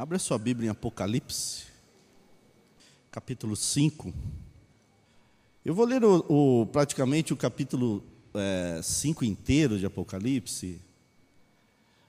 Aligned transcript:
Abra 0.00 0.18
sua 0.18 0.38
Bíblia 0.38 0.68
em 0.68 0.70
Apocalipse, 0.70 1.64
capítulo 3.10 3.54
5. 3.54 4.14
Eu 5.62 5.74
vou 5.74 5.84
ler 5.84 6.02
o, 6.02 6.24
o, 6.26 6.66
praticamente 6.68 7.34
o 7.34 7.36
capítulo 7.36 8.02
5 8.82 9.22
é, 9.22 9.28
inteiro 9.28 9.78
de 9.78 9.84
Apocalipse, 9.84 10.80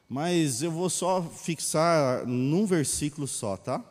mas 0.07 0.61
eu 0.61 0.71
vou 0.71 0.89
só 0.89 1.21
fixar 1.21 2.25
num 2.25 2.65
versículo 2.65 3.27
só, 3.27 3.57
tá? 3.57 3.83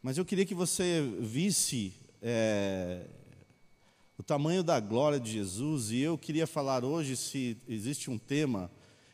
Mas 0.00 0.16
eu 0.16 0.24
queria 0.24 0.46
que 0.46 0.54
você 0.54 1.02
visse 1.18 1.94
é, 2.22 3.06
o 4.16 4.22
tamanho 4.22 4.62
da 4.62 4.78
glória 4.78 5.18
de 5.18 5.32
Jesus, 5.32 5.90
e 5.90 5.98
eu 5.98 6.16
queria 6.16 6.46
falar 6.46 6.84
hoje, 6.84 7.16
se 7.16 7.56
existe 7.66 8.08
um 8.08 8.16
tema, 8.16 8.70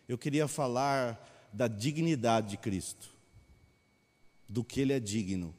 eu 0.06 0.18
queria 0.18 0.46
falar 0.46 1.50
da 1.50 1.66
dignidade 1.66 2.50
de 2.50 2.56
Cristo, 2.58 3.11
do 4.48 4.62
que 4.62 4.80
Ele 4.80 4.92
é 4.92 5.00
digno. 5.00 5.54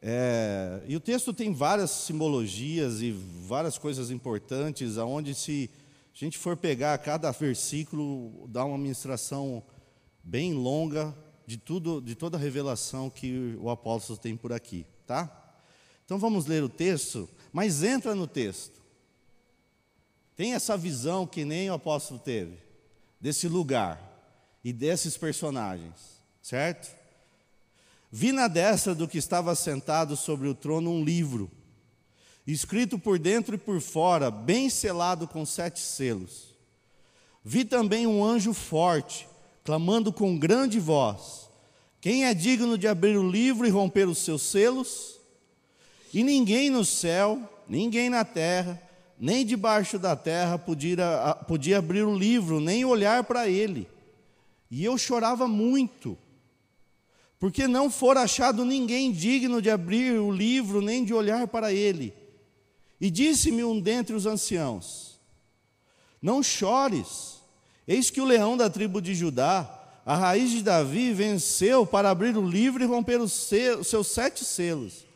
É, 0.00 0.82
e 0.86 0.94
o 0.94 1.00
texto 1.00 1.32
tem 1.32 1.52
várias 1.52 1.90
simbologias 1.90 3.02
e 3.02 3.10
várias 3.10 3.76
coisas 3.76 4.10
importantes, 4.10 4.96
aonde 4.96 5.34
se 5.34 5.68
a 6.14 6.18
gente 6.18 6.38
for 6.38 6.56
pegar 6.56 6.96
cada 6.98 7.30
versículo, 7.30 8.46
dá 8.48 8.64
uma 8.64 8.78
ministração 8.78 9.62
bem 10.22 10.52
longa, 10.52 11.14
de 11.46 11.56
tudo, 11.56 12.00
de 12.02 12.14
toda 12.14 12.36
a 12.36 12.40
revelação 12.40 13.08
que 13.08 13.56
o 13.58 13.70
apóstolo 13.70 14.18
tem 14.18 14.36
por 14.36 14.52
aqui, 14.52 14.84
tá? 15.06 15.54
Então 16.04 16.18
vamos 16.18 16.46
ler 16.46 16.62
o 16.62 16.68
texto, 16.68 17.28
mas 17.50 17.82
entra 17.82 18.14
no 18.14 18.26
texto. 18.26 18.82
Tem 20.36 20.54
essa 20.54 20.76
visão 20.76 21.26
que 21.26 21.44
nem 21.44 21.70
o 21.70 21.74
apóstolo 21.74 22.20
teve, 22.20 22.58
desse 23.20 23.48
lugar 23.48 23.98
e 24.62 24.72
desses 24.72 25.16
personagens, 25.16 26.22
certo? 26.42 26.97
Vi 28.10 28.32
na 28.32 28.48
destra 28.48 28.94
do 28.94 29.06
que 29.06 29.18
estava 29.18 29.54
sentado 29.54 30.16
sobre 30.16 30.48
o 30.48 30.54
trono 30.54 30.90
um 30.90 31.04
livro, 31.04 31.50
escrito 32.46 32.98
por 32.98 33.18
dentro 33.18 33.54
e 33.54 33.58
por 33.58 33.80
fora, 33.80 34.30
bem 34.30 34.70
selado 34.70 35.28
com 35.28 35.44
sete 35.44 35.80
selos. 35.80 36.56
Vi 37.44 37.64
também 37.64 38.06
um 38.06 38.24
anjo 38.24 38.54
forte, 38.54 39.28
clamando 39.62 40.10
com 40.10 40.38
grande 40.38 40.80
voz: 40.80 41.50
Quem 42.00 42.24
é 42.24 42.32
digno 42.32 42.78
de 42.78 42.88
abrir 42.88 43.18
o 43.18 43.30
livro 43.30 43.66
e 43.66 43.70
romper 43.70 44.08
os 44.08 44.18
seus 44.18 44.42
selos? 44.42 45.18
E 46.12 46.22
ninguém 46.22 46.70
no 46.70 46.86
céu, 46.86 47.38
ninguém 47.68 48.08
na 48.08 48.24
terra, 48.24 48.80
nem 49.18 49.44
debaixo 49.44 49.98
da 49.98 50.16
terra 50.16 50.58
podia, 50.58 51.34
podia 51.46 51.78
abrir 51.78 52.02
o 52.02 52.16
livro, 52.16 52.60
nem 52.60 52.84
olhar 52.84 53.24
para 53.24 53.48
ele. 53.48 53.86
E 54.70 54.82
eu 54.82 54.96
chorava 54.96 55.46
muito, 55.46 56.16
porque 57.38 57.68
não 57.68 57.90
fora 57.90 58.22
achado 58.22 58.64
ninguém 58.64 59.12
digno 59.12 59.62
de 59.62 59.70
abrir 59.70 60.18
o 60.18 60.30
livro, 60.30 60.80
nem 60.80 61.04
de 61.04 61.14
olhar 61.14 61.46
para 61.46 61.72
ele. 61.72 62.12
E 63.00 63.10
disse-me 63.10 63.62
um 63.62 63.80
dentre 63.80 64.14
os 64.14 64.26
anciãos: 64.26 65.20
Não 66.20 66.42
chores, 66.42 67.36
eis 67.86 68.10
que 68.10 68.20
o 68.20 68.24
leão 68.24 68.56
da 68.56 68.68
tribo 68.68 69.00
de 69.00 69.14
Judá, 69.14 69.74
a 70.04 70.16
raiz 70.16 70.50
de 70.50 70.62
Davi 70.62 71.12
venceu 71.12 71.86
para 71.86 72.10
abrir 72.10 72.36
o 72.36 72.48
livro 72.48 72.82
e 72.82 72.86
romper 72.86 73.20
os, 73.20 73.32
seus 73.84 74.06
sete 74.08 74.44
selos. 74.44 75.06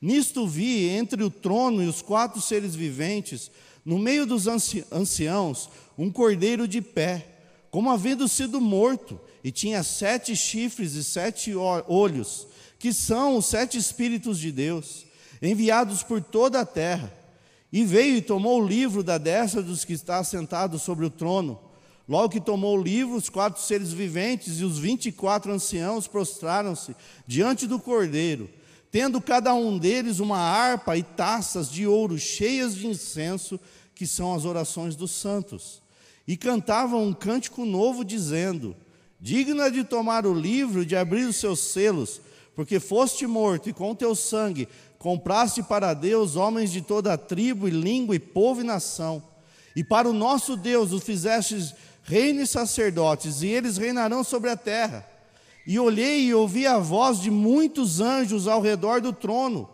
Nisto 0.00 0.46
vi, 0.46 0.88
entre 0.88 1.24
o 1.24 1.30
trono 1.30 1.82
e 1.82 1.88
os 1.88 2.02
quatro 2.02 2.40
seres 2.40 2.74
viventes, 2.74 3.50
no 3.84 3.98
meio 3.98 4.26
dos 4.26 4.46
anciãos, 4.46 5.70
um 5.96 6.10
cordeiro 6.10 6.68
de 6.68 6.82
pé, 6.82 7.35
como 7.76 7.90
havendo 7.90 8.26
sido 8.26 8.58
morto, 8.58 9.20
e 9.44 9.52
tinha 9.52 9.82
sete 9.82 10.34
chifres 10.34 10.94
e 10.94 11.04
sete 11.04 11.54
olhos, 11.54 12.46
que 12.78 12.90
são 12.90 13.36
os 13.36 13.44
sete 13.44 13.76
Espíritos 13.76 14.38
de 14.38 14.50
Deus, 14.50 15.04
enviados 15.42 16.02
por 16.02 16.22
toda 16.22 16.58
a 16.58 16.64
terra. 16.64 17.12
E 17.70 17.84
veio 17.84 18.16
e 18.16 18.22
tomou 18.22 18.62
o 18.62 18.66
livro 18.66 19.02
da 19.02 19.18
destra 19.18 19.62
dos 19.62 19.84
que 19.84 19.92
está 19.92 20.24
sentado 20.24 20.78
sobre 20.78 21.04
o 21.04 21.10
trono. 21.10 21.60
Logo 22.08 22.30
que 22.30 22.40
tomou 22.40 22.78
o 22.78 22.82
livro, 22.82 23.14
os 23.14 23.28
quatro 23.28 23.62
seres 23.62 23.92
viventes 23.92 24.58
e 24.58 24.64
os 24.64 24.78
vinte 24.78 25.10
e 25.10 25.12
quatro 25.12 25.52
anciãos 25.52 26.08
prostraram-se 26.08 26.96
diante 27.26 27.66
do 27.66 27.78
cordeiro, 27.78 28.48
tendo 28.90 29.20
cada 29.20 29.52
um 29.52 29.76
deles 29.76 30.18
uma 30.18 30.38
harpa 30.38 30.96
e 30.96 31.02
taças 31.02 31.70
de 31.70 31.86
ouro 31.86 32.18
cheias 32.18 32.74
de 32.74 32.86
incenso, 32.86 33.60
que 33.94 34.06
são 34.06 34.32
as 34.32 34.46
orações 34.46 34.96
dos 34.96 35.10
santos. 35.10 35.84
E 36.26 36.36
cantavam 36.36 37.04
um 37.04 37.12
cântico 37.12 37.64
novo, 37.64 38.04
dizendo: 38.04 38.76
Digna 39.20 39.70
de 39.70 39.84
tomar 39.84 40.26
o 40.26 40.34
livro 40.34 40.84
de 40.84 40.96
abrir 40.96 41.24
os 41.24 41.36
seus 41.36 41.60
selos, 41.60 42.20
porque 42.54 42.80
foste 42.80 43.26
morto 43.26 43.68
e 43.68 43.72
com 43.72 43.94
teu 43.94 44.14
sangue 44.14 44.68
compraste 44.98 45.62
para 45.62 45.94
Deus 45.94 46.36
homens 46.36 46.72
de 46.72 46.80
toda 46.80 47.12
a 47.12 47.18
tribo 47.18 47.68
e 47.68 47.70
língua 47.70 48.16
e 48.16 48.18
povo 48.18 48.60
e 48.60 48.64
nação. 48.64 49.22
E 49.74 49.84
para 49.84 50.08
o 50.08 50.12
nosso 50.12 50.56
Deus 50.56 50.92
o 50.92 50.98
fizestes 50.98 51.74
reino 52.02 52.40
e 52.40 52.46
sacerdotes, 52.46 53.42
e 53.42 53.48
eles 53.48 53.76
reinarão 53.76 54.24
sobre 54.24 54.50
a 54.50 54.56
terra. 54.56 55.06
E 55.66 55.78
olhei 55.78 56.24
e 56.24 56.34
ouvi 56.34 56.66
a 56.66 56.78
voz 56.78 57.20
de 57.20 57.30
muitos 57.30 58.00
anjos 58.00 58.46
ao 58.46 58.62
redor 58.62 59.00
do 59.00 59.12
trono, 59.12 59.68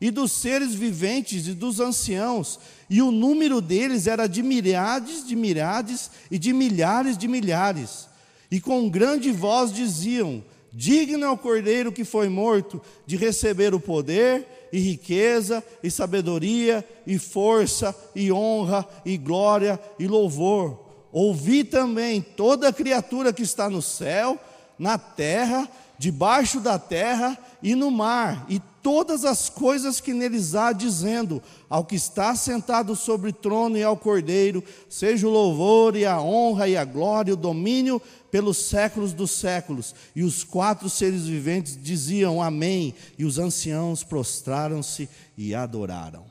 e 0.00 0.10
dos 0.10 0.32
seres 0.32 0.74
viventes 0.74 1.48
e 1.48 1.54
dos 1.54 1.80
anciãos, 1.80 2.58
e 2.88 3.02
o 3.02 3.10
número 3.10 3.60
deles 3.60 4.06
era 4.06 4.26
de 4.26 4.42
milhares 4.42 5.26
de 5.26 5.34
milhares 5.34 6.10
e 6.30 6.38
de 6.38 6.52
milhares 6.52 7.18
de 7.18 7.26
milhares. 7.28 8.08
E 8.50 8.60
com 8.60 8.88
grande 8.88 9.30
voz 9.30 9.72
diziam: 9.72 10.42
Digno 10.72 11.24
é 11.24 11.30
o 11.30 11.36
cordeiro 11.36 11.92
que 11.92 12.04
foi 12.04 12.28
morto 12.28 12.80
de 13.06 13.16
receber 13.16 13.74
o 13.74 13.80
poder, 13.80 14.46
e 14.72 14.78
riqueza, 14.78 15.62
e 15.82 15.90
sabedoria, 15.90 16.86
e 17.06 17.18
força, 17.18 17.94
e 18.14 18.30
honra, 18.30 18.86
e 19.04 19.16
glória, 19.16 19.80
e 19.98 20.06
louvor 20.06 20.88
Ouvi 21.12 21.64
também 21.64 22.20
toda 22.20 22.72
criatura 22.72 23.32
que 23.32 23.42
está 23.42 23.70
no 23.70 23.80
céu, 23.80 24.38
na 24.78 24.98
terra, 24.98 25.68
debaixo 25.98 26.60
da 26.60 26.78
terra 26.78 27.36
e 27.62 27.74
no 27.74 27.90
mar, 27.90 28.46
e 28.48 28.60
todas 28.82 29.24
as 29.24 29.48
coisas 29.48 30.00
que 30.00 30.12
neles 30.12 30.54
há, 30.54 30.72
dizendo: 30.72 31.42
Ao 31.68 31.84
que 31.84 31.96
está 31.96 32.34
sentado 32.34 32.94
sobre 32.96 33.30
o 33.30 33.32
trono 33.32 33.76
e 33.76 33.82
ao 33.82 33.96
cordeiro, 33.96 34.62
seja 34.88 35.26
o 35.26 35.30
louvor 35.30 35.96
e 35.96 36.04
a 36.04 36.20
honra 36.20 36.68
e 36.68 36.76
a 36.76 36.84
glória 36.84 37.30
e 37.30 37.34
o 37.34 37.36
domínio 37.36 38.00
pelos 38.30 38.56
séculos 38.56 39.12
dos 39.12 39.30
séculos. 39.30 39.94
E 40.14 40.22
os 40.22 40.44
quatro 40.44 40.88
seres 40.88 41.26
viventes 41.26 41.78
diziam 41.80 42.42
Amém, 42.42 42.94
e 43.18 43.24
os 43.24 43.38
anciãos 43.38 44.02
prostraram-se 44.02 45.08
e 45.36 45.54
adoraram. 45.54 46.24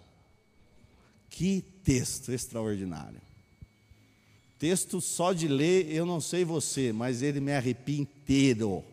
Que 1.30 1.64
texto 1.84 2.32
extraordinário. 2.32 3.22
Texto 4.60 5.00
só 5.00 5.34
de 5.34 5.48
ler, 5.48 5.94
eu 5.94 6.06
não 6.06 6.20
sei 6.20 6.44
você, 6.44 6.92
mas 6.92 7.22
ele 7.22 7.40
me 7.40 7.54
arrepia 7.54 8.00
inteiro. 8.00 8.84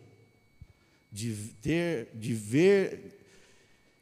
De 1.10 1.32
ter, 1.62 2.09
de 2.14 2.34
ver 2.34 3.23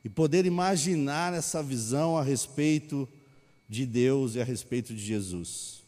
e 0.04 0.08
poder 0.08 0.46
imaginar 0.46 1.32
essa 1.32 1.62
visão 1.62 2.16
a 2.16 2.22
respeito 2.22 3.08
de 3.68 3.86
Deus 3.86 4.34
e 4.34 4.40
a 4.40 4.44
respeito 4.44 4.94
de 4.94 5.00
Jesus. 5.00 5.82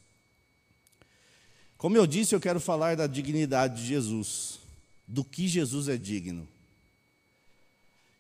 Como 1.77 1.97
eu 1.97 2.07
disse, 2.07 2.35
eu 2.35 2.41
quero 2.41 2.61
falar 2.61 2.97
da 2.97 3.07
dignidade 3.07 3.83
de 3.83 3.87
Jesus, 3.87 4.61
do 5.07 5.25
que 5.25 5.49
Jesus 5.49 5.89
é 5.89 5.97
digno. 5.97 6.49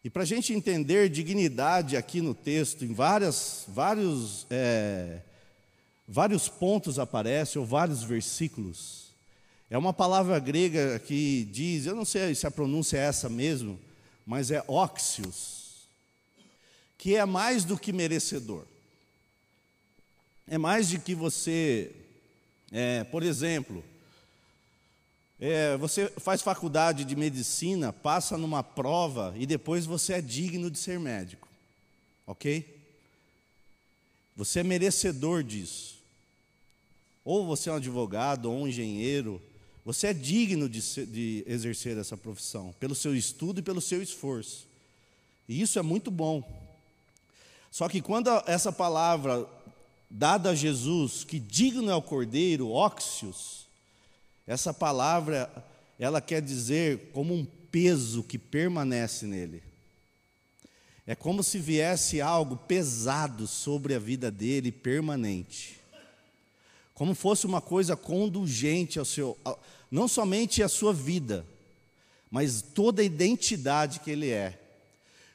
E 0.02 0.10
para 0.10 0.22
a 0.22 0.26
gente 0.26 0.52
entender 0.52 1.08
dignidade 1.08 1.96
aqui 1.96 2.20
no 2.20 2.34
texto, 2.34 2.84
em 2.84 2.92
várias, 2.92 3.64
vários 3.68 4.46
é, 4.50 5.20
vários 6.06 6.48
pontos 6.48 6.98
aparecem, 6.98 7.60
ou 7.60 7.66
vários 7.66 8.02
versículos. 8.02 9.04
É 9.70 9.78
uma 9.78 9.92
palavra 9.92 10.38
grega 10.38 10.98
que 10.98 11.48
diz, 11.50 11.86
eu 11.86 11.96
não 11.96 12.04
sei 12.04 12.34
se 12.34 12.46
a 12.46 12.50
pronúncia 12.50 12.98
é 12.98 13.00
essa 13.00 13.28
mesmo, 13.28 13.80
mas 14.26 14.50
é 14.50 14.62
óxios, 14.68 15.63
que 17.04 17.16
é 17.16 17.26
mais 17.26 17.66
do 17.66 17.78
que 17.78 17.92
merecedor. 17.92 18.64
É 20.48 20.56
mais 20.56 20.88
de 20.88 20.98
que 20.98 21.14
você, 21.14 21.92
é, 22.72 23.04
por 23.04 23.22
exemplo, 23.22 23.84
é, 25.38 25.76
você 25.76 26.08
faz 26.16 26.40
faculdade 26.40 27.04
de 27.04 27.14
medicina, 27.14 27.92
passa 27.92 28.38
numa 28.38 28.62
prova 28.62 29.34
e 29.36 29.44
depois 29.44 29.84
você 29.84 30.14
é 30.14 30.22
digno 30.22 30.70
de 30.70 30.78
ser 30.78 30.98
médico, 30.98 31.46
ok? 32.26 32.64
Você 34.34 34.60
é 34.60 34.62
merecedor 34.62 35.42
disso. 35.42 35.98
Ou 37.22 37.44
você 37.44 37.68
é 37.68 37.72
um 37.74 37.76
advogado, 37.76 38.50
ou 38.50 38.62
um 38.62 38.66
engenheiro, 38.66 39.42
você 39.84 40.06
é 40.06 40.14
digno 40.14 40.70
de, 40.70 40.80
ser, 40.80 41.04
de 41.04 41.44
exercer 41.46 41.98
essa 41.98 42.16
profissão, 42.16 42.74
pelo 42.80 42.94
seu 42.94 43.14
estudo 43.14 43.60
e 43.60 43.62
pelo 43.62 43.82
seu 43.82 44.02
esforço. 44.02 44.66
E 45.46 45.60
isso 45.60 45.78
é 45.78 45.82
muito 45.82 46.10
bom. 46.10 46.63
Só 47.74 47.88
que 47.88 48.00
quando 48.00 48.30
essa 48.46 48.70
palavra 48.70 49.48
dada 50.08 50.50
a 50.50 50.54
Jesus, 50.54 51.24
que 51.24 51.40
digno 51.40 51.90
é 51.90 51.94
o 51.96 52.00
cordeiro, 52.00 52.70
óxios, 52.70 53.66
essa 54.46 54.72
palavra 54.72 55.50
ela 55.98 56.20
quer 56.20 56.40
dizer 56.40 57.10
como 57.12 57.34
um 57.34 57.44
peso 57.44 58.22
que 58.22 58.38
permanece 58.38 59.26
nele. 59.26 59.60
É 61.04 61.16
como 61.16 61.42
se 61.42 61.58
viesse 61.58 62.20
algo 62.20 62.56
pesado 62.56 63.44
sobre 63.48 63.92
a 63.92 63.98
vida 63.98 64.30
dele, 64.30 64.70
permanente. 64.70 65.80
Como 66.94 67.12
fosse 67.12 67.44
uma 67.44 67.60
coisa 67.60 67.96
condugente 67.96 69.00
ao 69.00 69.04
seu, 69.04 69.36
não 69.90 70.06
somente 70.06 70.62
a 70.62 70.68
sua 70.68 70.92
vida, 70.92 71.44
mas 72.30 72.62
toda 72.62 73.02
a 73.02 73.04
identidade 73.04 73.98
que 73.98 74.12
ele 74.12 74.30
é. 74.30 74.60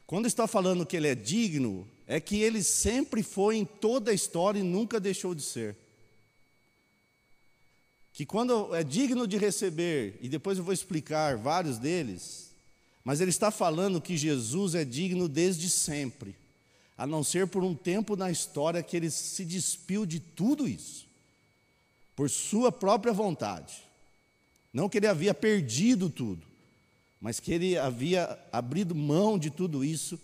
Quando 0.10 0.26
está 0.26 0.48
falando 0.48 0.88
que 0.88 0.98
ele 0.98 1.08
é 1.08 1.14
digno, 1.14 1.88
é 2.08 2.20
que 2.20 2.42
ele 2.42 2.64
sempre 2.64 3.22
foi 3.22 3.58
em 3.58 3.64
toda 3.64 4.10
a 4.10 4.14
história 4.14 4.58
e 4.58 4.64
nunca 4.64 5.00
deixou 5.00 5.36
de 5.36 5.44
ser. 5.44 5.78
Que 8.12 8.26
quando 8.26 8.74
é 8.74 8.84
digno 8.84 9.28
de 9.28 9.38
receber, 9.38 10.18
e 10.20 10.28
depois 10.28 10.58
eu 10.58 10.64
vou 10.64 10.74
explicar 10.74 11.38
vários 11.38 11.78
deles, 11.78 12.50
mas 13.06 13.22
ele 13.22 13.30
está 13.30 13.52
falando 13.52 14.02
que 14.02 14.18
Jesus 14.18 14.74
é 14.74 14.84
digno 14.84 15.30
desde 15.30 15.70
sempre, 15.70 16.36
a 16.98 17.06
não 17.06 17.24
ser 17.24 17.46
por 17.46 17.64
um 17.64 17.76
tempo 17.76 18.16
na 18.16 18.32
história 18.32 18.82
que 18.82 18.98
ele 18.98 19.12
se 19.12 19.46
despiu 19.46 20.08
de 20.08 20.20
tudo 20.20 20.68
isso, 20.68 21.06
por 22.16 22.32
sua 22.32 22.72
própria 22.72 23.14
vontade. 23.14 23.84
Não 24.74 24.90
que 24.90 24.98
ele 24.98 25.06
havia 25.06 25.36
perdido 25.36 26.10
tudo, 26.10 26.49
mas 27.20 27.40
que 27.40 27.52
ele 27.52 27.78
havia 27.78 28.38
abrido 28.52 28.96
mão 28.96 29.38
de 29.38 29.50
tudo 29.50 29.84
isso 29.84 30.20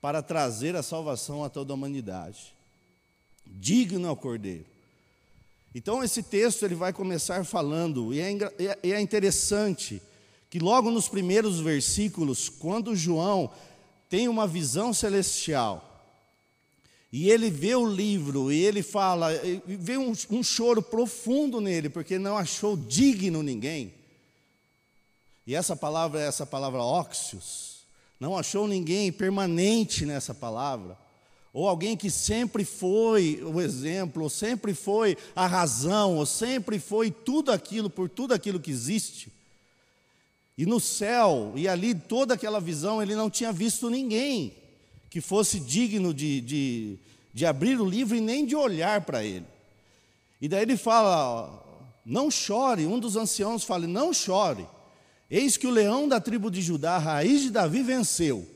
para 0.00 0.22
trazer 0.22 0.76
a 0.76 0.82
salvação 0.82 1.44
a 1.44 1.50
toda 1.50 1.72
a 1.72 1.74
humanidade. 1.74 2.54
Digno 3.46 4.06
é 4.06 4.10
o 4.10 4.16
Cordeiro. 4.16 4.64
Então 5.74 6.02
esse 6.02 6.22
texto 6.22 6.64
ele 6.64 6.74
vai 6.74 6.92
começar 6.92 7.44
falando, 7.44 8.14
e 8.14 8.20
é, 8.20 8.32
é, 8.58 8.90
é 8.90 9.00
interessante 9.00 10.00
que 10.48 10.58
logo 10.58 10.90
nos 10.90 11.08
primeiros 11.08 11.60
versículos, 11.60 12.48
quando 12.48 12.96
João 12.96 13.50
tem 14.08 14.28
uma 14.28 14.46
visão 14.46 14.94
celestial, 14.94 15.84
e 17.12 17.30
ele 17.30 17.50
vê 17.50 17.74
o 17.74 17.86
livro, 17.86 18.50
e 18.52 18.64
ele 18.64 18.82
fala, 18.82 19.34
e 19.44 19.62
vê 19.66 19.98
um, 19.98 20.12
um 20.30 20.42
choro 20.42 20.82
profundo 20.82 21.60
nele, 21.60 21.88
porque 21.88 22.18
não 22.18 22.36
achou 22.36 22.76
digno 22.76 23.42
ninguém. 23.42 23.94
E 25.48 25.54
essa 25.54 25.74
palavra 25.74 26.20
é 26.20 26.26
essa 26.26 26.44
palavra 26.44 26.82
óxios. 26.82 27.86
Não 28.20 28.36
achou 28.36 28.68
ninguém 28.68 29.10
permanente 29.10 30.04
nessa 30.04 30.34
palavra. 30.34 30.94
Ou 31.54 31.66
alguém 31.66 31.96
que 31.96 32.10
sempre 32.10 32.66
foi 32.66 33.42
o 33.42 33.58
exemplo, 33.58 34.24
ou 34.24 34.28
sempre 34.28 34.74
foi 34.74 35.16
a 35.34 35.46
razão, 35.46 36.18
ou 36.18 36.26
sempre 36.26 36.78
foi 36.78 37.10
tudo 37.10 37.50
aquilo, 37.50 37.88
por 37.88 38.10
tudo 38.10 38.34
aquilo 38.34 38.60
que 38.60 38.70
existe. 38.70 39.32
E 40.58 40.66
no 40.66 40.78
céu, 40.78 41.54
e 41.56 41.66
ali 41.66 41.94
toda 41.94 42.34
aquela 42.34 42.60
visão, 42.60 43.00
ele 43.00 43.14
não 43.14 43.30
tinha 43.30 43.50
visto 43.50 43.88
ninguém 43.88 44.54
que 45.08 45.22
fosse 45.22 45.58
digno 45.58 46.12
de, 46.12 46.42
de, 46.42 46.98
de 47.32 47.46
abrir 47.46 47.80
o 47.80 47.88
livro 47.88 48.14
e 48.14 48.20
nem 48.20 48.44
de 48.44 48.54
olhar 48.54 49.00
para 49.00 49.24
ele. 49.24 49.46
E 50.42 50.46
daí 50.46 50.60
ele 50.60 50.76
fala: 50.76 51.64
não 52.04 52.30
chore. 52.30 52.84
Um 52.84 52.98
dos 52.98 53.16
anciãos 53.16 53.64
fala: 53.64 53.86
não 53.86 54.12
chore. 54.12 54.66
Eis 55.30 55.56
que 55.56 55.66
o 55.66 55.70
leão 55.70 56.08
da 56.08 56.20
tribo 56.20 56.50
de 56.50 56.62
Judá, 56.62 56.96
a 56.96 56.98
raiz 56.98 57.42
de 57.42 57.50
Davi, 57.50 57.82
venceu. 57.82 58.48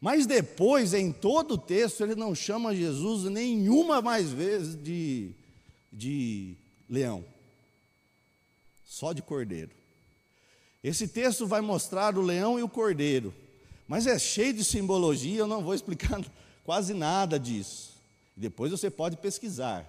Mas 0.00 0.26
depois, 0.26 0.94
em 0.94 1.12
todo 1.12 1.54
o 1.54 1.58
texto, 1.58 2.02
ele 2.02 2.14
não 2.14 2.34
chama 2.34 2.74
Jesus 2.74 3.24
nenhuma 3.24 4.00
mais 4.00 4.30
vezes 4.30 4.80
de, 4.82 5.32
de 5.92 6.56
leão, 6.88 7.24
só 8.84 9.12
de 9.12 9.20
cordeiro. 9.20 9.70
Esse 10.82 11.08
texto 11.08 11.46
vai 11.46 11.60
mostrar 11.60 12.16
o 12.16 12.22
leão 12.22 12.58
e 12.58 12.62
o 12.62 12.68
cordeiro, 12.68 13.34
mas 13.86 14.06
é 14.06 14.18
cheio 14.18 14.54
de 14.54 14.64
simbologia, 14.64 15.40
eu 15.40 15.46
não 15.46 15.62
vou 15.62 15.74
explicar 15.74 16.24
quase 16.64 16.94
nada 16.94 17.38
disso. 17.38 17.98
Depois 18.36 18.70
você 18.70 18.88
pode 18.88 19.16
pesquisar, 19.16 19.84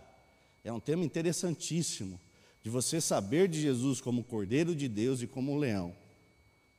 é 0.64 0.74
um 0.74 0.80
tema 0.80 1.06
interessantíssimo 1.06 2.20
de 2.64 2.70
você 2.70 3.00
saber 3.00 3.48
de 3.48 3.62
Jesus 3.62 4.02
como 4.02 4.24
Cordeiro 4.24 4.76
de 4.76 4.88
Deus 4.88 5.22
e 5.22 5.28
como 5.28 5.58
leão, 5.58 5.94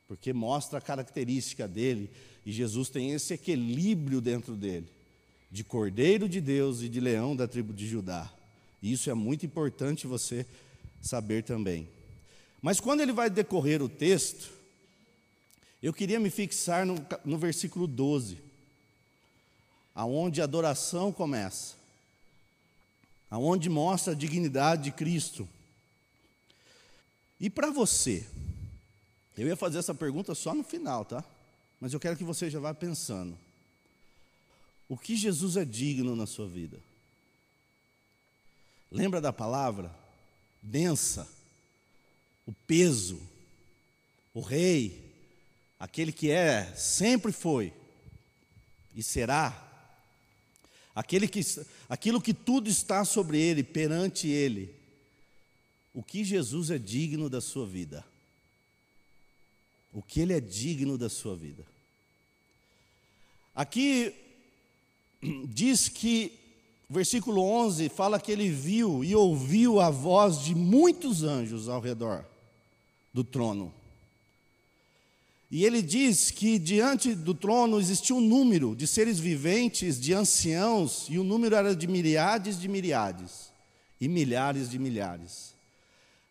porque 0.07 0.33
mostra 0.33 0.77
a 0.77 0.81
característica 0.81 1.67
dele, 1.67 2.09
e 2.45 2.51
Jesus 2.51 2.89
tem 2.89 3.11
esse 3.11 3.33
equilíbrio 3.33 4.21
dentro 4.21 4.55
dele, 4.55 4.87
de 5.51 5.63
Cordeiro 5.63 6.29
de 6.29 6.39
Deus 6.39 6.81
e 6.81 6.89
de 6.89 6.99
leão 6.99 7.35
da 7.35 7.47
tribo 7.47 7.73
de 7.73 7.87
Judá. 7.87 8.31
E 8.81 8.91
isso 8.91 9.09
é 9.09 9.13
muito 9.13 9.45
importante 9.45 10.07
você 10.07 10.45
saber 11.01 11.43
também. 11.43 11.87
Mas 12.61 12.79
quando 12.79 13.01
ele 13.01 13.11
vai 13.11 13.29
decorrer 13.29 13.81
o 13.81 13.89
texto, 13.89 14.51
eu 15.81 15.91
queria 15.91 16.19
me 16.19 16.29
fixar 16.29 16.85
no, 16.85 16.95
no 17.25 17.37
versículo 17.37 17.87
12, 17.87 18.37
aonde 19.95 20.41
a 20.41 20.43
adoração 20.43 21.11
começa, 21.11 21.75
aonde 23.29 23.67
mostra 23.67 24.13
a 24.13 24.15
dignidade 24.15 24.83
de 24.83 24.91
Cristo. 24.91 25.47
E 27.41 27.49
para 27.49 27.71
você? 27.71 28.23
Eu 29.35 29.47
ia 29.47 29.55
fazer 29.55 29.79
essa 29.79 29.95
pergunta 29.95 30.35
só 30.35 30.53
no 30.53 30.63
final, 30.63 31.03
tá? 31.03 31.25
Mas 31.79 31.91
eu 31.91 31.99
quero 31.99 32.15
que 32.15 32.23
você 32.23 32.51
já 32.51 32.59
vá 32.59 32.71
pensando. 32.71 33.35
O 34.87 34.95
que 34.95 35.15
Jesus 35.15 35.57
é 35.57 35.65
digno 35.65 36.15
na 36.15 36.27
sua 36.27 36.47
vida? 36.47 36.77
Lembra 38.91 39.19
da 39.19 39.33
palavra? 39.33 39.91
Densa, 40.61 41.27
o 42.45 42.53
peso, 42.67 43.19
o 44.35 44.41
rei, 44.41 45.03
aquele 45.79 46.11
que 46.11 46.29
é, 46.29 46.71
sempre 46.75 47.31
foi 47.31 47.73
e 48.95 49.01
será, 49.01 49.67
aquele 50.93 51.27
que, 51.27 51.41
aquilo 51.89 52.21
que 52.21 52.35
tudo 52.35 52.69
está 52.69 53.03
sobre 53.03 53.39
ele, 53.39 53.63
perante 53.63 54.27
ele, 54.27 54.80
o 55.93 56.01
que 56.01 56.23
Jesus 56.23 56.69
é 56.69 56.77
digno 56.77 57.29
da 57.29 57.41
sua 57.41 57.65
vida. 57.65 58.05
O 59.93 60.01
que 60.01 60.21
ele 60.21 60.33
é 60.33 60.39
digno 60.39 60.97
da 60.97 61.09
sua 61.09 61.35
vida. 61.35 61.65
Aqui 63.53 64.13
diz 65.47 65.89
que, 65.89 66.31
versículo 66.89 67.41
11, 67.41 67.89
fala 67.89 68.19
que 68.19 68.31
ele 68.31 68.49
viu 68.49 69.03
e 69.03 69.13
ouviu 69.13 69.81
a 69.81 69.89
voz 69.89 70.43
de 70.43 70.55
muitos 70.55 71.23
anjos 71.23 71.67
ao 71.67 71.81
redor 71.81 72.25
do 73.13 73.23
trono. 73.23 73.73
E 75.51 75.65
ele 75.65 75.81
diz 75.81 76.31
que 76.31 76.57
diante 76.57 77.13
do 77.13 77.33
trono 77.33 77.77
existia 77.77 78.15
um 78.15 78.21
número 78.21 78.73
de 78.73 78.87
seres 78.87 79.19
viventes, 79.19 79.99
de 79.99 80.13
anciãos, 80.13 81.07
e 81.09 81.19
o 81.19 81.25
número 81.25 81.53
era 81.53 81.75
de 81.75 81.87
milhares 81.87 82.57
de 82.57 82.69
milhares, 82.69 83.51
e 83.99 84.07
milhares 84.07 84.69
de 84.69 84.79
milhares. 84.79 85.50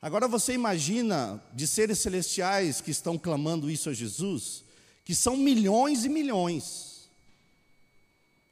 Agora 0.02 0.26
você 0.26 0.54
imagina 0.54 1.42
de 1.52 1.66
seres 1.66 1.98
celestiais 1.98 2.80
que 2.80 2.90
estão 2.90 3.18
clamando 3.18 3.70
isso 3.70 3.90
a 3.90 3.92
Jesus, 3.92 4.64
que 5.04 5.14
são 5.14 5.36
milhões 5.36 6.06
e 6.06 6.08
milhões. 6.08 7.08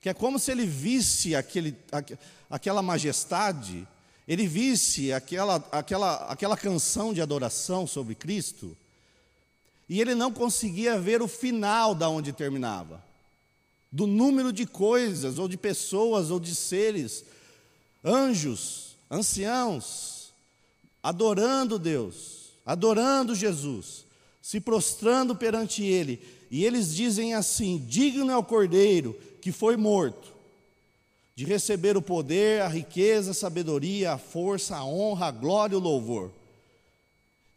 Que 0.03 0.11
é 0.11 0.15
como 0.15 0.39
se 0.39 0.51
ele 0.51 0.67
visse 0.67 1.35
aquele, 1.35 1.75
aquela 2.51 2.83
majestade, 2.83 3.89
ele 4.27 4.47
visse 4.47 5.11
aquela, 5.11 5.57
aquela, 5.73 6.17
aquela 6.27 6.57
canção 6.57 7.15
de 7.15 7.23
adoração 7.23 7.87
sobre 7.87 8.15
Cristo, 8.15 8.77
e 9.89 10.03
ele 10.03 10.15
não 10.15 10.31
conseguia 10.31 11.01
ver 11.01 11.23
o 11.23 11.29
final 11.29 11.95
da 11.95 12.11
onde 12.11 12.31
terminava. 12.31 13.03
Do 13.91 14.07
número 14.07 14.53
de 14.53 14.67
coisas, 14.67 15.39
ou 15.39 15.49
de 15.49 15.57
pessoas, 15.57 16.31
ou 16.31 16.39
de 16.39 16.55
seres, 16.55 17.25
anjos, 18.05 18.97
anciãos, 19.11 20.18
adorando 21.09 21.79
Deus, 21.79 22.53
adorando 22.67 23.35
Jesus, 23.35 24.05
se 24.43 24.61
prostrando 24.61 25.35
perante 25.35 25.83
Ele, 25.83 26.23
e 26.51 26.67
eles 26.67 26.95
dizem 26.95 27.33
assim: 27.33 27.79
Digno 27.89 28.31
é 28.31 28.37
o 28.37 28.45
cordeiro 28.45 29.19
que 29.41 29.51
foi 29.51 29.75
morto, 29.75 30.35
de 31.35 31.47
receber 31.47 31.97
o 31.97 32.03
poder, 32.03 32.61
a 32.61 32.69
riqueza, 32.69 33.31
a 33.31 33.35
sabedoria, 33.35 34.13
a 34.13 34.19
força, 34.19 34.77
a 34.77 34.85
honra, 34.85 35.29
a 35.29 35.31
glória 35.31 35.73
e 35.73 35.79
o 35.79 35.81
louvor. 35.81 36.31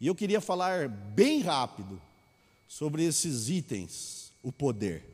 E 0.00 0.06
eu 0.06 0.14
queria 0.14 0.40
falar 0.40 0.88
bem 0.88 1.42
rápido 1.42 2.00
sobre 2.66 3.04
esses 3.04 3.50
itens, 3.50 4.32
o 4.42 4.50
poder. 4.50 5.04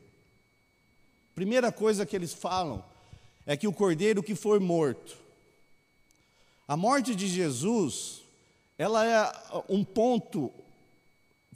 Primeira 1.35 1.73
coisa 1.73 2.05
que 2.05 2.15
eles 2.15 2.33
falam 2.33 2.81
é 3.45 3.57
que 3.57 3.67
o 3.67 3.73
cordeiro 3.73 4.23
que 4.23 4.33
foi 4.33 4.59
morto, 4.59 5.17
a 6.65 6.77
morte 6.77 7.13
de 7.13 7.27
Jesus, 7.27 8.18
ela 8.79 9.05
é 9.05 9.63
um 9.67 9.83
ponto 9.83 10.49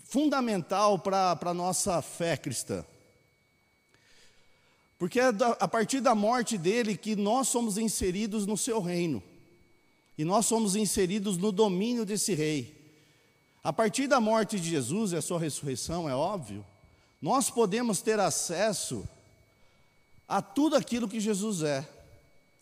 fundamental 0.03 0.99
para 0.99 1.39
a 1.41 1.53
nossa 1.53 2.01
fé 2.01 2.35
cristã. 2.35 2.85
Porque 4.99 5.21
é 5.21 5.29
a 5.57 5.67
partir 5.67 6.01
da 6.01 6.13
morte 6.13 6.57
dele 6.57 6.97
que 6.97 7.15
nós 7.15 7.47
somos 7.47 7.77
inseridos 7.77 8.45
no 8.45 8.57
seu 8.57 8.81
reino. 8.81 9.23
E 10.17 10.25
nós 10.25 10.45
somos 10.45 10.75
inseridos 10.75 11.37
no 11.37 11.49
domínio 11.53 12.05
desse 12.05 12.33
rei. 12.33 12.77
A 13.63 13.71
partir 13.71 14.07
da 14.07 14.19
morte 14.19 14.59
de 14.59 14.69
Jesus 14.69 15.13
e 15.13 15.15
a 15.15 15.21
sua 15.21 15.39
ressurreição, 15.39 16.09
é 16.09 16.13
óbvio, 16.13 16.63
nós 17.21 17.49
podemos 17.49 18.01
ter 18.01 18.19
acesso 18.19 19.07
a 20.27 20.41
tudo 20.41 20.75
aquilo 20.75 21.07
que 21.07 21.21
Jesus 21.21 21.63
é, 21.63 21.87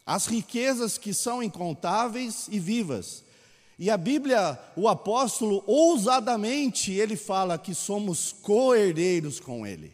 as 0.06 0.28
riquezas 0.28 1.00
que 1.00 1.16
são 1.16 1.42
incontáveis 1.42 2.48
e 2.48 2.60
vivas. 2.60 3.24
E 3.82 3.90
a 3.90 3.98
Bíblia, 3.98 4.60
o 4.76 4.88
apóstolo, 4.88 5.64
ousadamente, 5.66 6.92
ele 6.92 7.16
fala 7.16 7.58
que 7.58 7.74
somos 7.74 8.32
co-herdeiros 8.32 9.40
com 9.40 9.66
ele. 9.66 9.92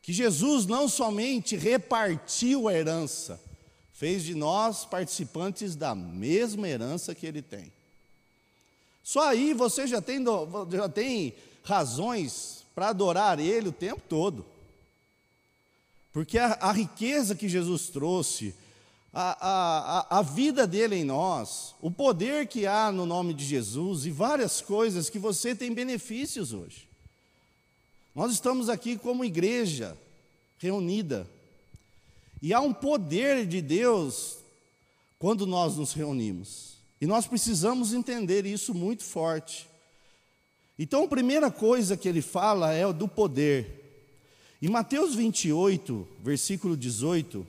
Que 0.00 0.10
Jesus 0.10 0.64
não 0.64 0.88
somente 0.88 1.54
repartiu 1.54 2.66
a 2.66 2.72
herança, 2.72 3.38
fez 3.92 4.24
de 4.24 4.34
nós 4.34 4.86
participantes 4.86 5.76
da 5.76 5.94
mesma 5.94 6.66
herança 6.66 7.14
que 7.14 7.26
ele 7.26 7.42
tem. 7.42 7.70
Só 9.02 9.28
aí 9.28 9.52
você 9.52 9.86
já 9.86 10.00
tem, 10.00 10.24
já 10.70 10.88
tem 10.88 11.34
razões 11.62 12.64
para 12.74 12.88
adorar 12.88 13.38
Ele 13.38 13.68
o 13.68 13.72
tempo 13.72 14.00
todo. 14.08 14.46
Porque 16.10 16.38
a, 16.38 16.54
a 16.58 16.72
riqueza 16.72 17.34
que 17.34 17.50
Jesus 17.50 17.88
trouxe, 17.88 18.54
a, 19.14 20.08
a, 20.10 20.18
a 20.18 20.22
vida 20.22 20.66
dele 20.66 20.96
em 20.96 21.04
nós, 21.04 21.74
o 21.80 21.90
poder 21.90 22.48
que 22.48 22.66
há 22.66 22.90
no 22.90 23.06
nome 23.06 23.32
de 23.32 23.44
Jesus 23.44 24.04
e 24.06 24.10
várias 24.10 24.60
coisas 24.60 25.08
que 25.08 25.18
você 25.18 25.54
tem 25.54 25.72
benefícios 25.72 26.52
hoje. 26.52 26.88
Nós 28.14 28.32
estamos 28.32 28.68
aqui 28.68 28.96
como 28.96 29.24
igreja 29.24 29.96
reunida. 30.58 31.28
E 32.42 32.52
há 32.52 32.60
um 32.60 32.72
poder 32.72 33.46
de 33.46 33.62
Deus 33.62 34.38
quando 35.18 35.46
nós 35.46 35.76
nos 35.76 35.92
reunimos. 35.92 36.74
E 37.00 37.06
nós 37.06 37.26
precisamos 37.26 37.92
entender 37.92 38.44
isso 38.46 38.74
muito 38.74 39.04
forte. 39.04 39.68
Então, 40.78 41.04
a 41.04 41.08
primeira 41.08 41.50
coisa 41.50 41.96
que 41.96 42.08
ele 42.08 42.20
fala 42.20 42.72
é 42.72 42.90
do 42.92 43.06
poder. 43.06 43.80
Em 44.60 44.68
Mateus 44.68 45.14
28, 45.14 46.06
versículo 46.22 46.76
18, 46.76 47.46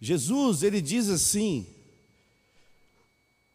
Jesus, 0.00 0.62
ele 0.62 0.80
diz 0.80 1.08
assim: 1.08 1.66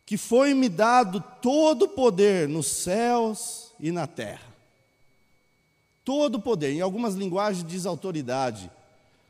que 0.06 0.18
foi-me 0.18 0.70
dado 0.70 1.24
todo 1.42 1.84
o 1.84 1.90
poder 1.90 2.48
nos 2.48 2.68
céus 2.68 3.72
e 3.80 3.92
na 3.92 4.06
terra. 4.06 4.54
Todo 6.04 6.36
o 6.36 6.42
poder. 6.42 6.74
Em 6.74 6.82
algumas 6.82 7.16
linguagens 7.16 7.66
diz 7.68 7.88
autoridade, 7.88 8.70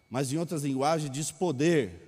mas 0.09 0.33
em 0.33 0.37
outras 0.37 0.63
linguagens 0.63 1.09
diz 1.09 1.31
poder. 1.31 2.01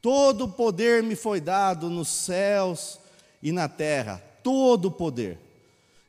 Todo 0.00 0.44
o 0.44 0.52
poder 0.52 1.02
me 1.02 1.16
foi 1.16 1.40
dado 1.40 1.90
nos 1.90 2.06
céus 2.06 3.00
e 3.42 3.50
na 3.50 3.68
terra, 3.68 4.22
todo 4.44 4.86
o 4.86 4.92
poder. 4.92 5.36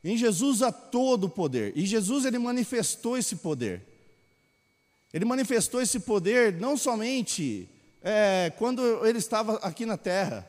Em 0.04 0.16
Jesus 0.16 0.62
há 0.62 0.70
todo 0.70 1.24
o 1.24 1.28
poder. 1.28 1.72
E 1.74 1.84
Jesus 1.84 2.24
ele 2.24 2.38
manifestou 2.38 3.18
esse 3.18 3.34
poder. 3.34 3.82
Ele 5.12 5.24
manifestou 5.24 5.82
esse 5.82 5.98
poder 5.98 6.52
não 6.52 6.76
somente 6.76 7.68
é, 8.02 8.52
quando 8.56 9.06
ele 9.06 9.18
estava 9.18 9.56
aqui 9.56 9.84
na 9.84 9.96
terra. 9.96 10.48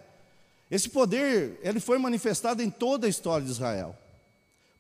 Esse 0.70 0.90
poder 0.90 1.60
ele 1.64 1.80
foi 1.80 1.98
manifestado 1.98 2.62
em 2.62 2.70
toda 2.70 3.08
a 3.08 3.10
história 3.10 3.46
de 3.46 3.52
Israel. 3.52 3.96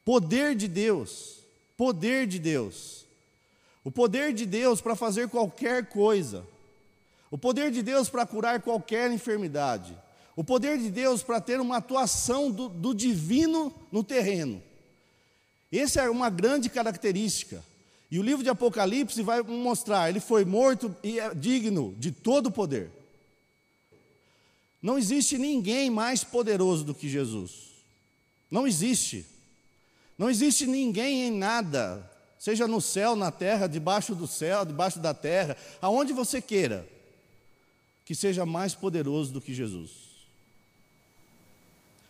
Poder 0.05 0.55
de 0.55 0.67
Deus, 0.67 1.39
poder 1.75 2.27
de 2.27 2.39
Deus. 2.39 3.05
O 3.83 3.91
poder 3.91 4.33
de 4.33 4.45
Deus 4.45 4.81
para 4.81 4.95
fazer 4.95 5.29
qualquer 5.29 5.87
coisa. 5.87 6.45
O 7.31 7.37
poder 7.37 7.71
de 7.71 7.81
Deus 7.81 8.09
para 8.09 8.25
curar 8.25 8.61
qualquer 8.61 9.11
enfermidade. 9.11 9.97
O 10.35 10.43
poder 10.43 10.77
de 10.77 10.89
Deus 10.89 11.21
para 11.23 11.41
ter 11.41 11.59
uma 11.59 11.77
atuação 11.77 12.51
do, 12.51 12.69
do 12.69 12.93
divino 12.93 13.73
no 13.91 14.03
terreno. 14.03 14.61
Essa 15.71 16.01
é 16.01 16.09
uma 16.09 16.29
grande 16.29 16.69
característica. 16.69 17.63
E 18.11 18.17
o 18.17 18.23
livro 18.23 18.43
de 18.43 18.49
Apocalipse 18.49 19.21
vai 19.21 19.41
mostrar: 19.41 20.09
ele 20.09 20.19
foi 20.19 20.45
morto 20.45 20.95
e 21.03 21.19
é 21.19 21.33
digno 21.33 21.95
de 21.97 22.11
todo 22.11 22.47
o 22.47 22.51
poder. 22.51 22.91
Não 24.81 24.97
existe 24.97 25.37
ninguém 25.37 25.89
mais 25.89 26.23
poderoso 26.23 26.83
do 26.83 26.95
que 26.95 27.09
Jesus. 27.09 27.69
Não 28.49 28.65
existe. 28.65 29.25
Não 30.17 30.29
existe 30.29 30.65
ninguém 30.65 31.27
em 31.27 31.31
nada, 31.31 32.09
seja 32.37 32.67
no 32.67 32.81
céu, 32.81 33.15
na 33.15 33.31
terra, 33.31 33.67
debaixo 33.67 34.13
do 34.13 34.27
céu, 34.27 34.65
debaixo 34.65 34.99
da 34.99 35.13
terra, 35.13 35.55
aonde 35.81 36.11
você 36.11 36.41
queira 36.41 36.85
que 38.03 38.15
seja 38.15 38.45
mais 38.45 38.73
poderoso 38.73 39.31
do 39.31 39.39
que 39.39 39.53
Jesus. 39.53 39.91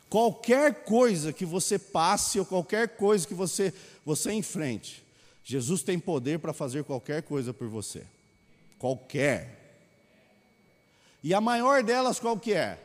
Qualquer 0.10 0.86
coisa 0.86 1.32
que 1.32 1.46
você 1.46 1.78
passe 1.78 2.40
ou 2.40 2.46
qualquer 2.46 2.96
coisa 2.96 3.28
que 3.28 3.34
você, 3.34 3.74
você 4.04 4.32
enfrente, 4.32 5.04
Jesus 5.50 5.82
tem 5.82 5.98
poder 5.98 6.38
para 6.38 6.54
fazer 6.54 6.84
qualquer 6.84 7.24
coisa 7.24 7.52
por 7.52 7.68
você. 7.68 8.04
Qualquer. 8.78 9.82
E 11.24 11.34
a 11.34 11.42
maior 11.42 11.82
delas 11.82 12.20
qual 12.20 12.38
que 12.38 12.54
é? 12.54 12.80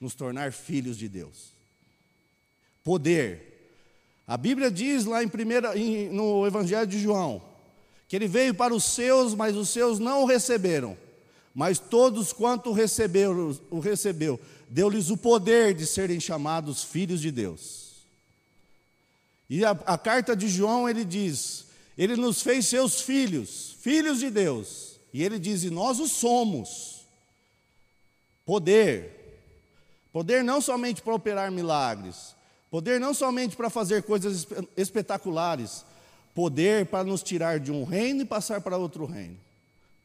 Nos 0.00 0.14
tornar 0.14 0.52
filhos 0.52 0.96
de 0.96 1.08
Deus. 1.08 1.48
Poder. 2.84 3.72
A 4.24 4.36
Bíblia 4.36 4.70
diz 4.70 5.04
lá 5.04 5.24
em 5.24 5.26
primeira, 5.26 5.76
em, 5.76 6.08
no 6.10 6.46
Evangelho 6.46 6.86
de 6.86 7.00
João 7.00 7.42
que 8.06 8.14
ele 8.14 8.28
veio 8.28 8.54
para 8.54 8.72
os 8.72 8.84
seus, 8.84 9.34
mas 9.34 9.56
os 9.56 9.68
seus 9.68 9.98
não 9.98 10.22
o 10.22 10.26
receberam. 10.26 10.96
Mas 11.52 11.80
todos 11.80 12.32
quanto 12.32 12.70
recebeu, 12.70 13.58
o 13.68 13.80
recebeu, 13.80 14.38
deu-lhes 14.68 15.10
o 15.10 15.16
poder 15.16 15.74
de 15.74 15.84
serem 15.84 16.20
chamados 16.20 16.84
filhos 16.84 17.20
de 17.20 17.32
Deus. 17.32 18.04
E 19.50 19.64
a, 19.64 19.70
a 19.70 19.98
carta 19.98 20.36
de 20.36 20.48
João 20.48 20.88
ele 20.88 21.04
diz: 21.04 21.63
Ele 21.96 22.16
nos 22.16 22.42
fez 22.42 22.66
seus 22.66 23.00
filhos, 23.00 23.76
filhos 23.80 24.18
de 24.18 24.30
Deus. 24.30 24.98
E 25.12 25.22
ele 25.22 25.38
diz: 25.38 25.62
E 25.62 25.70
nós 25.70 26.00
o 26.00 26.08
somos. 26.08 27.06
Poder. 28.44 29.22
Poder 30.12 30.44
não 30.44 30.60
somente 30.60 31.02
para 31.02 31.14
operar 31.14 31.50
milagres, 31.50 32.36
poder 32.70 33.00
não 33.00 33.12
somente 33.12 33.56
para 33.56 33.68
fazer 33.68 34.04
coisas 34.04 34.46
espetaculares, 34.76 35.84
poder 36.32 36.86
para 36.86 37.02
nos 37.02 37.20
tirar 37.20 37.58
de 37.58 37.72
um 37.72 37.82
reino 37.82 38.22
e 38.22 38.24
passar 38.24 38.60
para 38.60 38.76
outro 38.76 39.06
reino. 39.06 39.36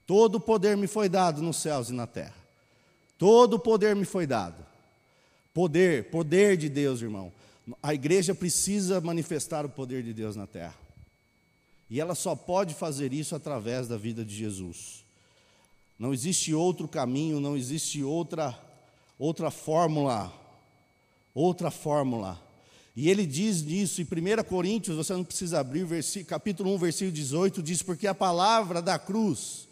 Todo 0.07 0.37
o 0.37 0.39
poder 0.39 0.75
me 0.75 0.87
foi 0.87 1.07
dado 1.07 1.43
nos 1.43 1.57
céus 1.57 1.89
e 1.89 1.93
na 1.93 2.07
terra. 2.07 2.33
Todo 3.19 3.55
o 3.55 3.59
poder 3.59 3.95
me 3.95 4.05
foi 4.05 4.25
dado. 4.25 4.65
Poder, 5.53 6.09
poder 6.09 6.57
de 6.57 6.69
Deus, 6.69 7.01
irmão. 7.01 7.31
A 7.83 7.93
igreja 7.93 8.33
precisa 8.33 8.99
manifestar 8.99 9.63
o 9.63 9.69
poder 9.69 10.01
de 10.01 10.11
Deus 10.11 10.35
na 10.35 10.47
terra. 10.47 10.73
E 11.89 11.99
ela 11.99 12.13
só 12.13 12.35
pode 12.35 12.73
fazer 12.73 13.13
isso 13.13 13.35
através 13.35 13.87
da 13.87 13.97
vida 13.97 14.23
de 14.23 14.35
Jesus. 14.35 15.03
Não 15.97 16.13
existe 16.13 16.53
outro 16.53 16.87
caminho, 16.87 17.39
não 17.39 17.57
existe 17.57 18.03
outra 18.03 18.57
outra 19.17 19.51
fórmula. 19.51 20.31
Outra 21.33 21.69
fórmula. 21.69 22.41
E 22.95 23.09
ele 23.09 23.25
diz 23.25 23.61
nisso 23.61 24.01
em 24.01 24.05
1 24.05 24.43
Coríntios, 24.43 24.97
você 24.97 25.13
não 25.13 25.23
precisa 25.23 25.59
abrir, 25.59 25.87
capítulo 26.25 26.73
1, 26.75 26.77
versículo 26.77 27.11
18, 27.11 27.63
diz: 27.63 27.81
Porque 27.81 28.07
a 28.07 28.15
palavra 28.15 28.81
da 28.81 28.97
cruz 28.99 29.67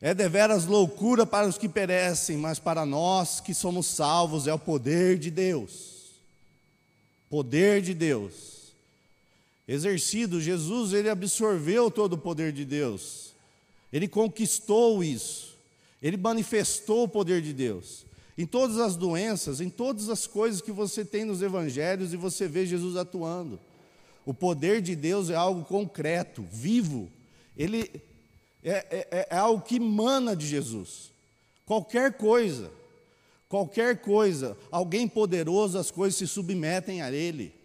é 0.00 0.14
deveras 0.14 0.64
loucura 0.66 1.26
para 1.26 1.46
os 1.46 1.58
que 1.58 1.68
perecem, 1.68 2.36
mas 2.36 2.58
para 2.58 2.86
nós 2.86 3.40
que 3.40 3.52
somos 3.52 3.86
salvos 3.86 4.46
é 4.46 4.54
o 4.54 4.58
poder 4.58 5.18
de 5.18 5.30
Deus. 5.30 6.12
Poder 7.28 7.82
de 7.82 7.94
Deus. 7.94 8.59
Exercido, 9.72 10.40
Jesus, 10.40 10.92
ele 10.92 11.08
absorveu 11.08 11.92
todo 11.92 12.14
o 12.14 12.18
poder 12.18 12.50
de 12.50 12.64
Deus. 12.64 13.32
Ele 13.92 14.08
conquistou 14.08 15.04
isso. 15.04 15.56
Ele 16.02 16.16
manifestou 16.16 17.04
o 17.04 17.08
poder 17.08 17.40
de 17.40 17.52
Deus. 17.52 18.04
Em 18.36 18.44
todas 18.44 18.78
as 18.78 18.96
doenças, 18.96 19.60
em 19.60 19.70
todas 19.70 20.08
as 20.08 20.26
coisas 20.26 20.60
que 20.60 20.72
você 20.72 21.04
tem 21.04 21.24
nos 21.24 21.40
evangelhos 21.40 22.12
e 22.12 22.16
você 22.16 22.48
vê 22.48 22.66
Jesus 22.66 22.96
atuando. 22.96 23.60
O 24.26 24.34
poder 24.34 24.82
de 24.82 24.96
Deus 24.96 25.30
é 25.30 25.36
algo 25.36 25.64
concreto, 25.64 26.44
vivo. 26.50 27.08
Ele 27.56 27.88
é, 28.64 28.72
é, 28.72 29.08
é, 29.08 29.28
é 29.30 29.36
algo 29.36 29.62
que 29.62 29.76
emana 29.76 30.34
de 30.34 30.48
Jesus. 30.48 31.12
Qualquer 31.64 32.14
coisa, 32.14 32.72
qualquer 33.48 34.00
coisa, 34.00 34.58
alguém 34.68 35.06
poderoso, 35.06 35.78
as 35.78 35.92
coisas 35.92 36.18
se 36.18 36.26
submetem 36.26 37.02
a 37.02 37.12
Ele. 37.12 37.59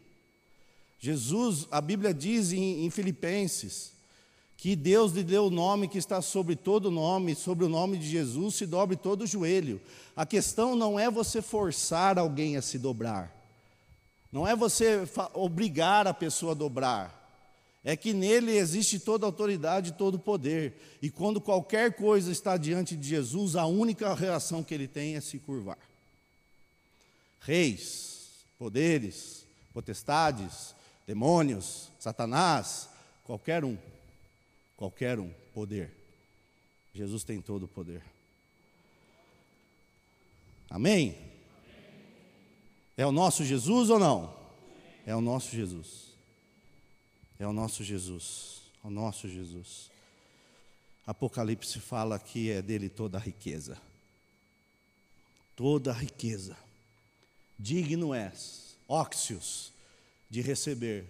Jesus, 1.06 1.68
a 1.70 1.80
Bíblia 1.80 2.12
diz 2.12 2.52
em, 2.52 2.84
em 2.84 2.90
Filipenses, 2.90 3.92
que 4.58 4.76
Deus 4.76 5.12
lhe 5.12 5.24
deu 5.24 5.46
o 5.46 5.52
nome 5.52 5.88
que 5.88 6.00
está 6.00 6.20
sobre 6.20 6.56
todo 6.56 6.90
nome, 6.90 7.36
sobre 7.36 7.64
o 7.64 7.70
nome 7.70 7.96
de 7.96 8.10
Jesus 8.10 8.56
se 8.56 8.66
dobre 8.66 8.96
todo 8.96 9.22
o 9.22 9.28
joelho. 9.28 9.80
A 10.16 10.26
questão 10.26 10.76
não 10.76 11.00
é 11.00 11.08
você 11.12 11.44
forçar 11.44 12.18
alguém 12.18 12.58
a 12.58 12.62
se 12.62 12.80
dobrar, 12.80 13.32
não 14.32 14.48
é 14.48 14.56
você 14.56 15.08
obrigar 15.36 16.08
a 16.08 16.14
pessoa 16.14 16.54
a 16.54 16.56
dobrar, 16.56 17.24
é 17.84 17.96
que 17.96 18.12
nele 18.12 18.58
existe 18.58 18.98
toda 18.98 19.28
autoridade 19.28 19.90
e 19.92 19.94
todo 19.94 20.18
poder. 20.18 20.74
E 21.04 21.12
quando 21.12 21.40
qualquer 21.40 21.94
coisa 21.94 22.32
está 22.32 22.58
diante 22.58 22.96
de 22.96 23.08
Jesus, 23.08 23.56
a 23.56 23.68
única 23.68 24.12
reação 24.16 24.64
que 24.64 24.74
ele 24.74 24.88
tem 24.88 25.16
é 25.16 25.22
se 25.22 25.38
curvar. 25.38 25.78
Reis, 27.42 28.30
poderes, 28.58 29.46
potestades, 29.72 30.75
demônios, 31.06 31.90
Satanás, 32.00 32.90
qualquer 33.24 33.64
um, 33.64 33.78
qualquer 34.76 35.20
um, 35.20 35.32
poder. 35.54 35.94
Jesus 36.94 37.24
tem 37.24 37.42
todo 37.42 37.64
o 37.64 37.68
poder. 37.68 38.02
Amém? 40.70 41.18
É 42.98 43.06
o 43.06 43.12
nosso 43.12 43.44
Jesus 43.44 43.90
ou 43.90 44.00
não? 44.00 44.36
É 45.06 45.16
o 45.16 45.22
nosso 45.22 45.52
Jesus. 45.52 46.06
É 47.38 47.46
o 47.46 47.54
nosso 47.54 47.84
Jesus. 47.84 48.62
O 48.84 48.90
nosso 48.90 49.28
Jesus. 49.28 49.92
Apocalipse 51.06 51.80
fala 51.80 52.18
que 52.18 52.50
é 52.50 52.62
dele 52.62 52.90
toda 52.90 53.18
a 53.18 53.22
riqueza. 53.22 53.80
Toda 55.56 55.92
a 55.92 55.94
riqueza. 55.94 56.58
Digno 57.58 58.14
és, 58.14 58.76
óxios, 58.88 59.72
de 60.36 60.42
receber, 60.42 61.06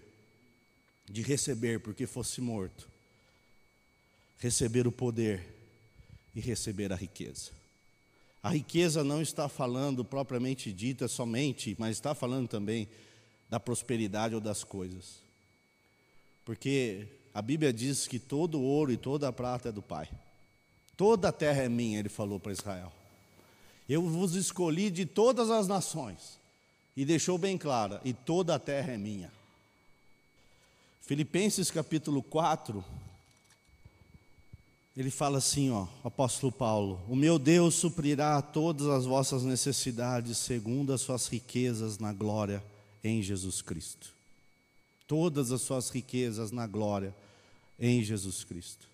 de 1.10 1.24
receber 1.24 1.80
porque 1.80 2.06
fosse 2.06 2.40
morto, 2.40 2.88
receber 4.38 4.86
o 4.86 4.92
poder 4.92 5.44
e 6.36 6.40
receber 6.40 6.94
a 6.94 6.96
riqueza. 6.96 7.50
A 8.44 8.50
riqueza 8.50 9.04
não 9.04 9.24
está 9.24 9.50
falando 9.50 10.06
propriamente 10.06 10.72
dita 10.72 11.08
somente, 11.08 11.76
mas 11.80 11.98
está 11.98 12.14
falando 12.14 12.48
também 12.48 12.88
da 13.50 13.60
prosperidade 13.60 14.36
ou 14.36 14.40
das 14.40 14.64
coisas. 14.64 15.16
Porque 16.46 17.08
a 17.34 17.42
Bíblia 17.42 17.74
diz 17.74 18.08
que 18.08 18.20
todo 18.20 18.62
ouro 18.62 18.92
e 18.92 18.98
toda 18.98 19.28
a 19.28 19.34
prata 19.34 19.70
é 19.70 19.72
do 19.72 19.82
Pai. 19.82 20.08
Toda 20.96 21.30
a 21.30 21.32
terra 21.32 21.64
é 21.64 21.68
minha, 21.68 21.98
ele 21.98 22.10
falou 22.10 22.40
para 22.40 22.52
Israel. 22.52 22.94
Eu 23.90 24.04
vos 24.04 24.36
escolhi 24.36 24.92
de 24.92 25.04
todas 25.04 25.50
as 25.50 25.68
nações. 25.68 26.45
E 26.96 27.04
deixou 27.04 27.38
bem 27.38 27.58
clara: 27.58 28.02
e 28.04 28.14
toda 28.14 28.56
a 28.56 28.60
terra 28.60 28.94
é 28.94 28.98
minha. 28.98 29.32
Filipenses 31.02 31.70
capítulo 31.70 32.24
4, 32.24 32.84
ele 34.98 35.12
fala 35.12 35.38
assim, 35.38 35.70
ó, 35.70 35.88
apóstolo 36.04 36.52
Paulo: 36.52 37.02
O 37.08 37.16
meu 37.16 37.38
Deus 37.38 37.76
suprirá 37.76 38.42
todas 38.42 38.88
as 38.88 39.06
vossas 39.06 39.44
necessidades 39.44 40.38
segundo 40.38 40.94
as 40.94 41.02
suas 41.02 41.28
riquezas 41.28 42.00
na 42.00 42.14
glória 42.14 42.64
em 43.04 43.22
Jesus 43.22 43.62
Cristo. 43.62 44.14
Todas 45.08 45.52
as 45.52 45.62
suas 45.62 45.90
riquezas 45.90 46.52
na 46.52 46.66
glória 46.66 47.14
em 47.80 48.04
Jesus 48.04 48.44
Cristo. 48.44 48.88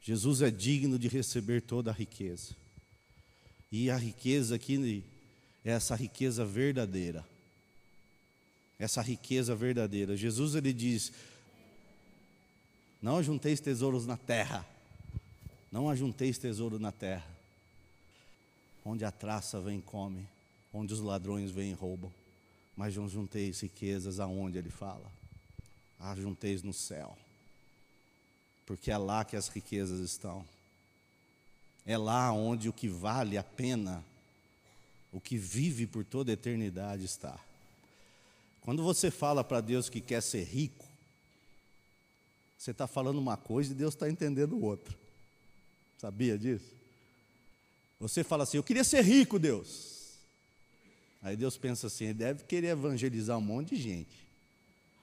Jesus 0.00 0.40
é 0.40 0.50
digno 0.50 0.98
de 0.98 1.08
receber 1.08 1.60
toda 1.60 1.90
a 1.90 1.94
riqueza. 1.94 2.56
E 3.70 3.90
a 3.90 3.96
riqueza 3.96 4.54
aqui 4.54 4.78
essa 5.64 5.94
riqueza 5.94 6.44
verdadeira. 6.44 7.24
Essa 8.78 9.02
riqueza 9.02 9.54
verdadeira. 9.54 10.16
Jesus 10.16 10.54
ele 10.54 10.72
diz: 10.72 11.12
Não 13.02 13.16
ajunteis 13.16 13.60
tesouros 13.60 14.06
na 14.06 14.16
terra 14.16 14.64
não 15.70 15.88
ajunteis 15.88 16.38
tesouro 16.38 16.78
na 16.78 16.90
terra, 16.90 17.26
onde 18.84 19.04
a 19.04 19.10
traça 19.10 19.60
vem 19.60 19.78
e 19.78 19.82
come, 19.82 20.26
onde 20.72 20.94
os 20.94 21.00
ladrões 21.00 21.50
vêm 21.50 21.70
e 21.70 21.74
roubam, 21.74 22.12
mas 22.74 22.96
não 22.96 23.08
junteis 23.08 23.60
riquezas 23.60 24.18
aonde 24.18 24.58
ele 24.58 24.70
fala. 24.70 25.10
Ajunteis 26.00 26.62
no 26.62 26.72
céu, 26.72 27.16
porque 28.64 28.90
é 28.90 28.96
lá 28.96 29.24
que 29.24 29.36
as 29.36 29.48
riquezas 29.48 30.00
estão. 30.00 30.44
É 31.84 31.98
lá 31.98 32.32
onde 32.32 32.68
o 32.68 32.72
que 32.72 32.88
vale 32.88 33.36
a 33.36 33.42
pena, 33.42 34.04
o 35.12 35.20
que 35.20 35.36
vive 35.36 35.86
por 35.86 36.04
toda 36.04 36.30
a 36.30 36.34
eternidade 36.34 37.04
está. 37.04 37.38
Quando 38.60 38.82
você 38.82 39.10
fala 39.10 39.42
para 39.42 39.60
Deus 39.60 39.88
que 39.88 40.00
quer 40.00 40.22
ser 40.22 40.44
rico, 40.44 40.84
você 42.58 42.72
está 42.72 42.86
falando 42.86 43.18
uma 43.18 43.36
coisa 43.36 43.72
e 43.72 43.74
Deus 43.74 43.94
está 43.94 44.10
entendendo 44.10 44.62
outra. 44.62 44.94
Sabia 45.96 46.36
disso? 46.36 46.74
Você 48.00 48.22
fala 48.22 48.42
assim: 48.42 48.56
Eu 48.56 48.62
queria 48.62 48.84
ser 48.84 49.02
rico, 49.02 49.38
Deus. 49.38 50.18
Aí 51.22 51.36
Deus 51.36 51.56
pensa 51.56 51.86
assim: 51.86 52.06
Ele 52.06 52.14
deve 52.14 52.44
querer 52.44 52.68
evangelizar 52.68 53.38
um 53.38 53.42
monte 53.42 53.74
de 53.76 53.82
gente. 53.82 54.28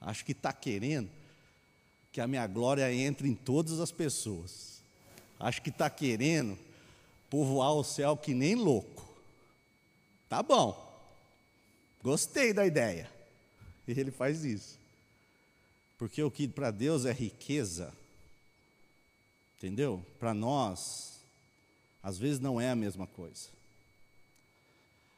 Acho 0.00 0.24
que 0.24 0.32
está 0.32 0.52
querendo 0.52 1.10
que 2.12 2.20
a 2.20 2.26
minha 2.26 2.46
glória 2.46 2.92
entre 2.92 3.28
em 3.28 3.34
todas 3.34 3.80
as 3.80 3.92
pessoas. 3.92 4.80
Acho 5.38 5.60
que 5.60 5.70
está 5.70 5.90
querendo 5.90 6.58
povoar 7.28 7.74
o 7.74 7.84
céu 7.84 8.16
que 8.16 8.32
nem 8.32 8.54
louco. 8.54 9.05
Tá 10.28 10.42
bom. 10.42 10.84
Gostei 12.02 12.52
da 12.52 12.66
ideia. 12.66 13.10
E 13.86 13.92
ele 13.92 14.10
faz 14.10 14.44
isso. 14.44 14.78
Porque 15.98 16.22
o 16.22 16.30
que 16.30 16.46
para 16.46 16.70
Deus 16.70 17.04
é 17.04 17.12
riqueza, 17.12 17.92
Entendeu? 19.56 20.04
Para 20.20 20.34
nós, 20.34 21.18
às 22.02 22.18
vezes 22.18 22.38
não 22.38 22.60
é 22.60 22.70
a 22.70 22.76
mesma 22.76 23.06
coisa. 23.06 23.48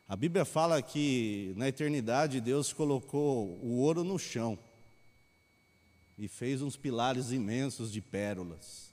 A 0.09 0.15
Bíblia 0.15 0.45
fala 0.45 0.81
que 0.81 1.53
na 1.57 1.69
eternidade 1.69 2.41
Deus 2.41 2.73
colocou 2.73 3.59
o 3.63 3.79
ouro 3.81 4.05
no 4.05 4.19
chão 4.19 4.59
e 6.17 6.29
fez 6.29 6.63
uns 6.63 6.77
pilares 6.77 7.31
imensos 7.31 7.93
de 7.93 8.01
pérolas 8.01 8.89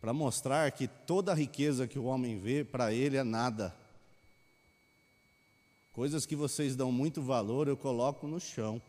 para 0.00 0.14
mostrar 0.14 0.72
que 0.72 0.88
toda 0.88 1.32
a 1.32 1.34
riqueza 1.34 1.86
que 1.86 1.98
o 1.98 2.04
homem 2.04 2.38
vê 2.38 2.64
para 2.64 2.94
ele 2.94 3.18
é 3.18 3.24
nada. 3.24 3.76
Coisas 6.00 6.24
que 6.24 6.34
vocês 6.34 6.74
dão 6.74 6.90
muito 6.90 7.20
valor, 7.20 7.68
eu 7.68 7.76
coloco 7.76 8.26
no 8.26 8.40
chão. 8.40 8.80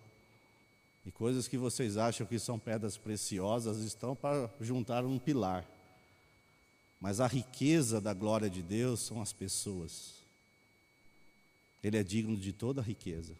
E 1.05 1.11
coisas 1.11 1.45
que 1.45 1.57
vocês 1.57 1.97
acham 1.97 2.25
que 2.25 2.39
são 2.39 2.57
pedras 2.57 2.95
preciosas 2.95 3.79
estão 3.79 4.15
para 4.15 4.49
juntar 4.61 5.03
um 5.03 5.19
pilar. 5.19 5.65
Mas 7.01 7.19
a 7.19 7.27
riqueza 7.27 7.99
da 7.99 8.13
glória 8.13 8.49
de 8.49 8.63
Deus 8.63 9.01
são 9.01 9.21
as 9.21 9.33
pessoas. 9.33 10.13
Ele 11.83 11.97
é 11.97 12.03
digno 12.03 12.37
de 12.37 12.53
toda 12.53 12.81
riqueza, 12.81 13.33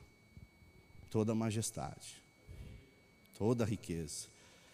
toda 1.09 1.33
majestade, 1.33 2.21
toda 3.37 3.63
riqueza. 3.63 4.27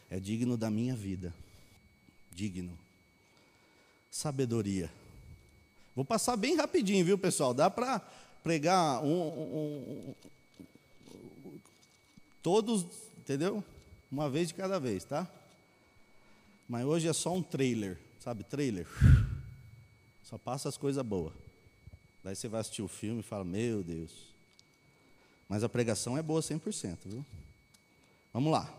É 0.10 0.19
digno 0.19 0.57
da 0.57 0.71
minha 0.71 0.95
vida. 0.95 1.31
Digno. 2.31 2.75
Sabedoria. 4.10 4.91
Vou 5.95 6.03
passar 6.03 6.36
bem 6.36 6.55
rapidinho, 6.55 7.05
viu, 7.05 7.17
pessoal? 7.17 7.53
Dá 7.53 7.69
para 7.69 8.01
pregar 8.47 9.03
um, 9.03 9.27
um, 9.27 10.15
Todos, 12.41 12.86
entendeu? 13.17 13.62
Uma 14.10 14.29
vez 14.29 14.47
de 14.47 14.53
cada 14.53 14.79
vez, 14.79 15.03
tá? 15.03 15.29
Mas 16.69 16.86
hoje 16.86 17.10
é 17.10 17.13
só 17.13 17.33
um 17.33 17.43
trailer, 17.43 17.97
sabe? 18.21 18.45
Trailer. 18.45 18.88
Só 20.23 20.38
passa 20.38 20.69
as 20.69 20.77
coisas 20.77 21.05
boas. 21.05 21.33
Daí 22.23 22.38
você 22.38 22.47
vai 22.47 22.62
assistir 22.62 22.81
o 22.81 22.88
filme 22.88 23.19
e 23.19 23.23
fala: 23.23 23.43
Meu 23.43 23.83
Deus. 23.83 24.12
Mas 25.49 25.62
a 25.62 25.67
pregação 25.67 26.17
é 26.17 26.21
boa 26.21 26.39
100%, 26.39 26.99
viu? 27.03 27.25
Vamos 28.31 28.49
lá. 28.49 28.73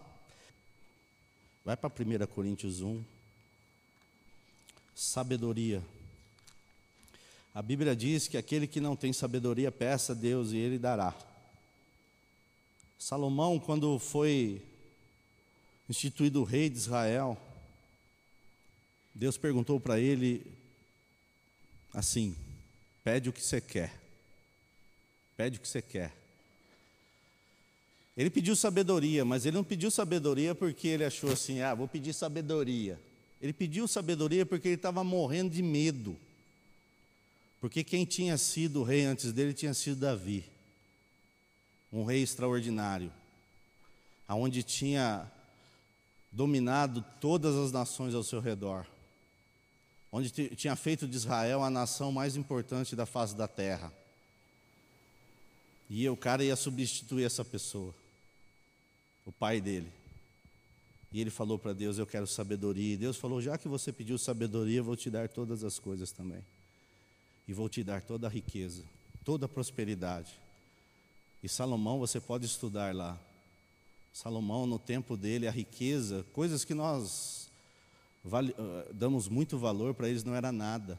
Vai 1.62 1.76
para 1.76 1.90
1 1.90 2.26
Coríntios 2.26 2.80
1. 2.80 3.04
Sabedoria. 4.94 5.82
A 7.54 7.62
Bíblia 7.62 7.96
diz 7.96 8.28
que 8.28 8.36
aquele 8.36 8.66
que 8.66 8.80
não 8.80 8.94
tem 8.94 9.12
sabedoria, 9.12 9.72
peça 9.72 10.12
a 10.12 10.14
Deus 10.14 10.52
e 10.52 10.56
Ele 10.56 10.78
dará. 10.78 11.14
Salomão, 12.98 13.58
quando 13.58 13.98
foi 13.98 14.60
instituído 15.88 16.42
rei 16.44 16.68
de 16.68 16.76
Israel, 16.76 17.38
Deus 19.14 19.36
perguntou 19.38 19.80
para 19.80 19.98
ele 19.98 20.44
assim: 21.94 22.36
pede 23.02 23.28
o 23.28 23.32
que 23.32 23.42
você 23.42 23.60
quer. 23.60 23.92
Pede 25.36 25.58
o 25.58 25.60
que 25.60 25.68
você 25.68 25.80
quer. 25.80 26.12
Ele 28.16 28.30
pediu 28.30 28.56
sabedoria, 28.56 29.24
mas 29.24 29.46
ele 29.46 29.56
não 29.56 29.64
pediu 29.64 29.90
sabedoria 29.90 30.54
porque 30.54 30.88
ele 30.88 31.04
achou 31.04 31.32
assim: 31.32 31.60
ah, 31.60 31.74
vou 31.74 31.88
pedir 31.88 32.12
sabedoria. 32.12 33.00
Ele 33.40 33.52
pediu 33.52 33.86
sabedoria 33.86 34.44
porque 34.44 34.68
ele 34.68 34.74
estava 34.74 35.04
morrendo 35.04 35.50
de 35.50 35.62
medo. 35.62 36.16
Porque 37.60 37.82
quem 37.82 38.04
tinha 38.04 38.38
sido 38.38 38.82
rei 38.82 39.04
antes 39.04 39.32
dele 39.32 39.52
tinha 39.52 39.74
sido 39.74 40.00
Davi 40.00 40.44
um 41.92 42.04
rei 42.04 42.22
extraordinário, 42.22 43.10
aonde 44.26 44.62
tinha 44.62 45.30
dominado 46.30 47.04
todas 47.20 47.56
as 47.56 47.72
nações 47.72 48.14
ao 48.14 48.22
seu 48.22 48.40
redor, 48.40 48.86
onde 50.12 50.30
tinha 50.30 50.76
feito 50.76 51.08
de 51.08 51.16
Israel 51.16 51.62
a 51.62 51.70
nação 51.70 52.12
mais 52.12 52.36
importante 52.36 52.94
da 52.94 53.06
face 53.06 53.34
da 53.34 53.48
terra. 53.48 53.92
E 55.88 56.06
o 56.08 56.16
cara 56.16 56.44
ia 56.44 56.56
substituir 56.56 57.24
essa 57.24 57.44
pessoa, 57.44 57.94
o 59.24 59.32
pai 59.32 59.60
dele. 59.60 59.90
E 61.10 61.22
ele 61.22 61.30
falou 61.30 61.58
para 61.58 61.72
Deus: 61.72 61.96
Eu 61.96 62.06
quero 62.06 62.26
sabedoria. 62.26 62.92
E 62.92 62.96
Deus 62.98 63.16
falou: 63.16 63.40
Já 63.40 63.56
que 63.56 63.66
você 63.66 63.90
pediu 63.90 64.18
sabedoria, 64.18 64.80
eu 64.80 64.84
vou 64.84 64.94
te 64.94 65.08
dar 65.08 65.26
todas 65.30 65.64
as 65.64 65.78
coisas 65.78 66.12
também. 66.12 66.44
E 67.48 67.52
vou 67.54 67.66
te 67.66 67.82
dar 67.82 68.02
toda 68.02 68.26
a 68.26 68.30
riqueza, 68.30 68.82
toda 69.24 69.46
a 69.46 69.48
prosperidade 69.48 70.38
E 71.42 71.48
Salomão, 71.48 71.98
você 71.98 72.20
pode 72.20 72.44
estudar 72.44 72.94
lá. 72.94 73.18
Salomão, 74.12 74.66
no 74.66 74.78
tempo 74.78 75.16
dele, 75.16 75.48
a 75.48 75.50
riqueza, 75.50 76.26
coisas 76.34 76.62
que 76.62 76.74
nós 76.74 77.48
vale, 78.22 78.52
uh, 78.52 78.92
damos 78.92 79.28
muito 79.28 79.56
valor 79.56 79.94
para 79.94 80.10
eles, 80.10 80.24
não 80.24 80.34
era 80.34 80.52
nada. 80.52 80.98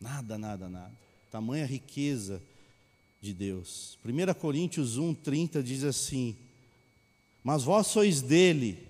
Nada, 0.00 0.38
nada, 0.38 0.68
nada. 0.68 0.92
Tamanha 1.32 1.66
riqueza 1.66 2.40
de 3.20 3.32
Deus. 3.34 3.98
1 4.04 4.34
Coríntios 4.34 4.96
1, 4.96 5.14
30 5.14 5.62
diz 5.62 5.82
assim: 5.82 6.36
Mas 7.42 7.64
vós 7.64 7.88
sois 7.88 8.20
dele, 8.20 8.86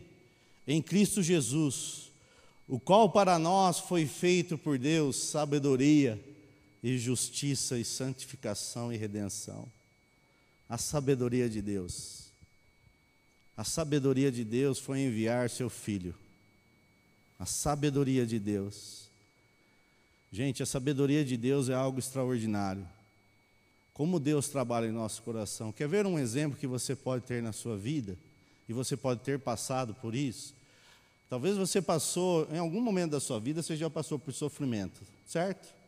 em 0.67 0.83
Cristo 0.83 1.23
Jesus, 1.23 2.11
o 2.69 2.79
qual 2.79 3.09
para 3.09 3.39
nós 3.39 3.79
foi 3.79 4.07
feito 4.07 4.59
por 4.59 4.79
Deus 4.79 5.17
sabedoria 5.17 6.34
e 6.85 6.99
justiça 6.99 7.79
e 7.79 7.85
santificação 7.85 8.93
e 8.93 8.97
redenção. 8.99 9.67
A 10.69 10.77
sabedoria 10.77 11.49
de 11.49 11.63
Deus. 11.63 12.25
A 13.57 13.65
sabedoria 13.65 14.31
de 14.31 14.45
Deus 14.45 14.79
foi 14.79 15.01
enviar 15.01 15.49
seu 15.49 15.71
filho. 15.71 16.15
A 17.39 17.47
sabedoria 17.47 18.27
de 18.27 18.39
Deus. 18.39 19.09
Gente, 20.31 20.63
a 20.63 20.67
sabedoria 20.67 21.25
de 21.25 21.39
Deus 21.39 21.71
é 21.71 21.75
algo 21.75 21.99
extraordinário. 21.99 22.87
Como 23.95 24.21
Deus 24.21 24.49
trabalha 24.49 24.87
em 24.87 24.93
nosso 24.93 25.23
coração. 25.23 25.73
Quer 25.73 25.89
ver 25.89 26.05
um 26.05 26.19
exemplo 26.19 26.59
que 26.59 26.67
você 26.67 26.95
pode 26.95 27.25
ter 27.25 27.43
na 27.43 27.55
sua 27.55 27.79
vida? 27.79 28.15
E 28.69 28.75
você 28.75 28.95
pode 28.95 29.21
ter 29.21 29.39
passado 29.39 29.95
por 29.95 30.15
isso? 30.15 30.53
Talvez 31.31 31.57
você 31.57 31.81
passou, 31.81 32.47
em 32.53 32.59
algum 32.59 32.83
momento 32.83 33.13
da 33.13 33.21
sua 33.21 33.41
vida, 33.41 33.63
você 33.63 33.75
já 33.75 33.89
passou 33.89 34.19
por 34.19 34.35
sofrimento, 34.35 35.01
certo? 35.27 35.84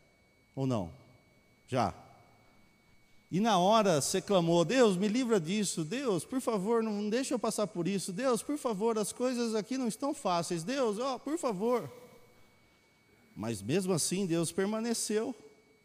Ou 0.56 0.66
não? 0.66 0.90
Já. 1.68 1.94
E 3.30 3.38
na 3.38 3.58
hora 3.58 4.00
você 4.00 4.20
clamou: 4.20 4.64
Deus, 4.64 4.96
me 4.96 5.06
livra 5.06 5.38
disso. 5.38 5.84
Deus, 5.84 6.24
por 6.24 6.40
favor, 6.40 6.82
não 6.82 7.08
deixe 7.10 7.34
eu 7.34 7.38
passar 7.38 7.66
por 7.66 7.86
isso. 7.86 8.12
Deus, 8.12 8.42
por 8.42 8.56
favor, 8.56 8.98
as 8.98 9.12
coisas 9.12 9.54
aqui 9.54 9.76
não 9.76 9.86
estão 9.86 10.14
fáceis. 10.14 10.64
Deus, 10.64 10.98
ó, 10.98 11.16
oh, 11.16 11.18
por 11.18 11.38
favor. 11.38 11.90
Mas 13.36 13.60
mesmo 13.60 13.92
assim, 13.92 14.24
Deus 14.24 14.50
permaneceu 14.50 15.34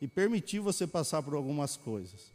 e 0.02 0.08
permitiu 0.08 0.64
você 0.64 0.88
passar 0.88 1.22
por 1.22 1.34
algumas 1.34 1.76
coisas. 1.76 2.32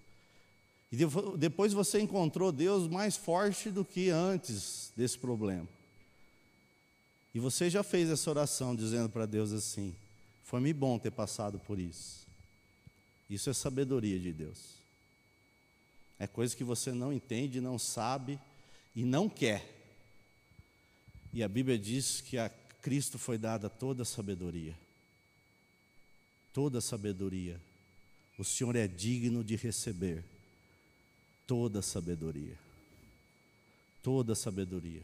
E 0.93 0.97
depois 1.39 1.73
você 1.73 2.01
encontrou 2.01 2.53
Deus 2.53 2.87
mais 2.87 3.17
forte 3.17 3.71
do 3.71 3.85
que 3.85 4.11
antes 4.11 4.93
desse 4.95 5.19
problema. 5.19 5.67
E 7.35 7.41
você 7.41 7.71
já 7.71 7.83
fez 7.83 8.11
essa 8.11 8.29
oração 8.31 8.75
dizendo 8.75 9.09
para 9.09 9.25
Deus 9.25 9.53
assim: 9.53 9.95
Foi-me 10.45 10.73
bom 10.73 10.99
ter 10.99 11.11
passado 11.11 11.59
por 11.61 11.79
isso. 11.79 12.26
Isso 13.29 13.51
é 13.51 13.53
sabedoria 13.53 14.19
de 14.19 14.33
Deus. 14.33 14.77
É 16.19 16.27
coisa 16.27 16.57
que 16.57 16.65
você 16.65 16.93
não 16.93 17.13
entende, 17.13 17.61
não 17.61 17.79
sabe 17.79 18.39
e 18.95 19.05
não 19.05 19.29
quer. 19.29 19.75
E 21.33 21.43
a 21.43 21.49
Bíblia 21.49 21.79
diz 21.79 22.21
que 22.21 22.39
a 22.39 22.49
Cristo 22.81 23.19
foi 23.19 23.37
dada 23.37 23.69
toda 23.69 24.03
a 24.03 24.07
sabedoria. 24.07 24.75
Toda 26.53 26.79
a 26.79 26.81
sabedoria. 26.81 27.61
O 28.39 28.45
Senhor 28.45 28.77
é 28.77 28.87
digno 28.87 29.43
de 29.43 29.57
receber 29.57 30.25
toda 31.47 31.81
a 31.81 31.83
sabedoria. 31.83 32.57
Toda 34.03 34.33
a 34.33 34.37
sabedoria. 34.37 35.03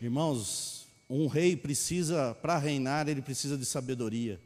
Irmãos, 0.00 0.86
um 1.08 1.26
rei 1.26 1.56
precisa, 1.56 2.34
para 2.34 2.58
reinar, 2.58 3.08
ele 3.08 3.22
precisa 3.22 3.56
de 3.56 3.64
sabedoria. 3.64 4.40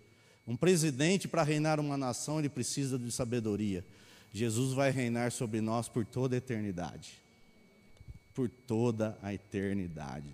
Um 0.46 0.56
presidente, 0.56 1.28
para 1.28 1.42
reinar 1.42 1.78
uma 1.78 1.96
nação, 1.96 2.38
ele 2.38 2.48
precisa 2.48 2.98
de 2.98 3.10
sabedoria. 3.12 3.84
Jesus 4.32 4.72
vai 4.72 4.90
reinar 4.90 5.32
sobre 5.32 5.60
nós 5.60 5.88
por 5.88 6.04
toda 6.04 6.36
a 6.36 6.38
eternidade. 6.38 7.14
Por 8.34 8.48
toda 8.48 9.18
a 9.22 9.34
eternidade. 9.34 10.32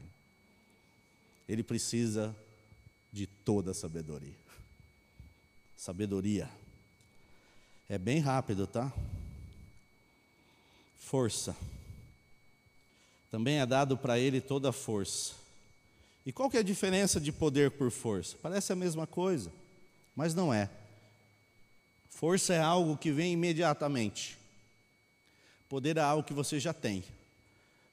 Ele 1.49 1.63
precisa 1.63 2.35
de 3.13 3.27
toda 3.27 3.71
a 3.71 3.75
sabedoria. 3.75 4.37
Sabedoria. 5.77 6.49
É 7.89 7.99
bem 7.99 8.19
rápido, 8.19 8.67
tá? 8.67 8.93
Força. 10.99 11.57
Também 13.31 13.61
é 13.61 13.67
dado 13.67 13.97
para 13.97 14.19
ele 14.19 14.41
toda 14.41 14.71
a 14.71 14.73
força. 14.73 15.35
E 16.25 16.33
qual 16.33 16.51
que 16.51 16.57
é 16.57 16.61
a 16.61 16.65
diferença 16.65 17.21
de 17.21 17.31
poder 17.31 17.71
por 17.71 17.91
força? 17.91 18.37
Parece 18.43 18.73
a 18.73 18.77
mesma 18.77 19.07
coisa, 19.07 19.53
mas 20.17 20.35
não 20.35 20.53
é. 20.53 20.71
Força 22.09 22.55
é 22.55 22.61
algo 22.61 22.97
que 22.97 23.13
vem 23.13 23.35
imediatamente. 23.35 24.39
Poder 25.69 25.99
é 25.99 26.01
algo 26.01 26.27
que 26.27 26.33
você 26.33 26.59
já 26.59 26.73
tem. 26.73 27.05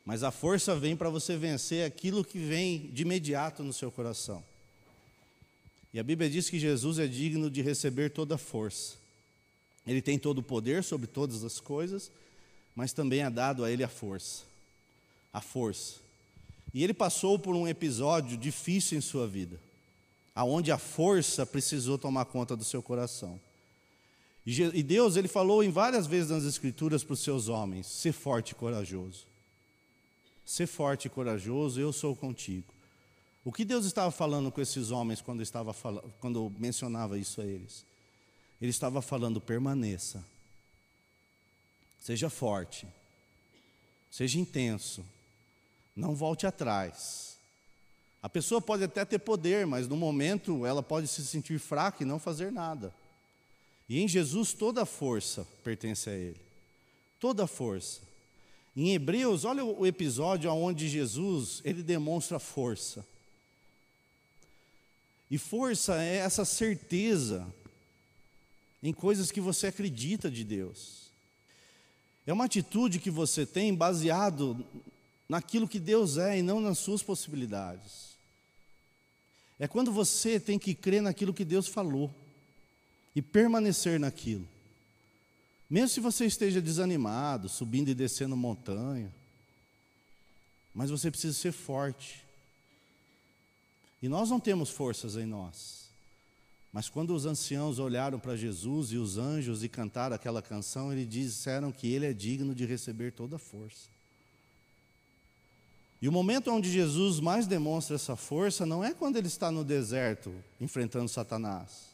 Mas 0.06 0.24
a 0.24 0.32
força 0.32 0.76
vem 0.76 0.96
para 0.96 1.10
você 1.10 1.36
vencer 1.36 1.86
aquilo 1.86 2.24
que 2.24 2.40
vem 2.40 2.90
de 2.94 3.02
imediato 3.02 3.64
no 3.64 3.74
seu 3.74 3.92
coração. 3.92 4.44
E 5.94 6.00
a 6.00 6.04
Bíblia 6.04 6.30
diz 6.30 6.50
que 6.50 6.58
Jesus 6.58 6.98
é 6.98 7.08
digno 7.08 7.50
de 7.50 7.62
receber 7.62 8.10
toda 8.10 8.36
a 8.36 8.38
força. 8.38 8.96
Ele 9.86 10.02
tem 10.02 10.18
todo 10.18 10.40
o 10.40 10.44
poder 10.44 10.84
sobre 10.84 11.08
todas 11.08 11.44
as 11.44 11.60
coisas, 11.60 12.10
mas 12.76 12.94
também 12.94 13.22
é 13.22 13.30
dado 13.30 13.64
a 13.64 13.72
ele 13.72 13.84
a 13.84 13.90
força. 13.90 14.44
A 15.32 15.42
força. 15.42 15.96
E 16.74 16.84
ele 16.84 16.94
passou 16.94 17.38
por 17.38 17.56
um 17.56 17.68
episódio 17.68 18.38
difícil 18.38 18.98
em 18.98 19.02
sua 19.02 19.28
vida, 19.28 19.60
aonde 20.36 20.72
a 20.72 20.78
força 20.78 21.46
precisou 21.46 21.98
tomar 21.98 22.26
conta 22.26 22.56
do 22.56 22.64
seu 22.64 22.82
coração. 22.82 23.40
E 24.46 24.84
Deus, 24.84 25.16
ele 25.16 25.28
falou 25.28 25.64
em 25.64 25.70
várias 25.70 26.06
vezes 26.06 26.30
nas 26.30 26.44
escrituras 26.44 27.04
para 27.04 27.14
os 27.14 27.22
seus 27.22 27.48
homens: 27.48 27.88
"Ser 27.88 28.12
forte 28.12 28.52
e 28.52 28.56
corajoso. 28.56 29.26
Ser 30.46 30.68
forte 30.68 31.06
e 31.06 31.10
corajoso, 31.10 31.80
eu 31.80 31.94
sou 31.94 32.16
contigo." 32.16 32.74
O 33.46 33.52
que 33.52 33.66
Deus 33.66 33.86
estava 33.86 34.12
falando 34.12 34.52
com 34.52 34.62
esses 34.62 34.92
homens 34.92 35.22
quando 35.22 35.42
estava 35.42 35.74
quando 36.20 36.52
mencionava 36.58 37.18
isso 37.18 37.42
a 37.42 37.46
eles? 37.46 37.86
Ele 38.62 38.72
estava 38.72 39.02
falando: 39.02 39.42
permaneça. 39.42 40.24
Seja 42.00 42.30
forte. 42.30 42.86
Seja 44.12 44.40
intenso. 44.40 45.06
Não 45.96 46.16
volte 46.16 46.46
atrás. 46.46 47.33
A 48.24 48.30
pessoa 48.30 48.62
pode 48.62 48.86
até 48.86 49.04
ter 49.04 49.20
poder, 49.20 49.68
mas 49.68 49.86
no 49.86 49.98
momento 49.98 50.66
ela 50.66 50.82
pode 50.82 51.10
se 51.10 51.28
sentir 51.28 51.60
fraca 51.60 52.04
e 52.04 52.06
não 52.06 52.18
fazer 52.18 52.54
nada. 52.54 52.96
E 53.90 54.00
em 54.00 54.08
Jesus 54.08 54.54
toda 54.54 54.86
força 54.86 55.46
pertence 55.62 56.10
a 56.10 56.14
Ele. 56.14 56.40
Toda 57.20 57.46
força. 57.46 58.00
Em 58.76 58.94
Hebreus, 58.94 59.44
olha 59.44 59.64
o 59.64 59.86
episódio 59.86 60.50
onde 60.52 60.88
Jesus 60.88 61.62
ele 61.66 61.84
demonstra 61.84 62.40
força. 62.40 63.06
E 65.30 65.38
força 65.38 66.02
é 66.02 66.16
essa 66.16 66.46
certeza 66.46 67.46
em 68.82 68.94
coisas 68.94 69.32
que 69.32 69.42
você 69.42 69.68
acredita 69.68 70.32
de 70.32 70.44
Deus. 70.44 71.12
É 72.26 72.32
uma 72.32 72.46
atitude 72.46 73.00
que 73.00 73.12
você 73.12 73.46
tem 73.46 73.76
baseado 73.76 74.66
naquilo 75.28 75.68
que 75.68 75.80
Deus 75.80 76.18
é 76.18 76.40
e 76.40 76.42
não 76.42 76.62
nas 76.62 76.80
suas 76.80 77.04
possibilidades. 77.04 78.13
É 79.64 79.68
quando 79.68 79.94
você 79.94 80.42
tem 80.42 80.60
que 80.60 80.76
crer 80.76 81.02
naquilo 81.02 81.34
que 81.34 81.46
Deus 81.46 81.70
falou 81.70 82.14
e 83.16 83.22
permanecer 83.22 83.98
naquilo. 83.98 84.46
Mesmo 85.70 85.88
se 85.88 86.02
você 86.02 86.26
esteja 86.26 86.62
desanimado, 86.62 87.48
subindo 87.48 87.88
e 87.88 87.96
descendo 87.96 88.36
montanha, 88.36 89.10
mas 90.76 90.90
você 90.90 91.10
precisa 91.10 91.34
ser 91.34 91.54
forte. 91.54 92.26
E 94.02 94.10
nós 94.10 94.30
não 94.30 94.38
temos 94.38 94.70
forças 94.70 95.16
em 95.16 95.26
nós. 95.26 95.88
Mas 96.74 96.90
quando 96.90 97.16
os 97.16 97.26
anciãos 97.26 97.80
olharam 97.80 98.20
para 98.20 98.36
Jesus 98.36 98.92
e 98.92 98.98
os 98.98 99.18
anjos 99.18 99.64
e 99.64 99.70
cantaram 99.70 100.14
aquela 100.14 100.42
canção, 100.42 100.92
eles 100.92 101.08
disseram 101.08 101.72
que 101.72 101.88
ele 101.88 102.06
é 102.06 102.12
digno 102.12 102.54
de 102.54 102.66
receber 102.66 103.14
toda 103.14 103.38
a 103.38 103.40
força. 103.40 103.93
E 106.04 106.08
o 106.10 106.12
momento 106.12 106.52
onde 106.52 106.70
Jesus 106.70 107.22
mais 107.22 107.48
demonstra 107.48 107.96
essa 107.96 108.18
força 108.18 108.66
não 108.66 108.84
é 108.84 108.94
quando 108.94 109.16
ele 109.16 109.28
está 109.28 109.50
no 109.50 109.64
deserto 109.64 110.36
enfrentando 110.60 111.08
Satanás. 111.08 111.86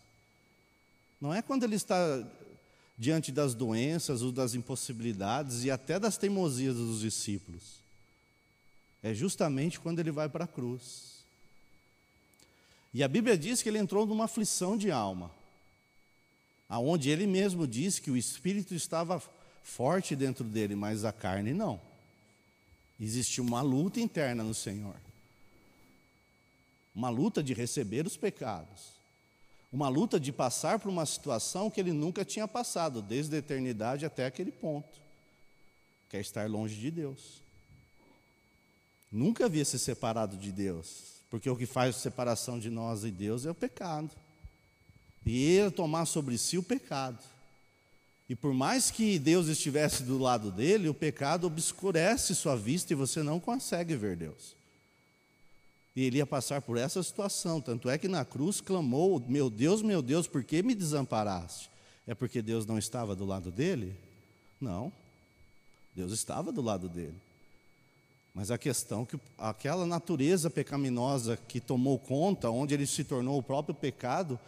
Não 1.22 1.32
é 1.32 1.43
quando 1.43 1.63
ele 1.63 1.76
está 1.76 2.28
diante 2.98 3.32
das 3.32 3.54
doenças 3.54 4.24
ou 4.24 4.32
das 4.32 4.56
impossibilidades 4.56 5.63
e 5.63 5.69
até 5.69 6.00
das 6.00 6.17
teimosias 6.17 6.76
dos 6.76 7.02
discípulos. 7.02 7.62
É 9.04 9.13
justamente 9.13 9.80
quando 9.80 10.00
ele 10.00 10.10
vai 10.10 10.28
para 10.28 10.45
a 10.45 10.48
cruz. 10.48 11.24
E 12.91 13.04
a 13.04 13.08
Bíblia 13.08 13.38
diz 13.38 13.62
que 13.62 13.69
ele 13.69 13.78
entrou 13.78 14.08
numa 14.08 14.26
aflição 14.26 14.76
de 14.76 14.89
alma, 14.89 15.30
aonde 16.67 17.12
ele 17.12 17.28
mesmo 17.28 17.67
diz 17.67 18.00
que 18.00 18.10
o 18.10 18.17
espírito 18.17 18.74
estava 18.74 19.22
forte 19.63 20.15
dentro 20.15 20.43
dele, 20.43 20.74
mas 20.74 21.06
a 21.06 21.12
carne 21.12 21.54
não. 21.54 21.88
Existia 22.99 23.43
uma 23.43 23.62
luta 23.62 23.99
interna 23.99 24.43
no 24.43 24.53
Senhor. 24.53 24.95
Uma 26.93 27.09
luta 27.09 27.41
de 27.41 27.53
receber 27.53 28.05
os 28.05 28.17
pecados. 28.17 28.99
Uma 29.71 29.88
luta 29.88 30.19
de 30.19 30.31
passar 30.31 30.79
por 30.79 30.89
uma 30.89 31.05
situação 31.05 31.69
que 31.69 31.79
ele 31.79 31.93
nunca 31.93 32.25
tinha 32.25 32.47
passado, 32.47 33.01
desde 33.01 33.35
a 33.35 33.39
eternidade 33.39 34.05
até 34.05 34.25
aquele 34.25 34.51
ponto. 34.51 34.99
quer 36.09 36.19
estar 36.19 36.49
longe 36.49 36.75
de 36.75 36.89
Deus. 36.89 37.41
Nunca 39.12 39.45
havia 39.45 39.63
se 39.63 39.77
separado 39.77 40.35
de 40.38 40.51
Deus, 40.51 41.21
porque 41.29 41.49
o 41.49 41.55
que 41.55 41.67
faz 41.67 41.95
a 41.95 41.99
separação 41.99 42.59
de 42.59 42.69
nós 42.69 43.03
e 43.03 43.12
Deus 43.12 43.45
é 43.45 43.51
o 43.51 43.55
pecado. 43.55 44.09
E 45.25 45.43
ele 45.43 45.69
tomar 45.69 46.05
sobre 46.05 46.38
si 46.38 46.57
o 46.57 46.63
pecado. 46.63 47.23
E 48.29 48.35
por 48.35 48.53
mais 48.53 48.91
que 48.91 49.17
Deus 49.17 49.47
estivesse 49.47 50.03
do 50.03 50.19
lado 50.19 50.51
dele, 50.51 50.87
o 50.87 50.93
pecado 50.93 51.47
obscurece 51.47 52.35
sua 52.35 52.55
vista 52.55 52.93
e 52.93 52.95
você 52.95 53.23
não 53.23 53.39
consegue 53.39 53.95
ver 53.95 54.15
Deus. 54.15 54.55
E 55.95 56.03
ele 56.03 56.17
ia 56.17 56.27
passar 56.27 56.61
por 56.61 56.77
essa 56.77 57.01
situação. 57.01 57.59
Tanto 57.59 57.89
é 57.89 57.97
que 57.97 58.07
na 58.07 58.23
cruz 58.23 58.61
clamou: 58.61 59.19
Meu 59.27 59.49
Deus, 59.49 59.81
meu 59.81 60.03
Deus, 60.03 60.27
por 60.27 60.43
que 60.43 60.61
me 60.61 60.75
desamparaste? 60.75 61.71
É 62.05 62.13
porque 62.13 62.39
Deus 62.39 62.67
não 62.67 62.77
estava 62.77 63.15
do 63.15 63.25
lado 63.25 63.51
dele? 63.51 63.95
Não. 64.61 64.93
Deus 65.95 66.11
estava 66.11 66.51
do 66.51 66.61
lado 66.61 66.87
dele. 66.87 67.15
Mas 68.33 68.51
a 68.51 68.57
questão 68.59 69.05
que 69.05 69.19
aquela 69.39 69.87
natureza 69.87 70.51
pecaminosa 70.51 71.35
que 71.47 71.59
tomou 71.59 71.97
conta, 71.97 72.49
onde 72.51 72.75
ele 72.75 72.85
se 72.85 73.03
tornou 73.03 73.39
o 73.39 73.43
próprio 73.43 73.73
pecado, 73.73 74.39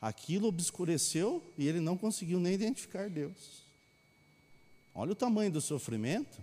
aquilo 0.00 0.48
obscureceu 0.48 1.42
e 1.56 1.66
ele 1.66 1.80
não 1.80 1.96
conseguiu 1.96 2.38
nem 2.38 2.54
identificar 2.54 3.08
Deus. 3.08 3.62
Olha 4.94 5.12
o 5.12 5.16
tamanho 5.16 5.50
do 5.50 5.60
sofrimento, 5.60 6.38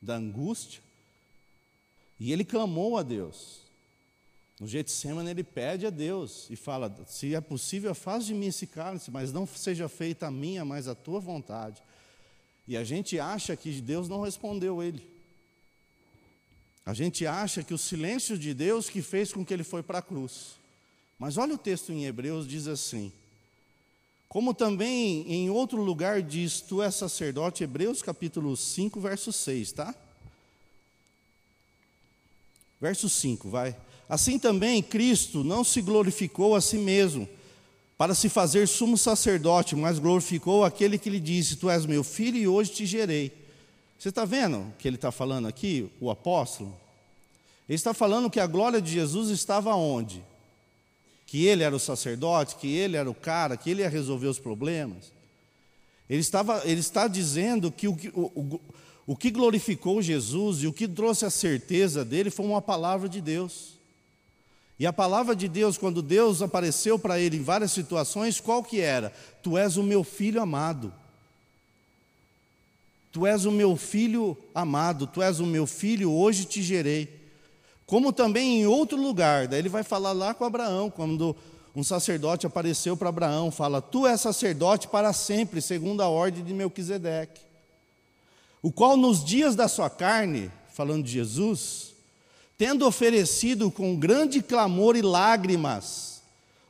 da 0.00 0.16
angústia. 0.16 0.82
E 2.18 2.32
ele 2.32 2.44
clamou 2.44 2.98
a 2.98 3.02
Deus. 3.02 3.62
No 4.60 4.66
Getsemane 4.66 5.30
ele 5.30 5.42
pede 5.42 5.86
a 5.86 5.90
Deus 5.90 6.46
e 6.50 6.56
fala: 6.56 6.94
Se 7.06 7.34
é 7.34 7.40
possível, 7.40 7.94
faz 7.94 8.26
de 8.26 8.34
mim 8.34 8.48
esse 8.48 8.66
cálice, 8.66 9.10
mas 9.10 9.32
não 9.32 9.46
seja 9.46 9.88
feita 9.88 10.26
a 10.26 10.30
minha, 10.30 10.64
mas 10.64 10.86
a 10.86 10.94
tua 10.94 11.18
vontade. 11.18 11.82
E 12.68 12.76
a 12.76 12.84
gente 12.84 13.18
acha 13.18 13.56
que 13.56 13.80
Deus 13.80 14.08
não 14.08 14.20
respondeu 14.20 14.82
ele. 14.82 15.08
A 16.84 16.92
gente 16.92 17.26
acha 17.26 17.62
que 17.62 17.72
o 17.72 17.78
silêncio 17.78 18.38
de 18.38 18.52
Deus 18.52 18.90
que 18.90 19.00
fez 19.00 19.32
com 19.32 19.44
que 19.44 19.54
ele 19.54 19.64
foi 19.64 19.82
para 19.82 19.98
a 19.98 20.02
cruz. 20.02 20.59
Mas 21.20 21.36
olha 21.36 21.54
o 21.54 21.58
texto 21.58 21.92
em 21.92 22.06
Hebreus, 22.06 22.48
diz 22.48 22.66
assim: 22.66 23.12
Como 24.26 24.54
também 24.54 25.30
em 25.30 25.50
outro 25.50 25.82
lugar 25.82 26.22
diz, 26.22 26.62
tu 26.62 26.82
és 26.82 26.94
sacerdote, 26.94 27.62
Hebreus 27.62 28.00
capítulo 28.00 28.56
5, 28.56 28.98
verso 28.98 29.30
6, 29.30 29.72
tá? 29.72 29.94
Verso 32.80 33.06
5, 33.06 33.50
vai. 33.50 33.76
Assim 34.08 34.38
também 34.38 34.82
Cristo 34.82 35.44
não 35.44 35.62
se 35.62 35.82
glorificou 35.82 36.56
a 36.56 36.60
si 36.62 36.78
mesmo, 36.78 37.28
para 37.98 38.14
se 38.14 38.30
fazer 38.30 38.66
sumo 38.66 38.96
sacerdote, 38.96 39.76
mas 39.76 39.98
glorificou 39.98 40.64
aquele 40.64 40.98
que 40.98 41.10
lhe 41.10 41.20
disse: 41.20 41.56
Tu 41.56 41.68
és 41.68 41.84
meu 41.84 42.02
filho 42.02 42.38
e 42.38 42.48
hoje 42.48 42.72
te 42.72 42.86
gerei. 42.86 43.30
Você 43.98 44.08
está 44.08 44.24
vendo 44.24 44.60
o 44.60 44.72
que 44.78 44.88
ele 44.88 44.96
está 44.96 45.12
falando 45.12 45.46
aqui, 45.46 45.90
o 46.00 46.10
apóstolo? 46.10 46.74
Ele 47.68 47.76
está 47.76 47.92
falando 47.92 48.30
que 48.30 48.40
a 48.40 48.46
glória 48.46 48.80
de 48.80 48.90
Jesus 48.90 49.28
estava 49.28 49.74
onde? 49.74 50.24
Que 51.30 51.46
ele 51.46 51.62
era 51.62 51.76
o 51.76 51.78
sacerdote, 51.78 52.56
que 52.56 52.66
ele 52.66 52.96
era 52.96 53.08
o 53.08 53.14
cara, 53.14 53.56
que 53.56 53.70
ele 53.70 53.82
ia 53.82 53.88
resolver 53.88 54.26
os 54.26 54.40
problemas. 54.40 55.12
Ele, 56.08 56.18
estava, 56.18 56.60
ele 56.64 56.80
está 56.80 57.06
dizendo 57.06 57.70
que 57.70 57.86
o, 57.86 57.96
o, 58.16 58.60
o, 59.06 59.16
que 59.16 59.30
glorificou 59.30 60.02
Jesus 60.02 60.64
e 60.64 60.66
o 60.66 60.72
que 60.72 60.88
trouxe 60.88 61.24
a 61.24 61.30
certeza 61.30 62.04
dele 62.04 62.30
foi 62.30 62.44
uma 62.44 62.60
palavra 62.60 63.08
de 63.08 63.20
Deus. 63.20 63.78
E 64.76 64.84
a 64.84 64.92
palavra 64.92 65.36
de 65.36 65.46
Deus, 65.46 65.78
quando 65.78 66.02
Deus 66.02 66.42
apareceu 66.42 66.98
para 66.98 67.20
ele 67.20 67.36
em 67.36 67.44
várias 67.44 67.70
situações, 67.70 68.40
qual 68.40 68.64
que 68.64 68.80
era? 68.80 69.12
Tu 69.40 69.56
és 69.56 69.76
o 69.76 69.84
meu 69.84 70.02
filho 70.02 70.42
amado. 70.42 70.92
Tu 73.12 73.24
és 73.24 73.44
o 73.44 73.52
meu 73.52 73.76
filho 73.76 74.36
amado, 74.52 75.06
tu 75.06 75.22
és 75.22 75.38
o 75.38 75.46
meu 75.46 75.64
filho, 75.64 76.10
hoje 76.10 76.44
te 76.44 76.60
gerei. 76.60 77.19
Como 77.90 78.12
também 78.12 78.60
em 78.60 78.66
outro 78.66 78.96
lugar, 78.96 79.48
daí 79.48 79.58
ele 79.58 79.68
vai 79.68 79.82
falar 79.82 80.12
lá 80.12 80.32
com 80.32 80.44
Abraão, 80.44 80.88
quando 80.88 81.34
um 81.74 81.82
sacerdote 81.82 82.46
apareceu 82.46 82.96
para 82.96 83.08
Abraão, 83.08 83.50
fala: 83.50 83.82
Tu 83.82 84.06
és 84.06 84.20
sacerdote 84.20 84.86
para 84.86 85.12
sempre, 85.12 85.60
segundo 85.60 86.00
a 86.00 86.08
ordem 86.08 86.44
de 86.44 86.54
Melquisedeque. 86.54 87.40
O 88.62 88.70
qual 88.70 88.96
nos 88.96 89.24
dias 89.24 89.56
da 89.56 89.66
sua 89.66 89.90
carne, 89.90 90.52
falando 90.72 91.02
de 91.02 91.10
Jesus, 91.10 91.92
tendo 92.56 92.86
oferecido 92.86 93.72
com 93.72 93.96
grande 93.96 94.40
clamor 94.40 94.94
e 94.94 95.02
lágrimas, 95.02 96.22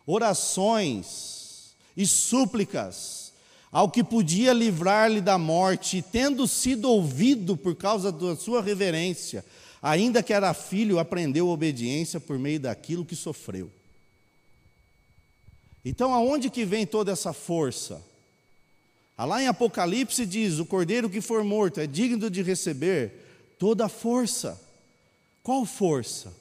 orações 0.06 1.74
e 1.94 2.06
súplicas 2.06 3.30
ao 3.70 3.90
que 3.90 4.02
podia 4.02 4.54
livrar-lhe 4.54 5.20
da 5.20 5.36
morte, 5.36 6.00
tendo 6.00 6.48
sido 6.48 6.90
ouvido 6.90 7.58
por 7.58 7.76
causa 7.76 8.10
da 8.10 8.34
sua 8.36 8.62
reverência, 8.62 9.44
ainda 9.82 10.22
que 10.22 10.32
era 10.32 10.52
filho, 10.54 10.98
aprendeu 10.98 11.48
obediência 11.48 12.20
por 12.20 12.38
meio 12.38 12.60
daquilo 12.60 13.04
que 13.04 13.16
sofreu. 13.16 13.70
Então, 15.84 16.12
aonde 16.12 16.50
que 16.50 16.64
vem 16.64 16.86
toda 16.86 17.12
essa 17.12 17.32
força? 17.32 18.02
Ah, 19.16 19.24
lá 19.24 19.42
em 19.42 19.46
Apocalipse 19.46 20.26
diz: 20.26 20.58
o 20.58 20.66
cordeiro 20.66 21.08
que 21.08 21.20
for 21.20 21.42
morto 21.44 21.80
é 21.80 21.86
digno 21.86 22.30
de 22.30 22.42
receber 22.42 23.12
toda 23.58 23.86
a 23.86 23.88
força. 23.88 24.60
Qual 25.42 25.64
força? 25.64 26.32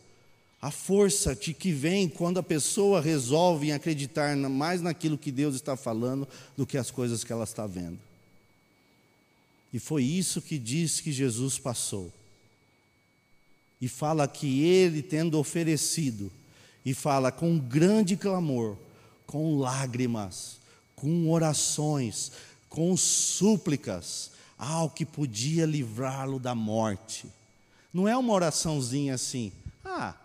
A 0.62 0.71
força 0.71 1.34
de 1.34 1.54
que 1.54 1.71
vem 1.71 2.10
quando 2.10 2.38
a 2.38 2.43
pessoa 2.43 2.99
resolve 2.99 3.71
acreditar 3.71 4.36
mais 4.36 4.82
naquilo 4.82 5.17
que 5.17 5.32
Deus 5.32 5.56
está 5.56 5.78
falando 5.78 6.28
do 6.58 6.67
que 6.67 6.78
as 6.78 6.91
coisas 6.91 7.23
que 7.23 7.32
ela 7.32 7.45
está 7.45 7.65
vendo. 7.65 7.99
E 9.73 9.80
foi 9.80 10.04
isso 10.04 10.41
que 10.41 10.58
diz 10.58 10.99
que 10.99 11.12
Jesus 11.12 11.58
passou. 11.58 12.12
E 13.81 13.87
fala 13.87 14.27
que 14.27 14.63
ele, 14.63 15.01
tendo 15.01 15.39
oferecido, 15.39 16.31
e 16.85 16.93
fala 16.93 17.31
com 17.31 17.57
grande 17.57 18.17
clamor, 18.17 18.77
com 19.25 19.57
lágrimas, 19.57 20.57
com 20.95 21.29
orações, 21.29 22.31
com 22.67 22.95
súplicas, 22.97 24.31
ao 24.57 24.89
que 24.89 25.05
podia 25.05 25.65
livrá-lo 25.65 26.39
da 26.39 26.53
morte. 26.53 27.27
Não 27.93 28.07
é 28.07 28.17
uma 28.17 28.33
oraçãozinha 28.33 29.15
assim, 29.15 29.51
ah, 29.85 30.15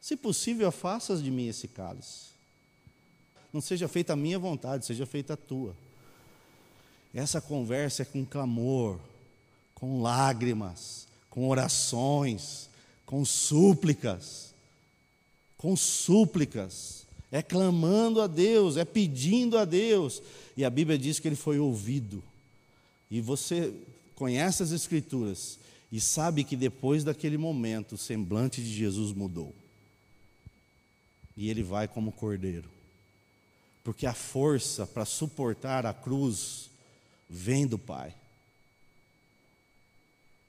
se 0.00 0.16
possível, 0.16 0.70
faças 0.72 1.22
de 1.22 1.30
mim 1.30 1.48
esse 1.48 1.68
cálice. 1.68 2.30
Não 3.52 3.60
seja 3.60 3.88
feita 3.88 4.12
a 4.12 4.16
minha 4.16 4.38
vontade, 4.38 4.86
seja 4.86 5.04
feita 5.04 5.34
a 5.34 5.36
tua. 5.36 5.76
Essa 7.12 7.40
conversa 7.40 8.02
é 8.02 8.04
com 8.04 8.24
clamor, 8.24 8.98
com 9.74 10.00
lágrimas, 10.00 11.06
com 11.30 11.48
orações, 11.48 12.68
com 13.06 13.24
súplicas. 13.24 14.52
Com 15.56 15.76
súplicas. 15.76 17.06
É 17.32 17.40
clamando 17.40 18.20
a 18.20 18.26
Deus, 18.26 18.76
é 18.76 18.84
pedindo 18.84 19.56
a 19.56 19.64
Deus. 19.64 20.20
E 20.56 20.64
a 20.64 20.70
Bíblia 20.70 20.98
diz 20.98 21.20
que 21.20 21.28
ele 21.28 21.36
foi 21.36 21.58
ouvido. 21.58 22.22
E 23.10 23.20
você 23.20 23.72
conhece 24.16 24.62
as 24.62 24.72
Escrituras 24.72 25.58
e 25.90 26.00
sabe 26.00 26.44
que 26.44 26.56
depois 26.56 27.04
daquele 27.04 27.38
momento 27.38 27.94
o 27.94 27.98
semblante 27.98 28.62
de 28.62 28.72
Jesus 28.72 29.12
mudou. 29.12 29.54
E 31.36 31.48
ele 31.48 31.62
vai 31.62 31.88
como 31.88 32.12
cordeiro. 32.12 32.68
Porque 33.82 34.06
a 34.06 34.12
força 34.12 34.86
para 34.86 35.04
suportar 35.04 35.86
a 35.86 35.94
cruz 35.94 36.68
vem 37.28 37.66
do 37.66 37.78
Pai. 37.78 38.14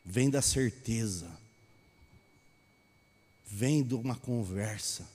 Vem 0.04 0.30
da 0.30 0.42
certeza. 0.42 1.30
Vem 3.46 3.84
de 3.84 3.94
uma 3.94 4.16
conversa. 4.16 5.08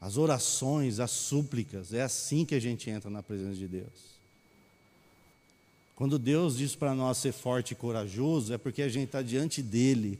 As 0.00 0.16
orações, 0.16 1.00
as 1.00 1.10
súplicas, 1.10 1.92
é 1.92 2.02
assim 2.02 2.44
que 2.44 2.54
a 2.54 2.60
gente 2.60 2.88
entra 2.90 3.10
na 3.10 3.22
presença 3.22 3.56
de 3.56 3.66
Deus. 3.66 4.16
Quando 5.94 6.18
Deus 6.18 6.58
diz 6.58 6.76
para 6.76 6.94
nós 6.94 7.16
ser 7.18 7.32
forte 7.32 7.72
e 7.72 7.74
corajoso, 7.74 8.52
é 8.52 8.58
porque 8.58 8.82
a 8.82 8.88
gente 8.88 9.06
está 9.06 9.22
diante 9.22 9.62
dEle, 9.62 10.18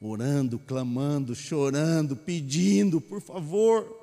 orando, 0.00 0.58
clamando, 0.58 1.34
chorando, 1.34 2.16
pedindo, 2.16 3.00
por 3.00 3.20
favor. 3.20 3.96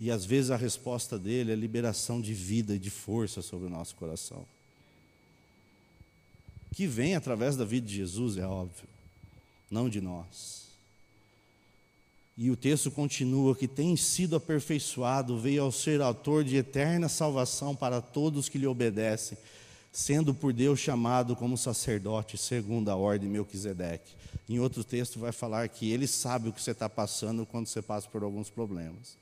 E 0.00 0.10
às 0.10 0.24
vezes 0.24 0.50
a 0.50 0.56
resposta 0.56 1.18
dele 1.18 1.52
é 1.52 1.54
liberação 1.54 2.20
de 2.20 2.34
vida 2.34 2.74
e 2.74 2.78
de 2.78 2.90
força 2.90 3.42
sobre 3.42 3.68
o 3.68 3.70
nosso 3.70 3.94
coração. 3.94 4.44
Que 6.74 6.86
vem 6.86 7.14
através 7.14 7.56
da 7.56 7.64
vida 7.64 7.86
de 7.86 7.96
Jesus, 7.96 8.36
é 8.36 8.46
óbvio, 8.46 8.88
não 9.70 9.88
de 9.88 10.00
nós. 10.00 10.60
E 12.36 12.50
o 12.50 12.56
texto 12.56 12.90
continua 12.90 13.54
que 13.54 13.68
tem 13.68 13.96
sido 13.96 14.34
aperfeiçoado, 14.34 15.38
veio 15.38 15.62
ao 15.62 15.70
ser 15.70 16.00
autor 16.00 16.42
de 16.42 16.56
eterna 16.56 17.08
salvação 17.08 17.76
para 17.76 18.00
todos 18.00 18.48
que 18.48 18.56
lhe 18.56 18.66
obedecem, 18.66 19.36
sendo 19.92 20.32
por 20.32 20.52
Deus 20.52 20.78
chamado 20.78 21.36
como 21.36 21.58
sacerdote, 21.58 22.38
segundo 22.38 22.88
a 22.88 22.96
ordem 22.96 23.28
de 23.28 23.34
Melquisedeque. 23.34 24.14
Em 24.48 24.58
outro 24.58 24.82
texto 24.82 25.18
vai 25.18 25.32
falar 25.32 25.68
que 25.68 25.90
ele 25.90 26.06
sabe 26.06 26.48
o 26.48 26.52
que 26.52 26.62
você 26.62 26.70
está 26.70 26.88
passando 26.88 27.44
quando 27.44 27.66
você 27.66 27.82
passa 27.82 28.08
por 28.08 28.22
alguns 28.22 28.48
problemas. 28.48 29.18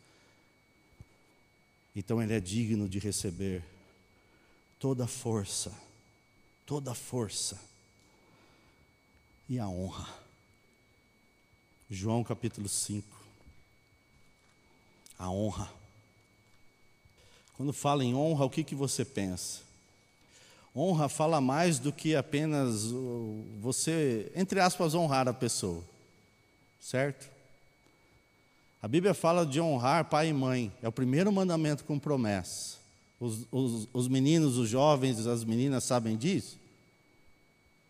Então 1.97 2.23
ele 2.23 2.35
é 2.35 2.41
digno 2.41 2.89
de 2.89 3.01
receber 3.01 3.65
toda 4.79 5.09
força, 5.09 5.73
toda 6.69 6.95
força 6.95 7.59
e 9.49 9.59
a 9.59 9.67
honra. 9.67 10.07
João 11.89 12.23
capítulo 12.23 12.69
5. 12.69 13.09
A 15.19 15.31
honra. 15.31 15.73
Quando 17.57 17.73
fala 17.73 18.05
em 18.05 18.15
honra, 18.15 18.45
o 18.45 18.51
que, 18.51 18.63
que 18.63 18.75
você 18.75 19.03
pensa? 19.03 19.63
Honra 20.77 21.09
fala 21.09 21.41
mais 21.41 21.79
do 21.79 21.91
que 21.91 22.15
apenas 22.15 22.91
você, 23.63 24.31
entre 24.37 24.61
aspas, 24.61 24.95
honrar 24.95 25.27
a 25.27 25.33
pessoa, 25.33 25.83
certo? 26.79 27.31
A 28.83 28.87
Bíblia 28.87 29.15
fala 29.15 29.47
de 29.47 29.59
honrar 29.59 30.05
pai 30.11 30.29
e 30.29 30.35
mãe, 30.35 30.71
é 30.83 30.89
o 30.89 30.93
primeiro 30.93 31.33
mandamento 31.33 31.83
com 31.85 31.99
promessa. 31.99 32.77
Os, 33.19 33.47
os, 33.51 33.89
os 33.93 34.07
meninos, 34.07 34.59
os 34.59 34.69
jovens, 34.69 35.27
as 35.27 35.43
meninas 35.43 35.83
sabem 35.83 36.17
disso? 36.17 36.58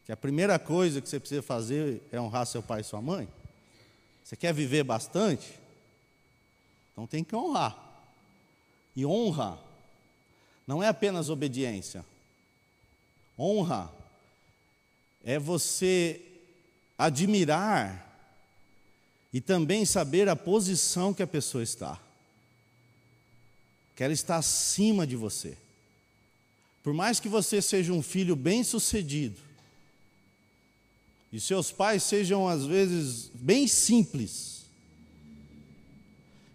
Que 0.09 0.13
a 0.13 0.17
primeira 0.17 0.59
coisa 0.59 1.03
que 1.03 1.09
você 1.09 1.21
precisa 1.21 1.43
fazer 1.43 2.01
é 2.11 2.19
honrar 2.19 2.47
seu 2.47 2.63
pai 2.63 2.81
e 2.81 2.85
sua 2.85 3.03
mãe? 3.03 3.29
Você 4.25 4.37
quer 4.37 4.55
viver 4.55 4.83
bastante? 4.83 5.53
Então 6.91 7.07
tem 7.07 7.23
que 7.23 7.37
honrar. 7.37 7.77
E 8.97 9.05
honra 9.05 9.59
não 10.67 10.83
é 10.83 10.89
apenas 10.89 11.29
obediência. 11.29 12.07
Honra 13.39 13.93
é 15.23 15.39
você 15.39 16.23
admirar 16.97 18.11
e 19.31 19.43
também 19.43 19.85
saber 19.85 20.27
a 20.27 20.35
posição 20.35 21.13
que 21.13 21.23
a 21.23 21.27
pessoa 21.27 21.63
está. 21.63 22.01
Que 23.95 24.05
ela 24.05 24.15
está 24.15 24.37
acima 24.37 25.07
de 25.07 25.17
você. 25.17 25.55
Por 26.83 26.95
mais 26.95 27.21
que 27.21 27.29
você 27.29 27.61
seja 27.61 27.93
um 27.93 28.01
filho 28.01 28.35
bem-sucedido, 28.35 29.48
e 31.33 31.41
seus 31.41 31.71
pais 31.71 32.03
sejam 32.03 32.49
às 32.49 32.65
vezes 32.65 33.31
bem 33.35 33.67
simples, 33.67 34.65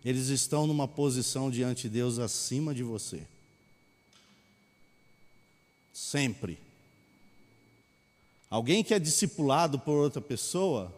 eles 0.03 0.27
estão 0.27 0.67
numa 0.67 0.87
posição 0.87 1.49
diante 1.49 1.83
de 1.83 1.89
Deus 1.89 2.19
acima 2.19 2.73
de 2.73 2.83
você. 2.83 3.21
Sempre. 5.93 6.57
Alguém 8.49 8.83
que 8.83 8.93
é 8.93 8.99
discipulado 8.99 9.79
por 9.79 9.93
outra 9.93 10.21
pessoa 10.21 10.93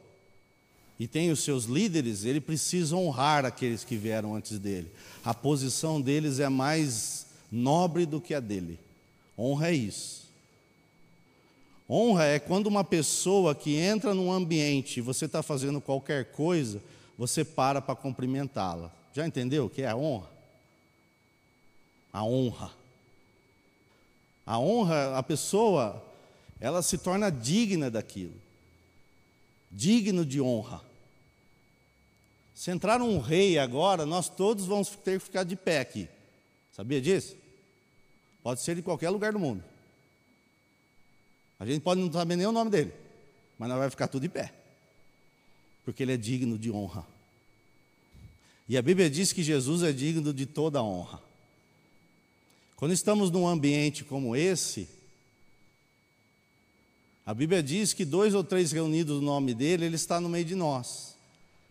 e 0.99 1.07
tem 1.07 1.29
os 1.29 1.41
seus 1.41 1.65
líderes, 1.65 2.23
ele 2.23 2.41
precisa 2.41 2.95
honrar 2.95 3.45
aqueles 3.45 3.83
que 3.83 3.97
vieram 3.97 4.33
antes 4.33 4.57
dele. 4.57 4.89
A 5.23 5.33
posição 5.33 6.01
deles 6.01 6.39
é 6.39 6.49
mais 6.49 7.27
nobre 7.51 8.05
do 8.05 8.19
que 8.19 8.33
a 8.33 8.39
dele. 8.39 8.79
Honra 9.37 9.69
é 9.69 9.73
isso. 9.73 10.24
Honra 11.89 12.25
é 12.25 12.39
quando 12.39 12.67
uma 12.67 12.83
pessoa 12.83 13.53
que 13.53 13.75
entra 13.75 14.13
num 14.13 14.31
ambiente 14.31 14.97
e 14.97 15.01
você 15.01 15.25
está 15.25 15.43
fazendo 15.43 15.79
qualquer 15.79 16.31
coisa, 16.31 16.81
você 17.17 17.45
para 17.45 17.81
para 17.81 17.95
cumprimentá-la. 17.95 18.91
Já 19.13 19.25
entendeu 19.25 19.65
o 19.65 19.69
que 19.69 19.83
é 19.83 19.87
a 19.87 19.95
honra? 19.95 20.29
A 22.11 22.23
honra. 22.23 22.71
A 24.45 24.59
honra, 24.59 25.17
a 25.17 25.23
pessoa 25.23 26.03
ela 26.59 26.81
se 26.81 26.97
torna 26.97 27.29
digna 27.29 27.91
daquilo. 27.91 28.33
Digno 29.71 30.25
de 30.25 30.41
honra. 30.41 30.81
Se 32.55 32.71
entrar 32.71 33.01
um 33.01 33.19
rei 33.19 33.59
agora, 33.59 34.05
nós 34.05 34.29
todos 34.29 34.65
vamos 34.65 34.89
ter 34.89 35.19
que 35.19 35.25
ficar 35.25 35.43
de 35.43 35.55
pé 35.55 35.79
aqui. 35.79 36.07
Sabia 36.71 37.01
disso? 37.01 37.35
Pode 38.41 38.61
ser 38.61 38.75
de 38.75 38.81
qualquer 38.81 39.09
lugar 39.09 39.33
do 39.33 39.39
mundo. 39.39 39.63
A 41.59 41.65
gente 41.65 41.81
pode 41.81 42.01
não 42.01 42.11
saber 42.11 42.35
nem 42.35 42.45
o 42.45 42.51
nome 42.51 42.69
dele, 42.69 42.93
mas 43.57 43.69
nós 43.69 43.77
vai 43.77 43.89
ficar 43.89 44.07
tudo 44.07 44.23
de 44.23 44.29
pé. 44.29 44.53
Porque 45.83 46.03
ele 46.03 46.13
é 46.13 46.17
digno 46.17 46.57
de 46.57 46.71
honra. 46.71 47.05
E 48.67 48.77
a 48.77 48.81
Bíblia 48.81 49.09
diz 49.09 49.31
que 49.31 49.43
Jesus 49.43 49.83
é 49.83 49.91
digno 49.91 50.33
de 50.33 50.45
toda 50.45 50.81
honra. 50.81 51.21
Quando 52.75 52.91
estamos 52.91 53.31
num 53.31 53.47
ambiente 53.47 54.03
como 54.03 54.35
esse, 54.35 54.89
a 57.25 57.33
Bíblia 57.33 57.63
diz 57.63 57.93
que 57.93 58.03
dois 58.03 58.33
ou 58.33 58.43
três 58.43 58.71
reunidos 58.71 59.19
no 59.19 59.25
nome 59.25 59.53
dele, 59.53 59.85
ele 59.85 59.95
está 59.95 60.19
no 60.19 60.29
meio 60.29 60.45
de 60.45 60.55
nós. 60.55 61.15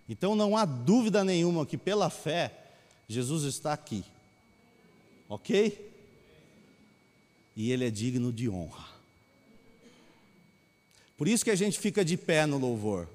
Então 0.08 0.34
não 0.34 0.56
há 0.56 0.64
dúvida 0.64 1.22
nenhuma 1.24 1.66
que 1.66 1.76
pela 1.76 2.10
fé, 2.10 2.52
Jesus 3.08 3.44
está 3.44 3.72
aqui. 3.72 4.04
Ok? 5.28 5.92
E 7.56 7.70
ele 7.70 7.86
é 7.86 7.90
digno 7.90 8.32
de 8.32 8.48
honra. 8.48 8.93
Por 11.16 11.28
isso 11.28 11.44
que 11.44 11.50
a 11.50 11.56
gente 11.56 11.78
fica 11.78 12.04
de 12.04 12.16
pé 12.16 12.46
no 12.46 12.58
louvor. 12.58 13.08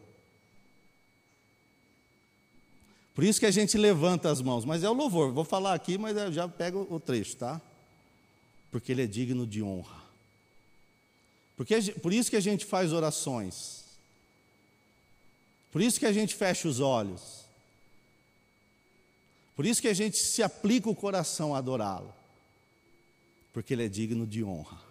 Por 3.13 3.23
isso 3.25 3.39
que 3.39 3.45
a 3.45 3.51
gente 3.51 3.77
levanta 3.77 4.31
as 4.31 4.41
mãos. 4.41 4.63
Mas 4.63 4.83
é 4.83 4.89
o 4.89 4.93
louvor. 4.93 5.33
Vou 5.33 5.43
falar 5.43 5.73
aqui, 5.73 5.97
mas 5.97 6.15
eu 6.15 6.31
já 6.31 6.47
pego 6.47 6.88
o 6.89 6.99
trecho, 6.99 7.35
tá? 7.35 7.62
Porque 8.71 8.91
ele 8.93 9.03
é 9.03 9.07
digno 9.07 9.45
de 9.45 9.62
honra. 9.62 10.01
Porque, 11.57 11.81
por 12.01 12.13
isso 12.13 12.29
que 12.29 12.38
a 12.38 12.41
gente 12.41 12.65
faz 12.65 12.93
orações. 12.93 13.83
Por 15.71 15.81
isso 15.81 15.99
que 15.99 16.05
a 16.05 16.13
gente 16.13 16.33
fecha 16.33 16.67
os 16.67 16.79
olhos. 16.79 17.43
Por 19.53 19.65
isso 19.65 19.81
que 19.81 19.89
a 19.89 19.93
gente 19.93 20.15
se 20.17 20.41
aplica 20.41 20.89
o 20.89 20.95
coração 20.95 21.53
a 21.53 21.57
adorá-lo. 21.57 22.13
Porque 23.51 23.73
ele 23.73 23.85
é 23.85 23.89
digno 23.89 24.25
de 24.25 24.41
honra. 24.41 24.88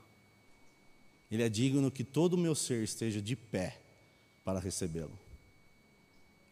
Ele 1.30 1.42
é 1.42 1.48
digno 1.48 1.90
que 1.90 2.02
todo 2.02 2.34
o 2.34 2.38
meu 2.38 2.54
ser 2.54 2.82
esteja 2.82 3.20
de 3.20 3.36
pé 3.36 3.78
para 4.44 4.58
recebê-lo. 4.58 5.18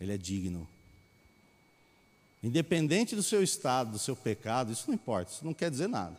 Ele 0.00 0.12
é 0.12 0.18
digno. 0.18 0.68
Independente 2.42 3.16
do 3.16 3.22
seu 3.22 3.42
estado, 3.42 3.92
do 3.92 3.98
seu 3.98 4.14
pecado, 4.14 4.72
isso 4.72 4.84
não 4.88 4.94
importa, 4.94 5.32
isso 5.32 5.44
não 5.44 5.54
quer 5.54 5.70
dizer 5.70 5.88
nada. 5.88 6.16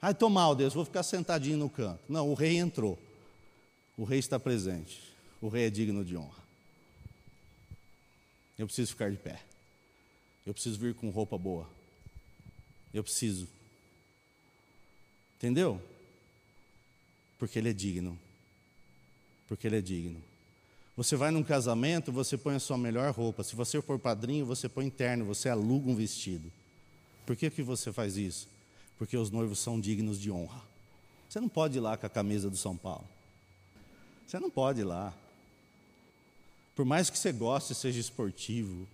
Ai, 0.00 0.12
estou 0.12 0.30
mal, 0.30 0.54
Deus, 0.54 0.74
vou 0.74 0.84
ficar 0.84 1.02
sentadinho 1.02 1.56
no 1.58 1.68
canto. 1.68 2.00
Não, 2.08 2.30
o 2.30 2.34
rei 2.34 2.56
entrou. 2.56 2.98
O 3.96 4.04
rei 4.04 4.18
está 4.18 4.38
presente. 4.38 5.02
O 5.40 5.48
rei 5.48 5.66
é 5.66 5.70
digno 5.70 6.04
de 6.04 6.16
honra. 6.16 6.44
Eu 8.58 8.66
preciso 8.66 8.92
ficar 8.92 9.10
de 9.10 9.16
pé. 9.16 9.40
Eu 10.46 10.54
preciso 10.54 10.78
vir 10.78 10.94
com 10.94 11.10
roupa 11.10 11.36
boa. 11.36 11.68
Eu 12.94 13.02
preciso. 13.02 13.48
Entendeu? 15.36 15.82
Porque 17.38 17.58
ele 17.58 17.70
é 17.70 17.72
digno. 17.72 18.18
Porque 19.48 19.66
ele 19.66 19.78
é 19.78 19.82
digno. 19.82 20.22
Você 20.96 21.14
vai 21.14 21.30
num 21.30 21.42
casamento, 21.42 22.10
você 22.10 22.38
põe 22.38 22.54
a 22.54 22.60
sua 22.60 22.78
melhor 22.78 23.12
roupa. 23.12 23.44
Se 23.44 23.54
você 23.54 23.80
for 23.82 23.98
padrinho, 23.98 24.46
você 24.46 24.68
põe 24.68 24.86
interno, 24.86 25.24
você 25.24 25.48
aluga 25.48 25.90
um 25.90 25.94
vestido. 25.94 26.50
Por 27.26 27.36
que, 27.36 27.50
que 27.50 27.62
você 27.62 27.92
faz 27.92 28.16
isso? 28.16 28.48
porque 28.98 29.16
os 29.16 29.30
noivos 29.30 29.58
são 29.58 29.80
dignos 29.80 30.18
de 30.18 30.30
honra. 30.30 30.62
Você 31.28 31.40
não 31.40 31.48
pode 31.48 31.78
ir 31.78 31.80
lá 31.80 31.96
com 31.96 32.06
a 32.06 32.10
camisa 32.10 32.48
do 32.48 32.56
São 32.56 32.76
Paulo. 32.76 33.06
Você 34.26 34.38
não 34.38 34.50
pode 34.50 34.80
ir 34.80 34.84
lá. 34.84 35.12
Por 36.74 36.84
mais 36.84 37.10
que 37.10 37.18
você 37.18 37.32
goste 37.32 37.72
e 37.72 37.76
seja 37.76 38.00
esportivo, 38.00 38.86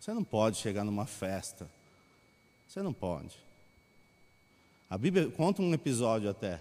você 0.00 0.12
não 0.12 0.24
pode 0.24 0.58
chegar 0.58 0.84
numa 0.84 1.06
festa. 1.06 1.68
Você 2.68 2.82
não 2.82 2.92
pode. 2.92 3.36
A 4.88 4.96
Bíblia 4.96 5.30
conta 5.30 5.62
um 5.62 5.74
episódio 5.74 6.30
até, 6.30 6.60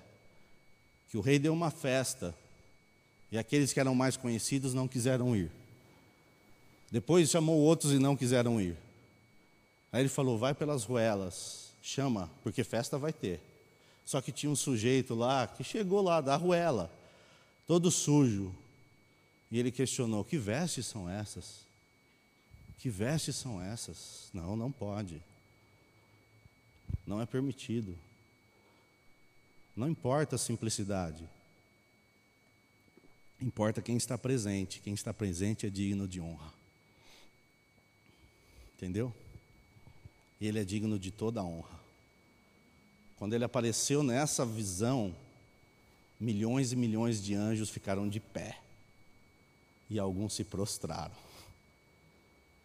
que 1.16 1.18
o 1.18 1.22
rei 1.22 1.40
deu 1.40 1.54
uma 1.54 1.72
festa 1.72 2.36
e 3.32 3.38
aqueles 3.38 3.72
que 3.72 3.80
eram 3.80 3.96
mais 3.96 4.18
conhecidos 4.18 4.74
não 4.74 4.86
quiseram 4.86 5.34
ir. 5.34 5.50
Depois 6.92 7.30
chamou 7.30 7.58
outros 7.58 7.94
e 7.94 8.00
não 8.00 8.18
quiseram 8.18 8.60
ir. 8.60 8.76
Aí 9.94 10.02
ele 10.02 10.10
falou: 10.10 10.38
vai 10.38 10.54
pelas 10.54 10.84
ruelas 10.84 11.70
chama, 11.82 12.30
porque 12.44 12.66
festa 12.66 12.98
vai 12.98 13.14
ter. 13.14 13.40
Só 14.06 14.20
que 14.20 14.30
tinha 14.30 14.50
um 14.50 14.58
sujeito 14.58 15.16
lá 15.16 15.48
que 15.48 15.64
chegou 15.64 16.02
lá 16.02 16.20
da 16.20 16.36
ruela, 16.36 16.92
todo 17.66 17.90
sujo. 17.90 18.54
E 19.50 19.58
ele 19.58 19.72
questionou: 19.72 20.26
Que 20.26 20.38
vestes 20.38 20.86
são 20.86 21.10
essas? 21.10 21.62
Que 22.78 22.90
vestes 22.90 23.38
são 23.38 23.62
essas? 23.62 24.30
Não, 24.34 24.58
não 24.58 24.70
pode. 24.70 25.24
Não 27.08 27.22
é 27.22 27.26
permitido. 27.26 27.98
Não 29.76 29.90
importa 29.90 30.36
a 30.36 30.40
simplicidade. 30.40 31.28
Importa 33.42 33.82
quem 33.82 33.98
está 33.98 34.18
presente. 34.18 34.80
Quem 34.80 34.94
está 34.94 35.14
presente 35.14 35.66
é 35.66 35.70
digno 35.70 36.08
de 36.08 36.22
honra. 36.22 36.54
Entendeu? 38.76 39.14
ele 40.48 40.60
é 40.60 40.64
digno 40.64 41.00
de 41.00 41.12
toda 41.12 41.44
honra. 41.44 41.80
Quando 43.18 43.34
ele 43.34 43.44
apareceu 43.44 44.04
nessa 44.04 44.46
visão, 44.46 45.16
milhões 46.20 46.72
e 46.72 46.76
milhões 46.76 47.24
de 47.24 47.34
anjos 47.34 47.70
ficaram 47.70 48.08
de 48.08 48.20
pé. 48.20 48.60
E 49.90 50.00
alguns 50.00 50.34
se 50.34 50.44
prostraram. 50.44 51.16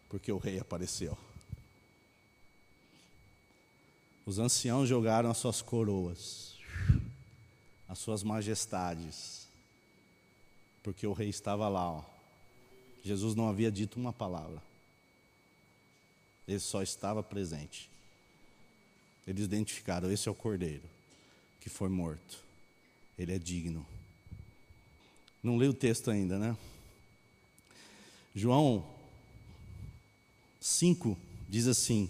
Porque 0.08 0.32
o 0.32 0.38
rei 0.38 0.58
apareceu. 0.58 1.16
Os 4.26 4.38
anciãos 4.38 4.88
jogaram 4.88 5.30
as 5.30 5.38
suas 5.38 5.62
coroas. 5.62 6.49
As 7.90 7.98
suas 7.98 8.22
majestades, 8.22 9.48
porque 10.80 11.04
o 11.04 11.12
rei 11.12 11.28
estava 11.28 11.68
lá. 11.68 11.90
Ó. 11.90 12.04
Jesus 13.04 13.34
não 13.34 13.48
havia 13.48 13.70
dito 13.70 13.98
uma 13.98 14.12
palavra, 14.12 14.62
ele 16.46 16.60
só 16.60 16.82
estava 16.82 17.20
presente. 17.20 17.90
Eles 19.26 19.44
identificaram: 19.44 20.10
esse 20.10 20.28
é 20.28 20.30
o 20.30 20.34
cordeiro 20.36 20.84
que 21.60 21.68
foi 21.68 21.88
morto, 21.88 22.38
ele 23.18 23.34
é 23.34 23.38
digno. 23.38 23.84
Não 25.42 25.56
leio 25.56 25.72
o 25.72 25.74
texto 25.74 26.12
ainda, 26.12 26.38
né? 26.38 26.56
João 28.36 28.88
5 30.60 31.18
diz 31.48 31.66
assim: 31.66 32.08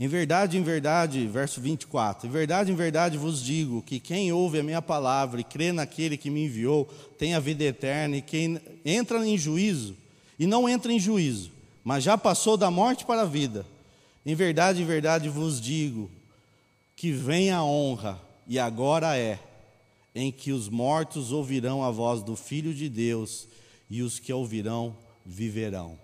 Em 0.00 0.08
verdade, 0.08 0.56
em 0.56 0.62
verdade, 0.62 1.26
verso 1.26 1.60
24: 1.60 2.26
Em 2.26 2.30
verdade, 2.30 2.72
em 2.72 2.74
verdade 2.74 3.18
vos 3.18 3.44
digo 3.44 3.82
que 3.82 4.00
quem 4.00 4.32
ouve 4.32 4.58
a 4.58 4.62
minha 4.62 4.80
palavra 4.80 5.42
e 5.42 5.44
crê 5.44 5.72
naquele 5.72 6.16
que 6.16 6.30
me 6.30 6.46
enviou 6.46 6.86
tem 7.18 7.34
a 7.34 7.38
vida 7.38 7.64
eterna, 7.64 8.16
e 8.16 8.22
quem 8.22 8.58
entra 8.82 9.24
em 9.26 9.36
juízo, 9.36 9.94
e 10.38 10.46
não 10.46 10.66
entra 10.66 10.90
em 10.90 10.98
juízo, 10.98 11.50
mas 11.84 12.02
já 12.02 12.16
passou 12.16 12.56
da 12.56 12.70
morte 12.70 13.04
para 13.04 13.20
a 13.20 13.26
vida. 13.26 13.66
Em 14.24 14.34
verdade, 14.34 14.80
em 14.80 14.86
verdade 14.86 15.28
vos 15.28 15.60
digo 15.60 16.10
que 16.96 17.12
vem 17.12 17.50
a 17.50 17.62
honra, 17.62 18.18
e 18.48 18.58
agora 18.58 19.18
é, 19.18 19.38
em 20.14 20.32
que 20.32 20.50
os 20.50 20.70
mortos 20.70 21.30
ouvirão 21.30 21.84
a 21.84 21.90
voz 21.90 22.22
do 22.22 22.36
Filho 22.36 22.72
de 22.72 22.88
Deus, 22.88 23.46
e 23.90 24.00
os 24.00 24.18
que 24.18 24.32
ouvirão 24.32 24.96
viverão. 25.26 25.98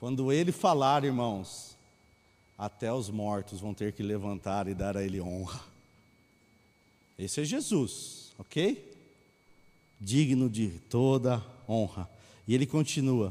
Quando 0.00 0.32
ele 0.32 0.50
falar, 0.50 1.04
irmãos, 1.04 1.73
até 2.58 2.92
os 2.92 3.10
mortos 3.10 3.60
vão 3.60 3.74
ter 3.74 3.92
que 3.92 4.02
levantar 4.02 4.68
e 4.68 4.74
dar 4.74 4.96
a 4.96 5.02
ele 5.02 5.20
honra. 5.20 5.60
Esse 7.18 7.40
é 7.40 7.44
Jesus, 7.44 8.32
ok? 8.38 8.92
Digno 10.00 10.48
de 10.48 10.70
toda 10.90 11.44
honra. 11.68 12.08
E 12.46 12.54
ele 12.54 12.66
continua. 12.66 13.30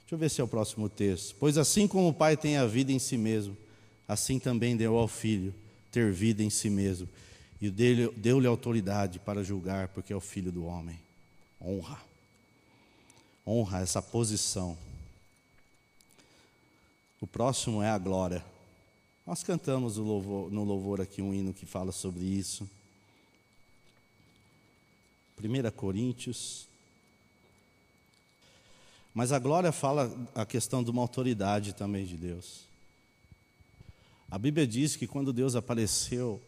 Deixa 0.00 0.14
eu 0.14 0.18
ver 0.18 0.30
se 0.30 0.40
é 0.40 0.44
o 0.44 0.48
próximo 0.48 0.88
texto. 0.88 1.36
Pois 1.38 1.58
assim 1.58 1.86
como 1.86 2.08
o 2.08 2.14
Pai 2.14 2.36
tem 2.36 2.56
a 2.56 2.66
vida 2.66 2.90
em 2.92 2.98
si 2.98 3.16
mesmo, 3.16 3.56
assim 4.08 4.38
também 4.38 4.76
deu 4.76 4.96
ao 4.96 5.06
Filho 5.06 5.54
ter 5.92 6.12
vida 6.12 6.42
em 6.42 6.50
si 6.50 6.70
mesmo. 6.70 7.08
E 7.60 7.68
deu-lhe 7.68 8.46
autoridade 8.46 9.18
para 9.18 9.44
julgar, 9.44 9.88
porque 9.88 10.12
é 10.12 10.16
o 10.16 10.20
Filho 10.20 10.50
do 10.50 10.64
homem. 10.64 10.98
Honra. 11.60 12.00
Honra 13.46 13.80
essa 13.80 14.00
posição. 14.00 14.78
O 17.20 17.26
próximo 17.26 17.82
é 17.82 17.90
a 17.90 17.98
glória. 17.98 18.44
Nós 19.26 19.42
cantamos 19.42 19.96
louvor, 19.96 20.50
no 20.50 20.64
louvor 20.64 21.00
aqui 21.00 21.20
um 21.20 21.34
hino 21.34 21.52
que 21.52 21.66
fala 21.66 21.92
sobre 21.92 22.24
isso. 22.24 22.68
1 25.38 25.70
Coríntios. 25.72 26.66
Mas 29.14 29.32
a 29.32 29.38
glória 29.38 29.70
fala 29.70 30.10
a 30.34 30.46
questão 30.46 30.82
de 30.82 30.90
uma 30.90 31.02
autoridade 31.02 31.74
também 31.74 32.06
de 32.06 32.16
Deus. 32.16 32.62
A 34.30 34.38
Bíblia 34.38 34.66
diz 34.66 34.96
que 34.96 35.06
quando 35.06 35.32
Deus 35.32 35.54
apareceu 35.54 36.40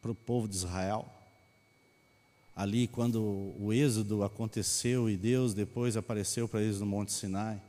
para 0.00 0.10
o 0.10 0.14
povo 0.14 0.48
de 0.48 0.56
Israel, 0.56 1.06
ali 2.54 2.86
quando 2.86 3.20
o 3.58 3.72
êxodo 3.72 4.22
aconteceu 4.22 5.10
e 5.10 5.16
Deus 5.16 5.52
depois 5.52 5.96
apareceu 5.96 6.48
para 6.48 6.62
eles 6.62 6.80
no 6.80 6.86
Monte 6.86 7.12
Sinai, 7.12 7.60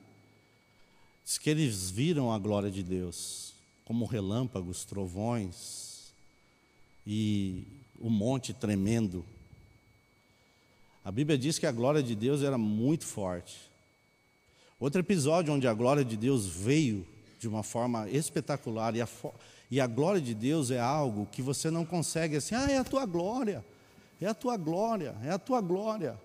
diz 1.26 1.38
que 1.38 1.50
eles 1.50 1.90
viram 1.90 2.32
a 2.32 2.38
glória 2.38 2.70
de 2.70 2.84
Deus, 2.84 3.54
como 3.86 4.06
relâmpagos, 4.06 4.84
trovões 4.86 6.14
e 7.06 7.64
o 8.00 8.10
monte 8.10 8.54
tremendo. 8.54 9.26
A 11.04 11.12
Bíblia 11.12 11.38
diz 11.38 11.60
que 11.60 11.66
a 11.66 11.72
glória 11.72 12.02
de 12.02 12.16
Deus 12.16 12.42
era 12.42 12.58
muito 12.58 13.06
forte. 13.06 13.58
Outro 14.80 15.00
episódio 15.00 15.54
onde 15.54 15.68
a 15.68 15.74
glória 15.74 16.04
de 16.04 16.18
Deus 16.18 16.46
veio 16.46 17.06
de 17.40 17.48
uma 17.48 17.64
forma 17.64 18.10
espetacular 18.10 18.96
e 18.96 19.02
a, 19.02 19.08
e 19.70 19.80
a 19.80 19.88
glória 19.88 20.22
de 20.22 20.34
Deus 20.34 20.72
é 20.72 20.80
algo 20.80 21.28
que 21.32 21.42
você 21.42 21.70
não 21.70 21.86
consegue 21.86 22.38
assim, 22.38 22.56
ah, 22.56 22.70
é 22.70 22.78
a 22.78 22.84
tua 22.84 23.06
glória. 23.06 23.64
É 24.22 24.28
a 24.28 24.34
tua 24.34 24.56
glória, 24.56 25.16
é 25.24 25.32
a 25.32 25.38
tua 25.38 25.60
glória. 25.60 26.18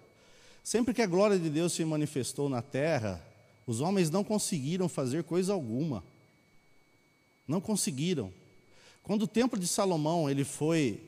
Sempre 0.62 0.94
que 0.94 1.02
a 1.02 1.06
glória 1.06 1.38
de 1.38 1.50
Deus 1.50 1.72
se 1.72 1.84
manifestou 1.84 2.48
na 2.48 2.62
terra, 2.62 3.20
os 3.68 3.82
homens 3.82 4.08
não 4.08 4.24
conseguiram 4.24 4.88
fazer 4.88 5.24
coisa 5.24 5.52
alguma. 5.52 6.02
Não 7.46 7.60
conseguiram. 7.60 8.32
Quando 9.02 9.24
o 9.24 9.28
templo 9.28 9.58
de 9.58 9.68
Salomão 9.68 10.28
ele 10.28 10.42
foi 10.42 11.02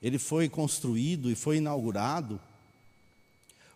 ele 0.00 0.16
foi 0.16 0.48
construído 0.48 1.28
e 1.28 1.34
foi 1.34 1.56
inaugurado, 1.56 2.40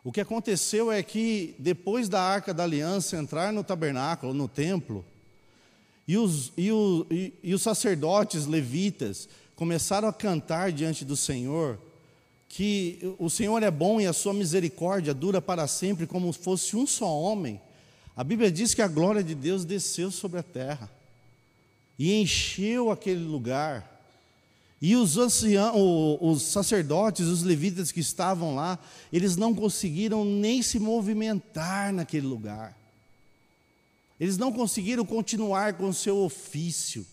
o 0.05 0.12
que 0.12 0.20
aconteceu 0.20 0.93
é 0.93 1.03
que 1.03 1.57
depois 1.59 2.09
da 2.09 2.23
Arca 2.23 2.55
da 2.55 2.62
Aliança 2.62 3.16
entrar 3.16 3.53
no 3.53 3.64
tabernáculo, 3.64 4.33
no 4.33 4.47
templo, 4.47 5.05
e 6.07 6.16
os, 6.16 6.53
e, 6.57 6.70
o, 6.70 7.05
e, 7.11 7.33
e 7.43 7.53
os 7.53 7.62
sacerdotes 7.62 8.47
levitas 8.47 9.29
começaram 9.57 10.07
a 10.07 10.12
cantar 10.12 10.70
diante 10.70 11.05
do 11.05 11.16
Senhor, 11.16 11.77
que 12.49 13.16
o 13.18 13.29
Senhor 13.29 13.61
é 13.64 13.70
bom 13.70 14.01
e 14.01 14.07
a 14.07 14.12
sua 14.12 14.33
misericórdia 14.33 15.12
dura 15.12 15.43
para 15.43 15.66
sempre, 15.66 16.07
como 16.07 16.33
fosse 16.33 16.77
um 16.77 16.87
só 16.87 17.09
homem, 17.20 17.61
a 18.17 18.23
Bíblia 18.23 18.51
diz 18.51 18.75
que 18.75 18.83
a 18.83 18.89
glória 18.89 19.23
de 19.23 19.35
Deus 19.35 19.65
desceu 19.65 20.11
sobre 20.11 20.41
a 20.41 20.43
terra 20.43 20.91
e 21.99 22.21
encheu 22.21 22.91
aquele 22.91 23.25
lugar. 23.25 23.91
E 24.81 24.97
os, 24.97 25.17
anciãos, 25.17 26.19
os 26.21 26.43
sacerdotes, 26.43 27.27
os 27.27 27.43
levitas 27.43 27.93
que 27.93 28.01
estavam 28.01 28.55
lá, 28.55 28.79
eles 29.13 29.37
não 29.37 29.55
conseguiram 29.55 30.25
nem 30.25 30.61
se 30.61 30.79
movimentar 30.79 31.93
naquele 31.93 32.27
lugar. 32.27 32.77
Eles 34.19 34.37
não 34.37 34.53
conseguiram 34.53 35.05
continuar 35.05 35.75
com 35.75 35.89
o 35.89 35.95
seu 35.95 36.19
ofício. 36.19 37.07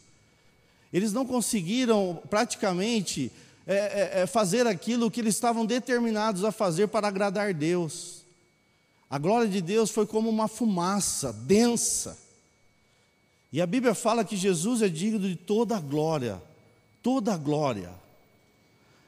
Eles 0.91 1.13
não 1.13 1.25
conseguiram 1.25 2.21
praticamente 2.29 3.31
é, 3.67 3.75
é, 3.75 4.21
é, 4.21 4.27
fazer 4.27 4.65
aquilo 4.65 5.11
que 5.11 5.19
eles 5.21 5.35
estavam 5.35 5.63
determinados 5.63 6.43
a 6.43 6.51
fazer 6.51 6.87
para 6.87 7.07
agradar 7.07 7.53
Deus. 7.53 8.18
A 9.09 9.17
glória 9.17 9.47
de 9.47 9.59
Deus 9.61 9.89
foi 9.89 10.05
como 10.05 10.29
uma 10.29 10.47
fumaça 10.47 11.33
densa. 11.33 12.17
E 13.51 13.59
a 13.59 13.65
Bíblia 13.65 13.95
fala 13.95 14.23
que 14.23 14.37
Jesus 14.37 14.81
é 14.81 14.87
digno 14.87 15.27
de 15.27 15.35
toda 15.35 15.75
a 15.75 15.79
glória, 15.79 16.41
toda 17.01 17.33
a 17.33 17.37
glória. 17.37 17.91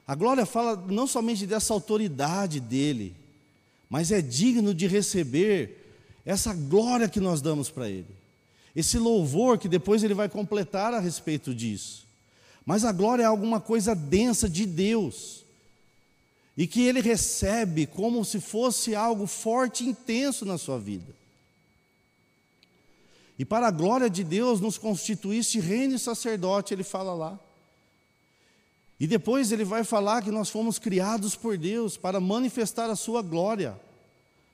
A 0.08 0.16
glória 0.16 0.46
fala 0.46 0.76
não 0.76 1.06
somente 1.06 1.46
dessa 1.46 1.74
autoridade 1.74 2.60
dele, 2.60 3.16
mas 3.88 4.12
é 4.12 4.22
digno 4.22 4.74
de 4.74 4.88
receber 4.88 5.96
essa 6.26 6.54
glória 6.54 7.08
que 7.08 7.20
nós 7.20 7.42
damos 7.42 7.70
para 7.70 7.88
ele. 7.88 8.08
Esse 8.76 8.98
louvor 8.98 9.58
que 9.58 9.70
depois 9.70 10.04
ele 10.04 10.14
vai 10.14 10.30
completar 10.30 10.94
a 10.94 11.00
respeito 11.00 11.54
disso. 11.54 12.06
Mas 12.66 12.84
a 12.84 12.92
glória 12.92 13.24
é 13.24 13.26
alguma 13.26 13.60
coisa 13.60 13.94
densa 13.94 14.50
de 14.50 14.66
Deus. 14.66 15.44
E 16.58 16.68
que 16.68 16.82
ele 16.82 17.02
recebe 17.02 17.86
como 17.86 18.24
se 18.26 18.40
fosse 18.40 18.94
algo 18.94 19.26
forte 19.26 19.84
e 19.84 19.90
intenso 19.90 20.46
na 20.46 20.58
sua 20.58 20.78
vida. 20.78 21.16
E 23.40 23.46
para 23.46 23.68
a 23.68 23.72
glória 23.72 24.10
de 24.10 24.24
Deus 24.24 24.60
nos 24.60 24.78
constituísse 24.78 25.60
reino 25.60 25.96
e 25.96 26.00
sacerdote, 26.00 26.74
ele 26.74 26.84
fala 26.84 27.14
lá. 27.14 27.40
E 29.00 29.08
depois 29.08 29.52
ele 29.52 29.64
vai 29.64 29.84
falar 29.84 30.22
que 30.22 30.30
nós 30.30 30.50
fomos 30.50 30.78
criados 30.78 31.36
por 31.36 31.58
Deus 31.58 31.98
para 31.98 32.20
manifestar 32.20 32.90
a 32.90 32.96
sua 32.96 33.22
glória, 33.22 33.80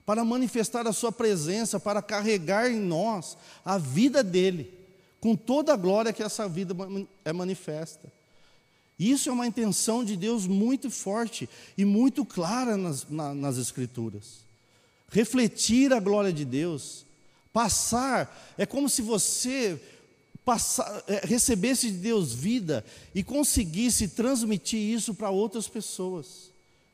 para 0.05 0.23
manifestar 0.23 0.87
a 0.87 0.93
sua 0.93 1.11
presença, 1.11 1.79
para 1.79 2.01
carregar 2.01 2.71
em 2.71 2.79
nós 2.79 3.37
a 3.65 3.77
vida 3.77 4.23
dele 4.23 4.77
com 5.19 5.35
toda 5.35 5.73
a 5.73 5.77
glória 5.77 6.13
que 6.13 6.23
essa 6.23 6.47
vida 6.47 6.75
é 7.25 7.33
manifesta. 7.33 8.11
Isso 8.99 9.29
é 9.29 9.31
uma 9.31 9.45
intenção 9.45 10.03
de 10.03 10.17
Deus 10.17 10.47
muito 10.47 10.89
forte 10.89 11.47
e 11.77 11.85
muito 11.85 12.25
clara 12.25 12.75
nas, 12.75 13.07
na, 13.07 13.33
nas 13.33 13.57
Escrituras. 13.57 14.45
Refletir 15.09 15.93
a 15.93 15.99
glória 15.99 16.33
de 16.33 16.43
Deus, 16.43 17.05
passar, 17.53 18.53
é 18.57 18.65
como 18.65 18.89
se 18.89 19.01
você 19.01 19.79
passar, 20.43 21.03
é, 21.07 21.25
recebesse 21.25 21.91
de 21.91 21.97
Deus 21.97 22.33
vida 22.33 22.83
e 23.13 23.23
conseguisse 23.23 24.07
transmitir 24.07 24.79
isso 24.79 25.13
para 25.13 25.29
outras 25.29 25.67
pessoas, 25.67 26.49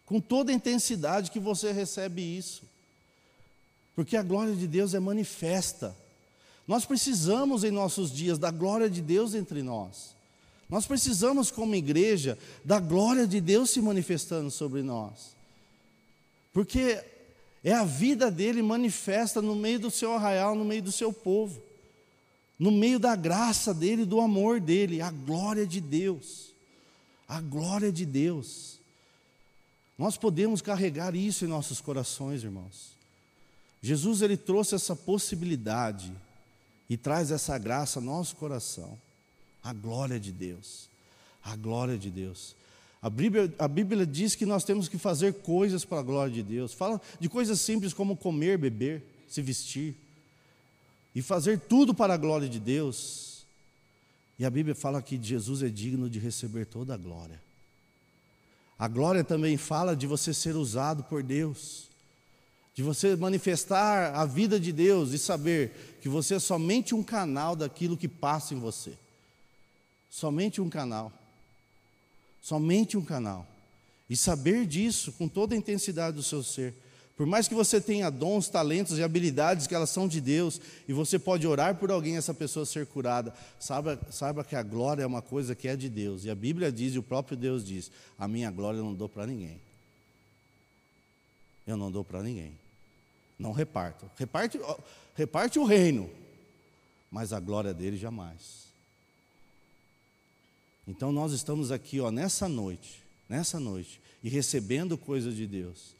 com 0.05 0.19
toda 0.19 0.51
a 0.51 0.55
intensidade 0.55 1.31
que 1.31 1.39
você 1.39 1.71
recebe 1.71 2.21
isso. 2.21 2.63
Porque 3.95 4.17
a 4.17 4.23
glória 4.23 4.55
de 4.55 4.67
Deus 4.67 4.93
é 4.93 4.99
manifesta. 4.99 5.95
Nós 6.67 6.85
precisamos 6.85 7.63
em 7.63 7.71
nossos 7.71 8.11
dias 8.11 8.37
da 8.37 8.51
glória 8.51 8.89
de 8.89 9.01
Deus 9.01 9.35
entre 9.35 9.61
nós. 9.61 10.12
Nós 10.73 10.87
precisamos, 10.87 11.51
como 11.51 11.75
igreja, 11.75 12.35
da 12.65 12.79
glória 12.79 13.27
de 13.27 13.39
Deus 13.39 13.69
se 13.69 13.79
manifestando 13.79 14.49
sobre 14.49 14.81
nós. 14.81 15.35
Porque 16.51 16.99
é 17.63 17.71
a 17.71 17.83
vida 17.83 18.31
dele 18.31 18.63
manifesta 18.63 19.39
no 19.39 19.55
meio 19.55 19.79
do 19.81 19.91
seu 19.91 20.13
arraial, 20.13 20.55
no 20.55 20.65
meio 20.65 20.81
do 20.81 20.91
seu 20.91 21.13
povo, 21.13 21.61
no 22.57 22.71
meio 22.71 22.97
da 22.97 23.15
graça 23.15 23.71
dele, 23.71 24.03
do 24.03 24.19
amor 24.19 24.59
dele, 24.59 24.99
a 24.99 25.11
glória 25.11 25.67
de 25.67 25.79
Deus. 25.79 26.49
A 27.27 27.39
glória 27.39 27.91
de 27.91 28.03
Deus. 28.03 28.79
Nós 29.95 30.17
podemos 30.17 30.59
carregar 30.59 31.13
isso 31.13 31.45
em 31.45 31.47
nossos 31.47 31.81
corações, 31.81 32.43
irmãos. 32.43 32.93
Jesus 33.79 34.23
ele 34.23 34.37
trouxe 34.37 34.73
essa 34.73 34.95
possibilidade 34.95 36.11
e 36.89 36.97
traz 36.97 37.29
essa 37.29 37.59
graça 37.59 37.99
ao 37.99 38.03
nosso 38.03 38.35
coração. 38.37 38.97
A 39.63 39.71
glória 39.71 40.19
de 40.19 40.31
Deus. 40.31 40.89
A 41.43 41.55
glória 41.55 41.97
de 41.97 42.11
Deus. 42.11 42.55
A 43.01 43.09
Bíblia, 43.09 43.53
a 43.59 43.67
Bíblia 43.67 44.05
diz 44.05 44.35
que 44.35 44.45
nós 44.45 44.63
temos 44.63 44.87
que 44.87 44.97
fazer 44.97 45.33
coisas 45.33 45.83
para 45.83 45.99
a 45.99 46.03
glória 46.03 46.33
de 46.33 46.43
Deus. 46.43 46.73
Fala 46.73 47.01
de 47.19 47.27
coisas 47.29 47.59
simples 47.59 47.93
como 47.93 48.15
comer, 48.15 48.57
beber, 48.57 49.03
se 49.27 49.41
vestir. 49.41 49.95
E 51.13 51.21
fazer 51.21 51.59
tudo 51.59 51.93
para 51.93 52.13
a 52.13 52.17
glória 52.17 52.47
de 52.47 52.59
Deus. 52.59 53.45
E 54.39 54.45
a 54.45 54.49
Bíblia 54.49 54.73
fala 54.73 55.01
que 55.01 55.21
Jesus 55.21 55.61
é 55.61 55.69
digno 55.69 56.09
de 56.09 56.19
receber 56.19 56.65
toda 56.65 56.93
a 56.93 56.97
glória. 56.97 57.41
A 58.77 58.87
glória 58.87 59.23
também 59.23 59.55
fala 59.57 59.95
de 59.95 60.07
você 60.07 60.33
ser 60.33 60.55
usado 60.55 61.03
por 61.03 61.21
Deus, 61.21 61.89
de 62.73 62.81
você 62.81 63.15
manifestar 63.15 64.15
a 64.15 64.25
vida 64.25 64.59
de 64.59 64.71
Deus 64.71 65.11
e 65.11 65.19
saber 65.19 65.97
que 66.01 66.09
você 66.09 66.35
é 66.35 66.39
somente 66.39 66.95
um 66.95 67.03
canal 67.03 67.55
daquilo 67.55 67.95
que 67.95 68.07
passa 68.07 68.53
em 68.53 68.59
você. 68.59 68.97
Somente 70.13 70.61
um 70.61 70.69
canal. 70.69 71.11
Somente 72.39 72.95
um 72.95 73.03
canal. 73.03 73.47
E 74.07 74.15
saber 74.15 74.67
disso 74.67 75.11
com 75.13 75.27
toda 75.27 75.55
a 75.55 75.57
intensidade 75.57 76.15
do 76.15 76.21
seu 76.21 76.43
ser. 76.43 76.75
Por 77.17 77.25
mais 77.25 77.47
que 77.47 77.55
você 77.55 77.81
tenha 77.81 78.11
dons, 78.11 78.47
talentos 78.47 78.99
e 78.99 79.03
habilidades 79.03 79.65
que 79.65 79.73
elas 79.73 79.89
são 79.89 80.07
de 80.07 80.21
Deus, 80.21 80.61
e 80.87 80.93
você 80.93 81.17
pode 81.17 81.47
orar 81.47 81.77
por 81.77 81.89
alguém 81.89 82.15
essa 82.15 82.31
pessoa 82.31 82.63
ser 82.63 82.85
curada, 82.85 83.33
saiba, 83.59 83.99
saiba 84.11 84.43
que 84.43 84.55
a 84.55 84.61
glória 84.61 85.01
é 85.01 85.05
uma 85.05 85.21
coisa 85.21 85.55
que 85.55 85.67
é 85.67 85.75
de 85.75 85.89
Deus. 85.89 86.25
E 86.25 86.29
a 86.29 86.35
Bíblia 86.35 86.71
diz, 86.71 86.93
e 86.93 86.99
o 86.99 87.03
próprio 87.03 87.35
Deus 87.35 87.65
diz: 87.65 87.89
A 88.17 88.27
minha 88.27 88.51
glória 88.51 88.77
eu 88.77 88.85
não 88.85 88.93
dou 88.93 89.09
para 89.09 89.25
ninguém. 89.25 89.59
Eu 91.65 91.75
não 91.75 91.91
dou 91.91 92.03
para 92.03 92.21
ninguém. 92.21 92.55
Não 93.39 93.51
reparto. 93.51 94.07
Reparte, 94.15 94.59
reparte 95.15 95.57
o 95.57 95.65
reino, 95.65 96.07
mas 97.09 97.33
a 97.33 97.39
glória 97.39 97.73
dele 97.73 97.97
jamais. 97.97 98.62
Então 100.87 101.11
nós 101.11 101.31
estamos 101.31 101.71
aqui, 101.71 101.99
ó, 101.99 102.11
nessa 102.11 102.47
noite, 102.49 103.01
nessa 103.29 103.59
noite, 103.59 104.01
e 104.23 104.29
recebendo 104.29 104.97
coisas 104.97 105.35
de 105.35 105.47
Deus. 105.47 105.95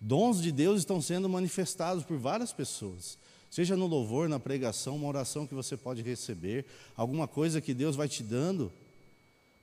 Dons 0.00 0.40
de 0.40 0.52
Deus 0.52 0.78
estão 0.78 1.02
sendo 1.02 1.28
manifestados 1.28 2.04
por 2.04 2.18
várias 2.18 2.52
pessoas. 2.52 3.18
Seja 3.50 3.76
no 3.76 3.86
louvor, 3.86 4.28
na 4.28 4.38
pregação, 4.38 4.96
uma 4.96 5.08
oração 5.08 5.46
que 5.46 5.54
você 5.54 5.76
pode 5.76 6.02
receber, 6.02 6.66
alguma 6.96 7.26
coisa 7.26 7.60
que 7.60 7.74
Deus 7.74 7.96
vai 7.96 8.08
te 8.08 8.22
dando, 8.22 8.70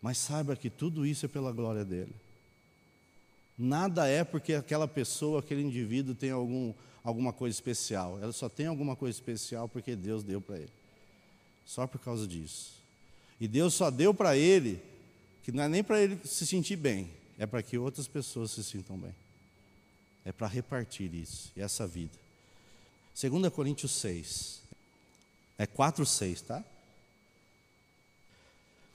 mas 0.02 0.18
saiba 0.18 0.56
que 0.56 0.70
tudo 0.70 1.06
isso 1.06 1.26
é 1.26 1.30
pela 1.30 1.52
glória 1.52 1.86
dele. 1.86 2.14
Nada 3.58 4.08
é 4.08 4.24
porque 4.24 4.54
aquela 4.54 4.88
pessoa, 4.88 5.40
aquele 5.40 5.62
indivíduo 5.62 6.14
tem 6.14 6.32
algum, 6.32 6.74
alguma 7.04 7.32
coisa 7.32 7.56
especial. 7.56 8.20
Ela 8.22 8.34
só 8.34 8.50
tem 8.50 8.66
alguma 8.66 8.96
coisa 8.96 9.16
especial 9.18 9.70
porque 9.70 9.96
Deus 9.96 10.24
deu 10.24 10.42
para 10.42 10.58
ele. 10.58 10.74
Só 11.66 11.88
por 11.88 12.00
causa 12.00 12.28
disso. 12.28 12.74
E 13.40 13.48
Deus 13.48 13.74
só 13.74 13.90
deu 13.90 14.14
para 14.14 14.38
ele, 14.38 14.82
que 15.44 15.52
não 15.52 15.64
é 15.64 15.68
nem 15.68 15.84
para 15.84 16.02
ele 16.02 16.20
se 16.26 16.46
sentir 16.46 16.76
bem, 16.76 17.10
é 17.38 17.46
para 17.46 17.62
que 17.62 17.78
outras 17.78 18.08
pessoas 18.08 18.52
se 18.52 18.64
sintam 18.64 18.98
bem. 18.98 19.14
É 20.24 20.32
para 20.32 20.48
repartir 20.48 21.14
isso, 21.14 21.52
e 21.56 21.62
essa 21.62 21.86
vida. 21.86 22.14
2 23.20 23.54
Coríntios 23.54 23.92
6. 23.92 24.62
É 25.58 25.66
4, 25.66 26.06
6, 26.06 26.42
tá? 26.42 26.64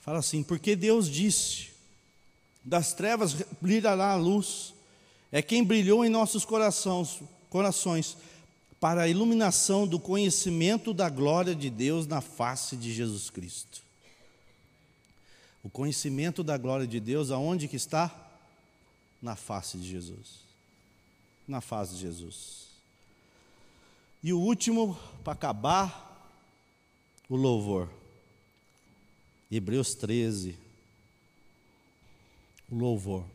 Fala 0.01 0.19
assim: 0.19 0.43
Porque 0.43 0.75
Deus 0.75 1.09
disse: 1.09 1.69
Das 2.63 2.93
trevas 2.93 3.35
brilhará 3.61 4.11
a 4.11 4.15
luz. 4.15 4.73
É 5.31 5.41
quem 5.41 5.63
brilhou 5.63 6.03
em 6.03 6.09
nossos 6.09 6.43
corações, 6.43 7.21
corações 7.49 8.17
para 8.79 9.03
a 9.03 9.07
iluminação 9.07 9.87
do 9.87 9.99
conhecimento 9.99 10.93
da 10.93 11.09
glória 11.09 11.55
de 11.55 11.69
Deus 11.69 12.05
na 12.05 12.19
face 12.19 12.75
de 12.75 12.93
Jesus 12.93 13.29
Cristo. 13.29 13.81
O 15.63 15.69
conhecimento 15.69 16.43
da 16.43 16.57
glória 16.57 16.87
de 16.87 16.99
Deus, 16.99 17.31
aonde 17.31 17.67
que 17.67 17.75
está? 17.75 18.29
Na 19.21 19.35
face 19.35 19.77
de 19.77 19.87
Jesus 19.87 20.51
na 21.51 21.61
face 21.61 21.95
de 21.95 22.01
Jesus. 22.01 22.67
E 24.23 24.31
o 24.33 24.39
último, 24.39 24.97
para 25.23 25.33
acabar, 25.33 26.07
o 27.27 27.35
louvor. 27.35 27.89
Hebreus 29.51 29.93
13. 29.95 30.57
O 32.71 32.75
louvor. 32.75 33.25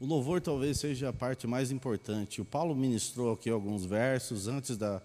O 0.00 0.06
louvor 0.06 0.40
talvez 0.40 0.78
seja 0.78 1.10
a 1.10 1.12
parte 1.12 1.46
mais 1.46 1.70
importante. 1.70 2.40
O 2.40 2.44
Paulo 2.44 2.74
ministrou 2.74 3.32
aqui 3.32 3.48
alguns 3.48 3.84
versos 3.84 4.48
antes 4.48 4.76
da, 4.76 5.00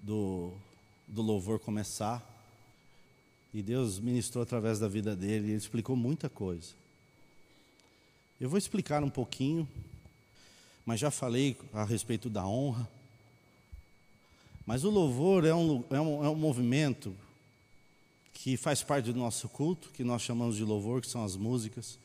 do, 0.00 0.52
do 1.06 1.22
louvor 1.22 1.60
começar. 1.60 2.35
E 3.56 3.62
Deus 3.62 3.98
ministrou 3.98 4.42
através 4.42 4.78
da 4.78 4.86
vida 4.86 5.16
dele, 5.16 5.48
ele 5.48 5.56
explicou 5.56 5.96
muita 5.96 6.28
coisa. 6.28 6.68
Eu 8.40 8.48
vou 8.48 8.58
explicar 8.58 9.02
um 9.02 9.10
pouquinho 9.10 9.66
mas 10.86 11.00
já 11.00 11.10
falei 11.10 11.56
a 11.72 11.82
respeito 11.82 12.30
da 12.30 12.46
honra. 12.46 12.88
Mas 14.64 14.84
o 14.84 14.90
louvor 14.90 15.44
é 15.44 15.52
um, 15.52 15.82
é 15.90 16.00
um, 16.00 16.24
é 16.24 16.28
um 16.28 16.36
movimento 16.36 17.14
que 18.32 18.56
faz 18.56 18.84
parte 18.84 19.12
do 19.12 19.18
nosso 19.18 19.48
culto, 19.48 19.90
que 19.90 20.04
nós 20.04 20.22
chamamos 20.22 20.54
de 20.54 20.62
louvor, 20.62 21.00
que 21.00 21.08
são 21.08 21.24
as 21.24 21.34
músicas. 21.34 21.98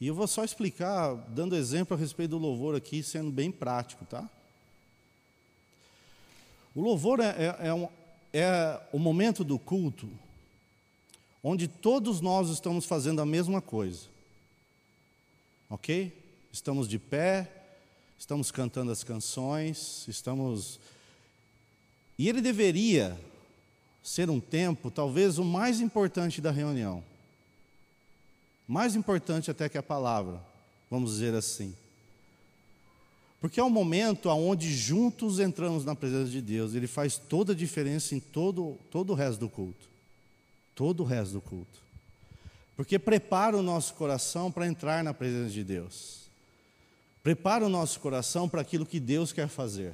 E 0.00 0.08
eu 0.08 0.16
vou 0.16 0.26
só 0.26 0.42
explicar, 0.42 1.14
dando 1.28 1.54
exemplo 1.54 1.96
a 1.96 2.00
respeito 2.00 2.30
do 2.30 2.38
louvor 2.38 2.74
aqui, 2.74 3.04
sendo 3.04 3.30
bem 3.30 3.52
prático, 3.52 4.04
tá? 4.04 4.28
O 6.74 6.80
louvor 6.80 7.20
é, 7.20 7.28
é, 7.28 7.68
é, 7.68 7.74
um, 7.74 7.88
é 8.32 8.80
o 8.92 8.98
momento 8.98 9.44
do 9.44 9.58
culto 9.58 10.08
onde 11.42 11.66
todos 11.66 12.20
nós 12.20 12.48
estamos 12.48 12.84
fazendo 12.84 13.20
a 13.20 13.26
mesma 13.26 13.60
coisa. 13.60 14.06
Ok? 15.68 16.22
estamos 16.52 16.86
de 16.86 16.98
pé, 16.98 17.50
estamos 18.18 18.50
cantando 18.50 18.92
as 18.92 19.02
canções, 19.02 20.06
estamos. 20.06 20.78
E 22.18 22.28
ele 22.28 22.42
deveria 22.42 23.18
ser 24.02 24.28
um 24.28 24.38
tempo, 24.38 24.90
talvez 24.90 25.38
o 25.38 25.44
mais 25.44 25.80
importante 25.80 26.40
da 26.40 26.50
reunião. 26.50 27.02
Mais 28.68 28.94
importante 28.94 29.50
até 29.50 29.68
que 29.68 29.78
a 29.78 29.82
palavra, 29.82 30.40
vamos 30.90 31.12
dizer 31.12 31.34
assim. 31.34 31.74
Porque 33.42 33.58
é 33.58 33.64
um 33.64 33.68
momento 33.68 34.28
onde 34.28 34.72
juntos 34.72 35.40
entramos 35.40 35.84
na 35.84 35.96
presença 35.96 36.30
de 36.30 36.40
Deus, 36.40 36.74
ele 36.74 36.86
faz 36.86 37.18
toda 37.18 37.52
a 37.52 37.56
diferença 37.56 38.14
em 38.14 38.20
todo, 38.20 38.78
todo 38.88 39.10
o 39.10 39.16
resto 39.16 39.40
do 39.40 39.48
culto. 39.48 39.84
Todo 40.76 41.02
o 41.02 41.04
resto 41.04 41.32
do 41.32 41.40
culto. 41.40 41.80
Porque 42.76 43.00
prepara 43.00 43.56
o 43.56 43.62
nosso 43.62 43.94
coração 43.94 44.52
para 44.52 44.68
entrar 44.68 45.02
na 45.02 45.12
presença 45.12 45.50
de 45.50 45.64
Deus. 45.64 46.20
Prepara 47.20 47.66
o 47.66 47.68
nosso 47.68 47.98
coração 47.98 48.48
para 48.48 48.60
aquilo 48.60 48.86
que 48.86 49.00
Deus 49.00 49.32
quer 49.32 49.48
fazer. 49.48 49.92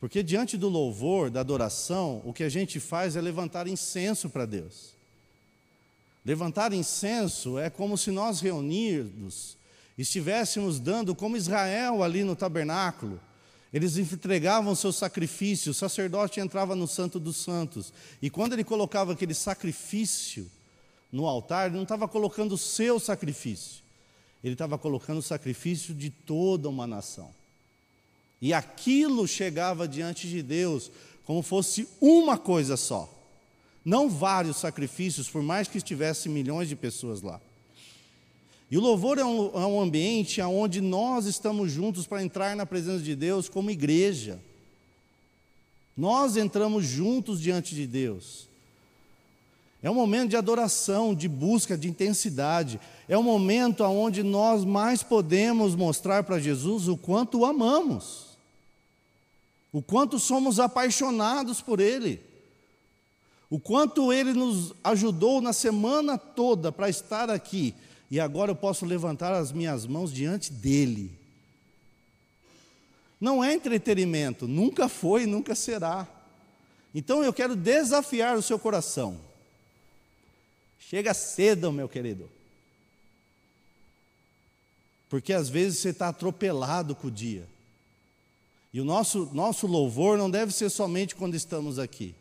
Porque 0.00 0.22
diante 0.22 0.56
do 0.56 0.70
louvor, 0.70 1.28
da 1.28 1.40
adoração, 1.40 2.22
o 2.24 2.32
que 2.32 2.44
a 2.44 2.48
gente 2.48 2.80
faz 2.80 3.14
é 3.14 3.20
levantar 3.20 3.66
incenso 3.66 4.30
para 4.30 4.46
Deus. 4.46 4.94
Levantar 6.24 6.72
incenso 6.72 7.58
é 7.58 7.68
como 7.68 7.98
se 7.98 8.10
nós 8.10 8.40
reunidos 8.40 9.57
estivéssemos 9.98 10.78
dando, 10.78 11.14
como 11.14 11.36
Israel 11.36 12.02
ali 12.02 12.22
no 12.22 12.36
tabernáculo, 12.36 13.20
eles 13.72 13.98
entregavam 13.98 14.74
seus 14.74 14.96
sacrifícios, 14.96 15.76
o 15.76 15.78
sacerdote 15.78 16.40
entrava 16.40 16.74
no 16.74 16.86
Santo 16.86 17.20
dos 17.20 17.36
Santos, 17.36 17.92
e 18.22 18.30
quando 18.30 18.54
ele 18.54 18.64
colocava 18.64 19.12
aquele 19.12 19.34
sacrifício 19.34 20.50
no 21.12 21.26
altar, 21.26 21.66
ele 21.66 21.76
não 21.76 21.82
estava 21.82 22.06
colocando 22.08 22.52
o 22.52 22.58
seu 22.58 22.98
sacrifício, 22.98 23.82
ele 24.42 24.54
estava 24.54 24.78
colocando 24.78 25.18
o 25.18 25.22
sacrifício 25.22 25.94
de 25.94 26.08
toda 26.08 26.68
uma 26.68 26.86
nação. 26.86 27.30
E 28.40 28.54
aquilo 28.54 29.26
chegava 29.26 29.88
diante 29.88 30.28
de 30.28 30.42
Deus 30.42 30.90
como 31.24 31.42
fosse 31.42 31.88
uma 32.00 32.38
coisa 32.38 32.76
só. 32.76 33.12
Não 33.84 34.08
vários 34.08 34.58
sacrifícios, 34.58 35.28
por 35.28 35.42
mais 35.42 35.66
que 35.66 35.78
estivesse 35.78 36.28
milhões 36.28 36.68
de 36.68 36.76
pessoas 36.76 37.20
lá. 37.20 37.40
E 38.70 38.76
o 38.76 38.80
louvor 38.80 39.18
é 39.18 39.24
um, 39.24 39.46
é 39.54 39.66
um 39.66 39.80
ambiente 39.80 40.40
onde 40.42 40.80
nós 40.80 41.26
estamos 41.26 41.72
juntos 41.72 42.06
para 42.06 42.22
entrar 42.22 42.54
na 42.54 42.66
presença 42.66 43.02
de 43.02 43.16
Deus 43.16 43.48
como 43.48 43.70
igreja. 43.70 44.38
Nós 45.96 46.36
entramos 46.36 46.84
juntos 46.84 47.40
diante 47.40 47.74
de 47.74 47.86
Deus. 47.86 48.46
É 49.82 49.90
um 49.90 49.94
momento 49.94 50.30
de 50.30 50.36
adoração, 50.36 51.14
de 51.14 51.28
busca, 51.28 51.78
de 51.78 51.88
intensidade. 51.88 52.80
É 53.08 53.16
um 53.16 53.22
momento 53.22 53.84
onde 53.84 54.22
nós 54.22 54.64
mais 54.64 55.02
podemos 55.02 55.74
mostrar 55.74 56.24
para 56.24 56.38
Jesus 56.38 56.88
o 56.88 56.96
quanto 56.96 57.38
o 57.38 57.46
amamos, 57.46 58.36
o 59.72 59.80
quanto 59.80 60.18
somos 60.18 60.58
apaixonados 60.58 61.62
por 61.62 61.78
Ele, 61.78 62.20
o 63.48 63.58
quanto 63.58 64.12
Ele 64.12 64.32
nos 64.32 64.74
ajudou 64.82 65.40
na 65.40 65.52
semana 65.52 66.18
toda 66.18 66.72
para 66.72 66.88
estar 66.88 67.30
aqui, 67.30 67.74
e 68.10 68.18
agora 68.18 68.52
eu 68.52 68.56
posso 68.56 68.86
levantar 68.86 69.32
as 69.32 69.52
minhas 69.52 69.86
mãos 69.86 70.12
diante 70.12 70.52
dEle. 70.52 71.10
Não 73.20 73.42
é 73.42 73.52
entretenimento, 73.52 74.46
nunca 74.46 74.88
foi, 74.88 75.26
nunca 75.26 75.54
será. 75.54 76.06
Então 76.94 77.22
eu 77.22 77.32
quero 77.32 77.54
desafiar 77.54 78.36
o 78.36 78.42
seu 78.42 78.58
coração. 78.58 79.20
Chega 80.78 81.12
cedo, 81.12 81.70
meu 81.70 81.88
querido. 81.88 82.30
Porque 85.10 85.32
às 85.32 85.48
vezes 85.48 85.80
você 85.80 85.90
está 85.90 86.08
atropelado 86.08 86.94
com 86.94 87.08
o 87.08 87.10
dia. 87.10 87.46
E 88.72 88.80
o 88.80 88.84
nosso, 88.84 89.28
nosso 89.32 89.66
louvor 89.66 90.16
não 90.16 90.30
deve 90.30 90.52
ser 90.52 90.70
somente 90.70 91.14
quando 91.14 91.34
estamos 91.34 91.78
aqui. 91.78 92.14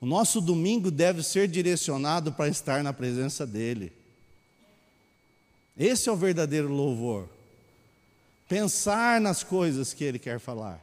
O 0.00 0.06
nosso 0.06 0.40
domingo 0.40 0.90
deve 0.90 1.22
ser 1.22 1.48
direcionado 1.48 2.32
para 2.32 2.48
estar 2.48 2.82
na 2.82 2.92
presença 2.92 3.46
dEle. 3.46 3.92
Esse 5.78 6.08
é 6.08 6.12
o 6.12 6.16
verdadeiro 6.16 6.68
louvor. 6.68 7.28
Pensar 8.48 9.20
nas 9.20 9.42
coisas 9.42 9.92
que 9.92 10.04
Ele 10.04 10.18
quer 10.18 10.38
falar. 10.38 10.80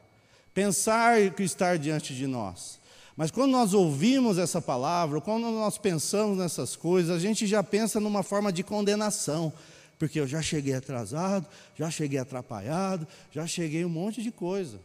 Pensar 0.54 1.32
que 1.32 1.44
estar 1.44 1.78
diante 1.78 2.14
de 2.14 2.28
nós. 2.28 2.80
Mas 3.16 3.32
quando 3.32 3.52
nós 3.52 3.74
ouvimos 3.74 4.38
essa 4.38 4.62
palavra, 4.62 5.22
quando 5.22 5.50
nós 5.52 5.78
pensamos 5.78 6.38
nessas 6.38 6.76
coisas, 6.76 7.16
a 7.16 7.20
gente 7.20 7.46
já 7.46 7.62
pensa 7.62 8.00
numa 8.00 8.24
forma 8.24 8.52
de 8.52 8.64
condenação, 8.64 9.54
porque 10.00 10.20
eu 10.20 10.28
já 10.28 10.42
cheguei 10.42 10.74
atrasado, 10.74 11.46
já 11.78 11.90
cheguei 11.90 12.20
atrapalhado, 12.20 13.08
já 13.32 13.46
cheguei 13.46 13.86
um 13.86 13.90
monte 13.90 14.22
de 14.22 14.32
coisa. 14.32 14.80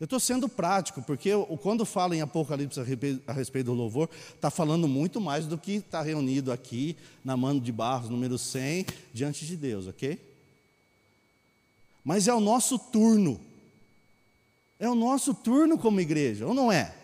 Eu 0.00 0.04
estou 0.04 0.18
sendo 0.18 0.48
prático, 0.48 1.00
porque 1.02 1.30
quando 1.62 1.86
falo 1.86 2.14
em 2.14 2.20
Apocalipse 2.20 2.80
a 3.26 3.32
respeito 3.32 3.66
do 3.66 3.74
louvor, 3.74 4.10
está 4.34 4.50
falando 4.50 4.88
muito 4.88 5.20
mais 5.20 5.46
do 5.46 5.56
que 5.56 5.74
está 5.74 6.02
reunido 6.02 6.50
aqui 6.50 6.96
na 7.24 7.36
mão 7.36 7.58
de 7.58 7.70
Barros, 7.70 8.10
número 8.10 8.36
100, 8.36 8.86
diante 9.12 9.46
de 9.46 9.56
Deus, 9.56 9.86
ok? 9.86 10.20
Mas 12.04 12.26
é 12.26 12.34
o 12.34 12.40
nosso 12.40 12.78
turno. 12.78 13.40
É 14.78 14.90
o 14.90 14.96
nosso 14.96 15.32
turno 15.32 15.78
como 15.78 16.00
igreja, 16.00 16.44
ou 16.46 16.52
não 16.52 16.70
é? 16.70 16.94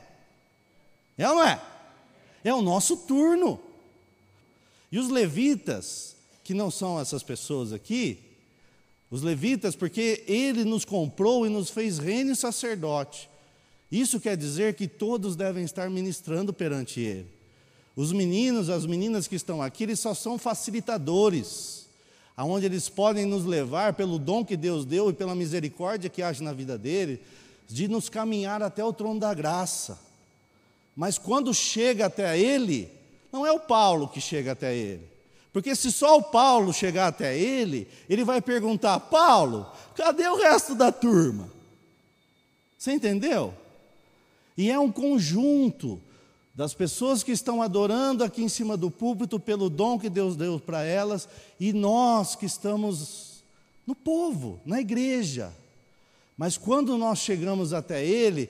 É 1.16 1.28
ou 1.28 1.36
não 1.36 1.47
é? 1.47 1.62
É 2.43 2.53
o 2.53 2.61
nosso 2.61 2.97
turno. 2.97 3.61
E 4.91 4.99
os 4.99 5.09
levitas, 5.09 6.16
que 6.43 6.53
não 6.53 6.70
são 6.70 6.99
essas 6.99 7.22
pessoas 7.22 7.72
aqui, 7.72 8.18
os 9.11 9.22
levitas, 9.22 9.74
porque 9.74 10.22
ele 10.26 10.64
nos 10.64 10.84
comprou 10.84 11.44
e 11.44 11.50
nos 11.50 11.68
fez 11.68 11.98
reino 11.98 12.32
e 12.32 12.36
sacerdote. 12.36 13.28
Isso 13.90 14.20
quer 14.20 14.36
dizer 14.36 14.74
que 14.74 14.86
todos 14.86 15.34
devem 15.34 15.64
estar 15.64 15.90
ministrando 15.90 16.52
perante 16.52 17.00
ele. 17.00 17.26
Os 17.96 18.12
meninos, 18.12 18.70
as 18.70 18.86
meninas 18.86 19.26
que 19.26 19.34
estão 19.34 19.61
aqui, 19.61 19.82
eles 19.82 19.98
só 19.98 20.14
são 20.14 20.38
facilitadores, 20.38 21.86
aonde 22.36 22.66
eles 22.66 22.88
podem 22.88 23.26
nos 23.26 23.44
levar 23.44 23.94
pelo 23.94 24.18
dom 24.18 24.44
que 24.44 24.56
Deus 24.56 24.84
deu 24.84 25.11
e 25.11 25.12
pela 25.12 25.34
misericórdia 25.34 26.08
que 26.08 26.22
age 26.22 26.42
na 26.42 26.52
vida 26.52 26.78
dele, 26.78 27.20
de 27.68 27.88
nos 27.88 28.08
caminhar 28.08 28.62
até 28.62 28.84
o 28.84 28.92
trono 28.92 29.18
da 29.18 29.34
graça. 29.34 29.98
Mas 30.94 31.18
quando 31.18 31.52
chega 31.52 32.06
até 32.06 32.38
ele, 32.38 32.88
não 33.32 33.44
é 33.44 33.50
o 33.50 33.61
Paulo 33.61 34.08
que 34.08 34.20
chega 34.20 34.52
até 34.52 34.74
ele. 34.74 35.02
Porque 35.53 35.74
se 35.74 35.90
só 35.90 36.18
o 36.18 36.22
Paulo 36.22 36.72
chegar 36.72 37.09
até 37.09 37.36
ele, 37.36 37.88
ele 38.09 38.24
vai 38.24 38.40
perguntar: 38.40 39.01
Paulo, 39.01 39.70
cadê 39.96 40.26
o 40.28 40.36
resto 40.36 40.74
da 40.74 40.92
turma? 40.92 41.51
Você 42.78 42.92
entendeu? 42.92 43.55
E 44.57 44.70
é 44.70 44.78
um 44.78 44.90
conjunto 44.90 46.01
das 46.55 46.74
pessoas 46.74 47.22
que 47.22 47.32
estão 47.32 47.62
adorando 47.62 48.22
aqui 48.22 48.42
em 48.42 48.48
cima 48.48 48.76
do 48.76 48.90
púlpito 48.90 49.40
pelo 49.40 49.70
dom 49.70 49.98
que 49.98 50.11
Deus 50.11 50.36
deu 50.36 50.61
para 50.61 50.82
elas, 50.84 51.28
e 51.59 51.72
nós 51.72 52.36
que 52.36 52.46
estamos 52.46 53.42
no 53.86 53.94
povo, 53.94 54.61
na 54.64 54.80
igreja. 54.80 55.53
Mas 56.36 56.57
quando 56.57 56.96
nós 56.96 57.18
chegamos 57.18 57.72
até 57.72 58.05
Ele, 58.05 58.48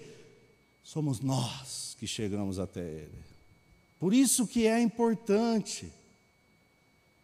somos 0.83 1.21
nós 1.21 1.97
que 1.99 2.07
chegamos 2.07 2.59
até 2.59 2.81
Ele. 2.81 3.21
Por 3.99 4.15
isso 4.15 4.47
que 4.47 4.67
é 4.67 4.81
importante. 4.81 5.93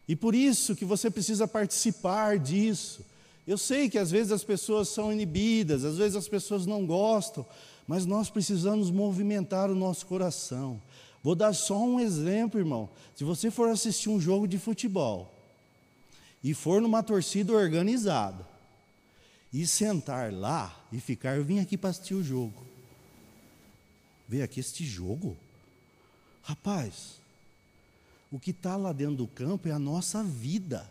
E 0.08 0.14
por 0.14 0.34
isso 0.34 0.76
que 0.76 0.84
você 0.84 1.10
precisa 1.10 1.48
participar 1.48 2.38
disso. 2.38 3.04
Eu 3.46 3.58
sei 3.58 3.88
que 3.88 3.98
às 3.98 4.10
vezes 4.10 4.32
as 4.32 4.44
pessoas 4.44 4.88
são 4.88 5.12
inibidas, 5.12 5.84
às 5.84 5.96
vezes 5.96 6.16
as 6.16 6.28
pessoas 6.28 6.66
não 6.66 6.84
gostam, 6.86 7.46
mas 7.86 8.04
nós 8.04 8.28
precisamos 8.28 8.90
movimentar 8.90 9.70
o 9.70 9.74
nosso 9.74 10.06
coração. 10.06 10.80
Vou 11.22 11.34
dar 11.34 11.52
só 11.52 11.78
um 11.78 11.98
exemplo, 11.98 12.60
irmão. 12.60 12.88
Se 13.14 13.24
você 13.24 13.50
for 13.50 13.68
assistir 13.68 14.08
um 14.08 14.20
jogo 14.20 14.46
de 14.46 14.58
futebol 14.58 15.32
e 16.42 16.54
for 16.54 16.80
numa 16.80 17.02
torcida 17.02 17.52
organizada 17.52 18.46
e 19.52 19.66
sentar 19.66 20.32
lá 20.32 20.84
e 20.92 21.00
ficar, 21.00 21.36
eu 21.36 21.44
vim 21.44 21.58
aqui 21.60 21.76
para 21.76 21.90
assistir 21.90 22.14
o 22.14 22.22
jogo. 22.22 22.64
Veio 24.28 24.44
aqui 24.44 24.60
este 24.60 24.84
jogo? 24.84 25.36
Rapaz, 26.42 27.20
o 28.30 28.38
que 28.38 28.50
está 28.50 28.76
lá 28.76 28.92
dentro 28.92 29.16
do 29.16 29.26
campo 29.26 29.68
é 29.68 29.72
a 29.72 29.78
nossa 29.78 30.22
vida. 30.22 30.88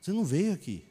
Você 0.00 0.12
não 0.12 0.24
veio 0.24 0.52
aqui. 0.52 0.84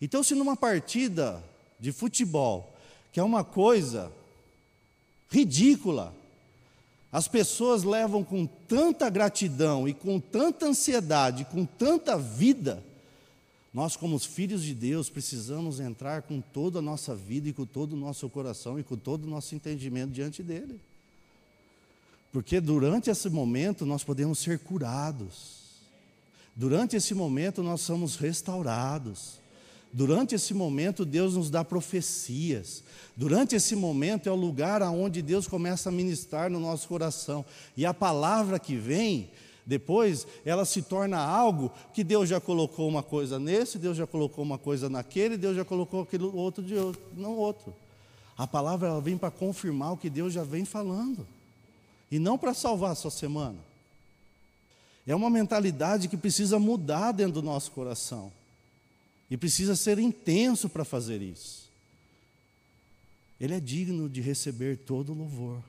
Então, 0.00 0.22
se 0.22 0.34
numa 0.34 0.56
partida 0.56 1.42
de 1.78 1.92
futebol, 1.92 2.74
que 3.12 3.20
é 3.20 3.22
uma 3.22 3.44
coisa 3.44 4.10
ridícula, 5.30 6.14
as 7.12 7.28
pessoas 7.28 7.84
levam 7.84 8.24
com 8.24 8.46
tanta 8.46 9.08
gratidão 9.08 9.86
e 9.88 9.94
com 9.94 10.18
tanta 10.18 10.66
ansiedade, 10.66 11.44
com 11.44 11.64
tanta 11.64 12.18
vida, 12.18 12.82
nós, 13.72 13.96
como 13.96 14.16
os 14.16 14.24
filhos 14.24 14.62
de 14.62 14.74
Deus, 14.74 15.10
precisamos 15.10 15.80
entrar 15.80 16.22
com 16.22 16.40
toda 16.40 16.78
a 16.78 16.82
nossa 16.82 17.14
vida 17.14 17.48
e 17.48 17.52
com 17.52 17.66
todo 17.66 17.92
o 17.92 17.96
nosso 17.96 18.28
coração 18.28 18.78
e 18.78 18.84
com 18.84 18.96
todo 18.96 19.24
o 19.24 19.30
nosso 19.30 19.54
entendimento 19.54 20.12
diante 20.12 20.42
dEle. 20.42 20.80
Porque 22.34 22.60
durante 22.60 23.08
esse 23.08 23.30
momento 23.30 23.86
nós 23.86 24.02
podemos 24.02 24.40
ser 24.40 24.58
curados. 24.58 25.60
Durante 26.56 26.96
esse 26.96 27.14
momento 27.14 27.62
nós 27.62 27.82
somos 27.82 28.16
restaurados. 28.16 29.40
Durante 29.92 30.34
esse 30.34 30.52
momento 30.52 31.04
Deus 31.04 31.36
nos 31.36 31.48
dá 31.48 31.64
profecias. 31.64 32.82
Durante 33.16 33.54
esse 33.54 33.76
momento 33.76 34.28
é 34.28 34.32
o 34.32 34.34
lugar 34.34 34.82
aonde 34.82 35.22
Deus 35.22 35.46
começa 35.46 35.90
a 35.90 35.92
ministrar 35.92 36.50
no 36.50 36.58
nosso 36.58 36.88
coração. 36.88 37.44
E 37.76 37.86
a 37.86 37.94
palavra 37.94 38.58
que 38.58 38.74
vem, 38.74 39.30
depois, 39.64 40.26
ela 40.44 40.64
se 40.64 40.82
torna 40.82 41.18
algo 41.18 41.70
que 41.92 42.02
Deus 42.02 42.28
já 42.28 42.40
colocou 42.40 42.88
uma 42.88 43.04
coisa 43.04 43.38
nesse, 43.38 43.78
Deus 43.78 43.96
já 43.96 44.08
colocou 44.08 44.42
uma 44.42 44.58
coisa 44.58 44.90
naquele, 44.90 45.36
Deus 45.36 45.54
já 45.54 45.64
colocou 45.64 46.02
aquilo 46.02 46.36
outro 46.36 46.64
de 46.64 46.74
outro, 46.74 47.00
não 47.16 47.36
outro. 47.36 47.72
A 48.36 48.44
palavra 48.44 48.88
ela 48.88 49.00
vem 49.00 49.16
para 49.16 49.30
confirmar 49.30 49.92
o 49.92 49.96
que 49.96 50.10
Deus 50.10 50.32
já 50.32 50.42
vem 50.42 50.64
falando 50.64 51.24
e 52.10 52.18
não 52.18 52.38
para 52.38 52.54
salvar 52.54 52.92
a 52.92 52.94
sua 52.94 53.10
semana. 53.10 53.58
É 55.06 55.14
uma 55.14 55.28
mentalidade 55.28 56.08
que 56.08 56.16
precisa 56.16 56.58
mudar 56.58 57.12
dentro 57.12 57.34
do 57.34 57.42
nosso 57.42 57.70
coração. 57.70 58.32
E 59.30 59.36
precisa 59.36 59.74
ser 59.76 59.98
intenso 59.98 60.68
para 60.68 60.84
fazer 60.84 61.20
isso. 61.20 61.64
Ele 63.40 63.54
é 63.54 63.60
digno 63.60 64.08
de 64.08 64.20
receber 64.20 64.78
todo 64.78 65.12
o 65.12 65.16
louvor. 65.16 65.62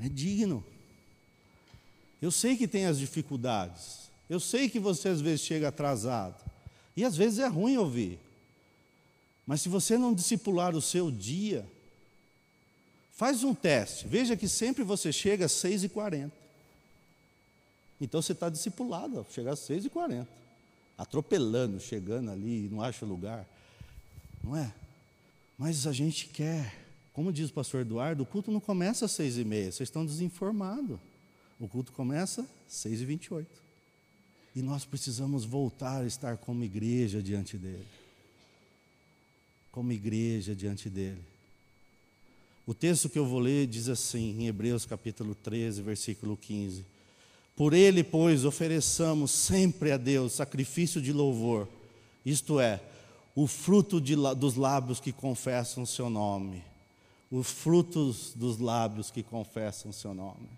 É 0.00 0.08
digno. 0.08 0.64
Eu 2.22 2.30
sei 2.30 2.56
que 2.56 2.68
tem 2.68 2.86
as 2.86 2.98
dificuldades. 2.98 4.10
Eu 4.28 4.40
sei 4.40 4.68
que 4.68 4.78
você 4.78 5.08
às 5.08 5.20
vezes 5.20 5.40
chega 5.40 5.68
atrasado. 5.68 6.36
E 6.96 7.04
às 7.04 7.16
vezes 7.16 7.38
é 7.38 7.46
ruim 7.46 7.76
ouvir. 7.76 8.18
Mas 9.46 9.62
se 9.62 9.68
você 9.68 9.98
não 9.98 10.14
discipular 10.14 10.74
o 10.76 10.80
seu 10.80 11.10
dia, 11.10 11.66
Faz 13.20 13.44
um 13.44 13.52
teste, 13.54 14.08
veja 14.08 14.34
que 14.34 14.48
sempre 14.48 14.82
você 14.82 15.12
chega 15.12 15.44
às 15.44 15.52
6h40. 15.52 16.32
Então 18.00 18.22
você 18.22 18.32
está 18.32 18.48
discipulado, 18.48 19.26
chegar 19.30 19.52
às 19.52 19.60
6h40. 19.60 20.26
Atropelando, 20.96 21.78
chegando 21.78 22.30
ali, 22.30 22.66
não 22.70 22.80
acha 22.80 23.04
lugar. 23.04 23.46
Não 24.42 24.56
é? 24.56 24.72
Mas 25.58 25.86
a 25.86 25.92
gente 25.92 26.28
quer, 26.28 26.74
como 27.12 27.30
diz 27.30 27.50
o 27.50 27.52
pastor 27.52 27.82
Eduardo, 27.82 28.22
o 28.22 28.26
culto 28.26 28.50
não 28.50 28.58
começa 28.58 29.04
às 29.04 29.12
6h30, 29.12 29.64
vocês 29.64 29.80
estão 29.80 30.06
desinformados. 30.06 30.98
O 31.60 31.68
culto 31.68 31.92
começa 31.92 32.40
às 32.40 32.72
6h28. 32.72 33.44
E 34.56 34.62
nós 34.62 34.86
precisamos 34.86 35.44
voltar 35.44 36.00
a 36.00 36.06
estar 36.06 36.38
como 36.38 36.64
igreja 36.64 37.22
diante 37.22 37.58
dele. 37.58 37.86
Como 39.70 39.92
igreja 39.92 40.54
diante 40.54 40.88
dele. 40.88 41.29
O 42.70 42.74
texto 42.74 43.08
que 43.08 43.18
eu 43.18 43.26
vou 43.26 43.40
ler 43.40 43.66
diz 43.66 43.88
assim, 43.88 44.38
em 44.38 44.46
Hebreus 44.46 44.86
capítulo 44.86 45.34
13, 45.34 45.82
versículo 45.82 46.36
15: 46.36 46.86
Por 47.56 47.74
ele, 47.74 48.04
pois, 48.04 48.44
ofereçamos 48.44 49.32
sempre 49.32 49.90
a 49.90 49.96
Deus 49.96 50.34
sacrifício 50.34 51.02
de 51.02 51.12
louvor, 51.12 51.66
isto 52.24 52.60
é, 52.60 52.80
o 53.34 53.48
fruto 53.48 54.00
de, 54.00 54.14
dos 54.36 54.54
lábios 54.54 55.00
que 55.00 55.10
confessam 55.10 55.82
o 55.82 55.86
seu 55.86 56.08
nome. 56.08 56.62
os 57.28 57.50
frutos 57.50 58.34
dos 58.36 58.60
lábios 58.60 59.10
que 59.10 59.24
confessam 59.24 59.90
o 59.90 59.94
seu 59.94 60.14
nome. 60.14 60.48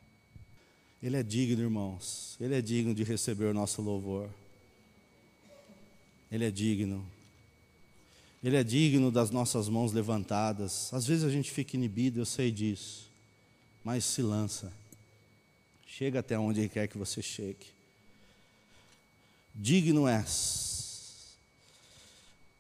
Ele 1.03 1.17
é 1.17 1.23
digno, 1.23 1.63
irmãos, 1.63 2.37
ele 2.39 2.55
é 2.55 2.61
digno 2.61 2.95
de 2.95 3.05
receber 3.05 3.47
o 3.47 3.55
nosso 3.55 3.81
louvor. 3.81 4.29
Ele 6.31 6.45
é 6.45 6.51
digno. 6.51 7.03
Ele 8.43 8.57
é 8.57 8.65
digno 8.65 9.11
das 9.11 9.31
nossas 9.31 9.69
mãos 9.69 9.93
levantadas. 9.93 10.93
Às 10.93 11.07
vezes 11.07 11.25
a 11.25 11.31
gente 11.31 11.51
fica 11.51 11.77
inibido, 11.77 12.21
eu 12.21 12.27
sei 12.27 12.51
disso, 12.51 13.09
mas 13.85 14.05
se 14.05 14.21
lança. 14.21 14.73
Chega 15.87 16.21
até 16.21 16.39
onde 16.39 16.69
quer 16.69 16.89
que 16.89 16.99
você 16.99 17.23
chegue. 17.23 17.67
Digno 19.55 20.09
és. 20.09 21.37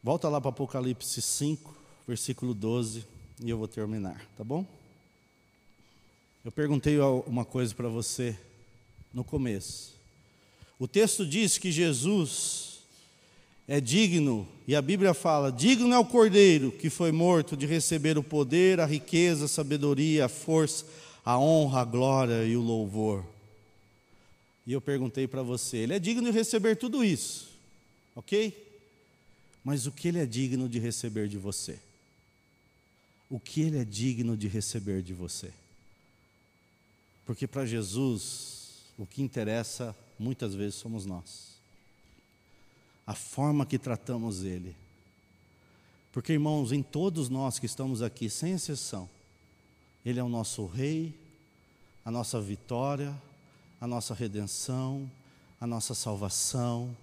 Volta 0.02 0.28
lá 0.28 0.40
para 0.40 0.50
Apocalipse 0.50 1.20
5, 1.20 1.74
versículo 2.06 2.54
12, 2.54 3.04
e 3.40 3.50
eu 3.50 3.58
vou 3.58 3.68
terminar, 3.68 4.24
tá 4.36 4.44
bom? 4.44 4.66
Eu 6.44 6.52
perguntei 6.52 6.98
uma 7.26 7.44
coisa 7.44 7.74
para 7.74 7.88
você 7.88 8.36
no 9.12 9.22
começo. 9.22 9.94
O 10.78 10.88
texto 10.88 11.24
diz 11.24 11.58
que 11.58 11.70
Jesus 11.70 12.71
é 13.66 13.80
digno, 13.80 14.48
e 14.66 14.74
a 14.74 14.82
Bíblia 14.82 15.14
fala: 15.14 15.50
digno 15.50 15.94
é 15.94 15.98
o 15.98 16.04
cordeiro 16.04 16.72
que 16.72 16.90
foi 16.90 17.12
morto 17.12 17.56
de 17.56 17.66
receber 17.66 18.18
o 18.18 18.22
poder, 18.22 18.80
a 18.80 18.86
riqueza, 18.86 19.44
a 19.44 19.48
sabedoria, 19.48 20.26
a 20.26 20.28
força, 20.28 20.84
a 21.24 21.38
honra, 21.38 21.80
a 21.80 21.84
glória 21.84 22.44
e 22.44 22.56
o 22.56 22.60
louvor. 22.60 23.24
E 24.66 24.72
eu 24.72 24.80
perguntei 24.80 25.26
para 25.26 25.42
você: 25.42 25.78
ele 25.78 25.94
é 25.94 25.98
digno 25.98 26.30
de 26.30 26.36
receber 26.36 26.76
tudo 26.76 27.04
isso, 27.04 27.50
ok? 28.14 28.70
Mas 29.64 29.86
o 29.86 29.92
que 29.92 30.08
ele 30.08 30.18
é 30.18 30.26
digno 30.26 30.68
de 30.68 30.78
receber 30.78 31.28
de 31.28 31.38
você? 31.38 31.78
O 33.30 33.38
que 33.38 33.62
ele 33.62 33.78
é 33.78 33.84
digno 33.84 34.36
de 34.36 34.48
receber 34.48 35.02
de 35.02 35.14
você? 35.14 35.50
Porque 37.24 37.46
para 37.46 37.64
Jesus, 37.64 38.82
o 38.98 39.06
que 39.06 39.22
interessa 39.22 39.96
muitas 40.18 40.54
vezes 40.54 40.74
somos 40.74 41.06
nós. 41.06 41.51
A 43.06 43.14
forma 43.14 43.66
que 43.66 43.78
tratamos 43.78 44.44
ele. 44.44 44.76
Porque, 46.12 46.34
irmãos, 46.34 46.72
em 46.72 46.82
todos 46.82 47.28
nós 47.28 47.58
que 47.58 47.66
estamos 47.66 48.02
aqui, 48.02 48.28
sem 48.28 48.52
exceção, 48.52 49.08
ele 50.04 50.20
é 50.20 50.22
o 50.22 50.28
nosso 50.28 50.66
rei, 50.66 51.14
a 52.04 52.10
nossa 52.10 52.40
vitória, 52.40 53.14
a 53.80 53.86
nossa 53.86 54.14
redenção, 54.14 55.10
a 55.60 55.66
nossa 55.66 55.94
salvação, 55.94 56.94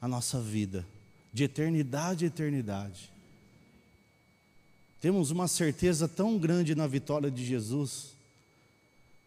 a 0.00 0.08
nossa 0.08 0.40
vida, 0.40 0.86
de 1.32 1.44
eternidade 1.44 2.24
a 2.24 2.28
eternidade. 2.28 3.10
Temos 5.00 5.30
uma 5.30 5.46
certeza 5.46 6.08
tão 6.08 6.38
grande 6.38 6.74
na 6.74 6.86
vitória 6.86 7.30
de 7.30 7.44
Jesus, 7.44 8.14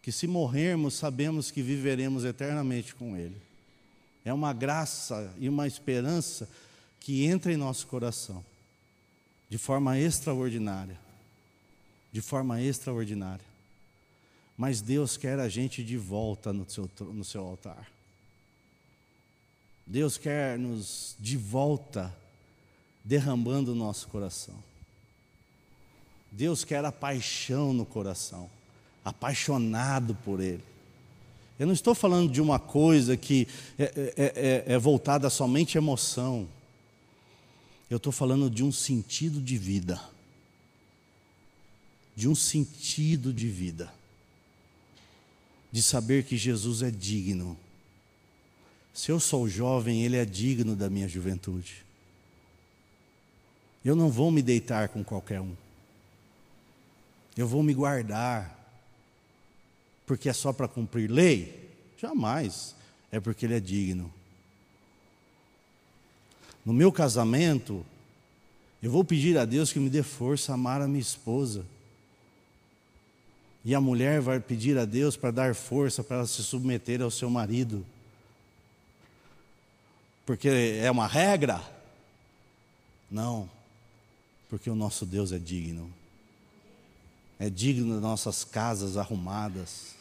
que 0.02 0.10
se 0.10 0.26
morrermos, 0.26 0.94
sabemos 0.94 1.50
que 1.50 1.62
viveremos 1.62 2.24
eternamente 2.24 2.94
com 2.94 3.16
Ele. 3.16 3.36
É 4.24 4.32
uma 4.32 4.52
graça 4.52 5.32
e 5.38 5.48
uma 5.48 5.66
esperança 5.66 6.48
que 7.00 7.24
entra 7.24 7.52
em 7.52 7.56
nosso 7.56 7.86
coração, 7.86 8.44
de 9.48 9.58
forma 9.58 9.98
extraordinária. 9.98 10.98
De 12.12 12.20
forma 12.20 12.60
extraordinária 12.60 13.50
mas 14.60 14.82
Deus 14.82 15.16
quer 15.16 15.40
a 15.40 15.48
gente 15.48 15.82
de 15.82 15.96
volta 15.96 16.52
no 16.52 16.68
seu, 16.68 16.86
no 17.00 17.24
seu 17.24 17.42
altar. 17.42 17.90
Deus 19.86 20.18
quer 20.18 20.58
nos 20.58 21.16
de 21.18 21.34
volta 21.38 22.14
derramando 23.02 23.72
o 23.72 23.74
nosso 23.74 24.06
coração. 24.08 24.54
Deus 26.30 26.62
quer 26.62 26.84
a 26.84 26.92
paixão 26.92 27.72
no 27.72 27.86
coração, 27.86 28.50
apaixonado 29.02 30.14
por 30.16 30.40
Ele. 30.40 30.62
Eu 31.60 31.66
não 31.66 31.72
estou 31.72 31.94
falando 31.94 32.32
de 32.32 32.40
uma 32.40 32.58
coisa 32.58 33.16
que 33.16 33.46
é, 33.78 33.84
é, 33.84 34.12
é, 34.16 34.74
é 34.74 34.78
voltada 34.78 35.30
somente 35.30 35.78
à 35.78 35.80
emoção. 35.80 36.48
Eu 37.88 37.98
estou 37.98 38.12
falando 38.12 38.50
de 38.50 38.64
um 38.64 38.72
sentido 38.72 39.40
de 39.40 39.56
vida. 39.56 40.00
De 42.16 42.26
um 42.26 42.34
sentido 42.34 43.32
de 43.32 43.46
vida 43.48 43.92
de 45.72 45.82
saber 45.82 46.24
que 46.24 46.36
Jesus 46.36 46.82
é 46.82 46.90
digno. 46.90 47.56
Se 48.92 49.10
eu 49.10 49.20
sou 49.20 49.48
jovem, 49.48 50.02
Ele 50.02 50.16
é 50.16 50.24
digno 50.24 50.74
da 50.74 50.90
minha 50.90 51.08
juventude. 51.08 51.84
Eu 53.84 53.94
não 53.94 54.10
vou 54.10 54.30
me 54.30 54.42
deitar 54.42 54.88
com 54.88 55.04
qualquer 55.04 55.40
um. 55.40 55.54
Eu 57.36 57.46
vou 57.46 57.62
me 57.62 57.72
guardar. 57.72 58.58
Porque 60.10 60.28
é 60.28 60.32
só 60.32 60.52
para 60.52 60.66
cumprir 60.66 61.08
lei? 61.08 61.70
Jamais. 61.96 62.74
É 63.12 63.20
porque 63.20 63.46
Ele 63.46 63.54
é 63.54 63.60
digno. 63.60 64.12
No 66.66 66.72
meu 66.72 66.90
casamento, 66.90 67.86
eu 68.82 68.90
vou 68.90 69.04
pedir 69.04 69.38
a 69.38 69.44
Deus 69.44 69.72
que 69.72 69.78
me 69.78 69.88
dê 69.88 70.02
força 70.02 70.50
a 70.50 70.56
amar 70.56 70.82
a 70.82 70.88
minha 70.88 71.00
esposa. 71.00 71.64
E 73.64 73.72
a 73.72 73.80
mulher 73.80 74.20
vai 74.20 74.40
pedir 74.40 74.76
a 74.78 74.84
Deus 74.84 75.16
para 75.16 75.30
dar 75.30 75.54
força 75.54 76.02
para 76.02 76.16
ela 76.16 76.26
se 76.26 76.42
submeter 76.42 77.00
ao 77.00 77.10
seu 77.12 77.30
marido. 77.30 77.86
Porque 80.26 80.48
é 80.48 80.90
uma 80.90 81.06
regra? 81.06 81.62
Não. 83.08 83.48
Porque 84.48 84.68
o 84.68 84.74
nosso 84.74 85.06
Deus 85.06 85.30
é 85.30 85.38
digno. 85.38 85.88
É 87.38 87.48
digno 87.48 87.92
das 87.92 88.02
nossas 88.02 88.42
casas 88.42 88.96
arrumadas. 88.96 89.99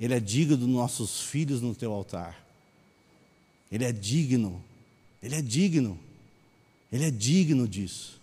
Ele 0.00 0.14
é 0.14 0.20
digno 0.20 0.56
dos 0.56 0.68
nossos 0.68 1.20
filhos 1.22 1.60
no 1.60 1.74
teu 1.74 1.92
altar. 1.92 2.44
Ele 3.70 3.84
é 3.84 3.92
digno. 3.92 4.62
Ele 5.22 5.34
é 5.34 5.42
digno. 5.42 5.98
Ele 6.92 7.04
é 7.04 7.10
digno 7.10 7.66
disso. 7.66 8.20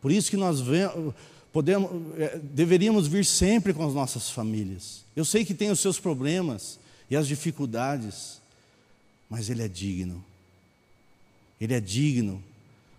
Por 0.00 0.12
isso 0.12 0.30
que 0.30 0.36
nós 0.36 0.60
podemos, 1.52 1.90
é, 2.18 2.38
deveríamos 2.38 3.06
vir 3.06 3.24
sempre 3.24 3.72
com 3.72 3.86
as 3.86 3.94
nossas 3.94 4.30
famílias. 4.30 5.02
Eu 5.16 5.24
sei 5.24 5.44
que 5.44 5.54
tem 5.54 5.70
os 5.70 5.80
seus 5.80 5.98
problemas 5.98 6.78
e 7.10 7.16
as 7.16 7.26
dificuldades, 7.26 8.40
mas 9.28 9.48
Ele 9.48 9.62
é 9.62 9.68
digno. 9.68 10.22
Ele 11.60 11.74
é 11.74 11.80
digno. 11.80 12.42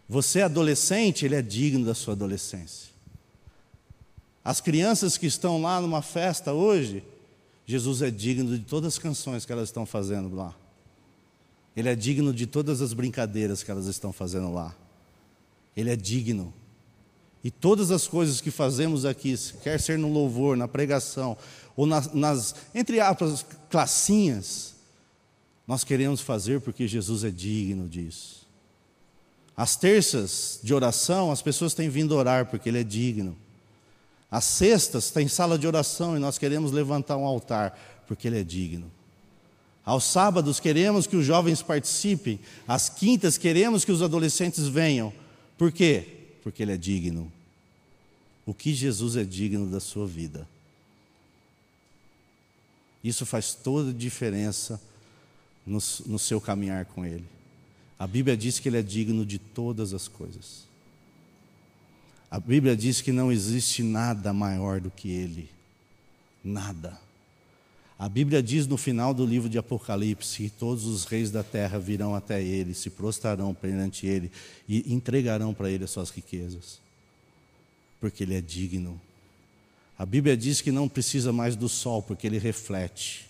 Você 0.09 0.39
é 0.39 0.43
adolescente, 0.43 1.25
Ele 1.25 1.35
é 1.35 1.41
digno 1.41 1.85
da 1.85 1.93
sua 1.93 2.13
adolescência. 2.13 2.89
As 4.43 4.61
crianças 4.61 5.17
que 5.17 5.25
estão 5.25 5.61
lá 5.61 5.81
numa 5.81 6.01
festa 6.01 6.53
hoje, 6.53 7.03
Jesus 7.65 8.01
é 8.01 8.11
digno 8.11 8.57
de 8.57 8.63
todas 8.63 8.93
as 8.93 8.99
canções 8.99 9.45
que 9.45 9.51
elas 9.51 9.69
estão 9.69 9.85
fazendo 9.85 10.35
lá. 10.35 10.55
Ele 11.75 11.89
é 11.89 11.95
digno 11.95 12.33
de 12.33 12.45
todas 12.45 12.81
as 12.81 12.93
brincadeiras 12.93 13.63
que 13.63 13.71
elas 13.71 13.87
estão 13.87 14.13
fazendo 14.13 14.53
lá. 14.53 14.73
Ele 15.75 15.89
é 15.89 15.95
digno. 15.95 16.53
E 17.43 17.51
todas 17.51 17.91
as 17.91 18.07
coisas 18.07 18.39
que 18.39 18.49
fazemos 18.49 19.05
aqui, 19.05 19.35
quer 19.61 19.79
ser 19.79 19.97
no 19.99 20.11
louvor, 20.11 20.55
na 20.55 20.67
pregação, 20.67 21.37
ou 21.75 21.85
nas, 21.85 22.13
nas 22.13 22.55
entre 22.73 22.99
aspas, 22.99 23.45
classinhas, 23.69 24.75
nós 25.67 25.83
queremos 25.83 26.21
fazer 26.21 26.61
porque 26.61 26.87
Jesus 26.87 27.23
é 27.23 27.29
digno 27.29 27.89
disso. 27.89 28.47
As 29.57 29.75
terças 29.75 30.59
de 30.63 30.73
oração, 30.73 31.31
as 31.31 31.41
pessoas 31.41 31.73
têm 31.73 31.89
vindo 31.89 32.15
orar 32.15 32.45
porque 32.45 32.69
Ele 32.69 32.79
é 32.79 32.83
digno. 32.83 33.37
As 34.35 34.43
sextas 34.43 35.11
tem 35.11 35.29
sala 35.29 35.57
de 35.57 35.65
oração 35.65 36.17
e 36.17 36.19
nós 36.19 36.37
queremos 36.37 36.73
levantar 36.73 37.15
um 37.15 37.23
altar 37.23 38.03
porque 38.05 38.27
Ele 38.27 38.37
é 38.37 38.43
digno. 38.43 38.91
Aos 39.85 40.03
sábados 40.03 40.59
queremos 40.59 41.07
que 41.07 41.15
os 41.15 41.25
jovens 41.25 41.61
participem, 41.61 42.37
às 42.67 42.89
quintas 42.89 43.37
queremos 43.37 43.85
que 43.85 43.93
os 43.93 44.01
adolescentes 44.01 44.67
venham. 44.67 45.13
Por 45.57 45.71
quê? 45.71 46.33
Porque 46.43 46.63
Ele 46.63 46.73
é 46.73 46.77
digno 46.77 47.31
o 48.45 48.53
que 48.53 48.73
Jesus 48.73 49.15
é 49.15 49.23
digno 49.23 49.67
da 49.67 49.79
sua 49.79 50.05
vida. 50.05 50.45
Isso 53.01 53.25
faz 53.25 53.53
toda 53.53 53.91
a 53.91 53.93
diferença 53.93 54.81
no, 55.65 55.79
no, 56.07 56.19
seu 56.19 56.41
caminhar 56.41 56.83
com 56.83 57.05
Ele. 57.05 57.23
A 57.97 58.05
Bíblia 58.05 58.35
diz 58.35 58.59
que 58.59 58.67
Ele 58.67 58.79
é 58.79 58.83
digno 58.83 59.25
de 59.25 59.39
todas 59.39 59.93
as 59.93 60.09
coisas. 60.09 60.65
A 62.35 62.39
Bíblia 62.39 62.75
diz 62.75 62.99
que 62.99 63.11
não 63.11 63.31
existe 63.31 63.81
nada 63.81 64.33
maior 64.33 64.81
do 64.81 64.91
que 64.91 65.09
Ele. 65.09 65.49
Nada. 66.43 66.99
A 67.97 68.09
Bíblia 68.09 68.43
diz 68.43 68.67
no 68.67 68.75
final 68.75 69.13
do 69.13 69.25
livro 69.25 69.47
de 69.47 69.57
Apocalipse 69.57 70.43
que 70.43 70.49
todos 70.49 70.85
os 70.85 71.05
reis 71.05 71.31
da 71.31 71.43
terra 71.43 71.79
virão 71.79 72.13
até 72.13 72.43
Ele, 72.43 72.73
se 72.73 72.89
prostrarão 72.89 73.53
perante 73.53 74.05
Ele 74.05 74.29
e 74.67 74.93
entregarão 74.93 75.53
para 75.53 75.69
Ele 75.69 75.85
as 75.85 75.91
suas 75.91 76.09
riquezas 76.09 76.83
porque 78.05 78.23
ele 78.23 78.35
é 78.35 78.41
digno. 78.41 79.01
A 79.97 80.05
Bíblia 80.05 80.37
diz 80.37 80.61
que 80.61 80.71
não 80.71 80.87
precisa 80.87 81.33
mais 81.33 81.55
do 81.55 81.67
sol, 81.67 82.03
porque 82.03 82.27
ele 82.27 82.37
reflete 82.37 83.27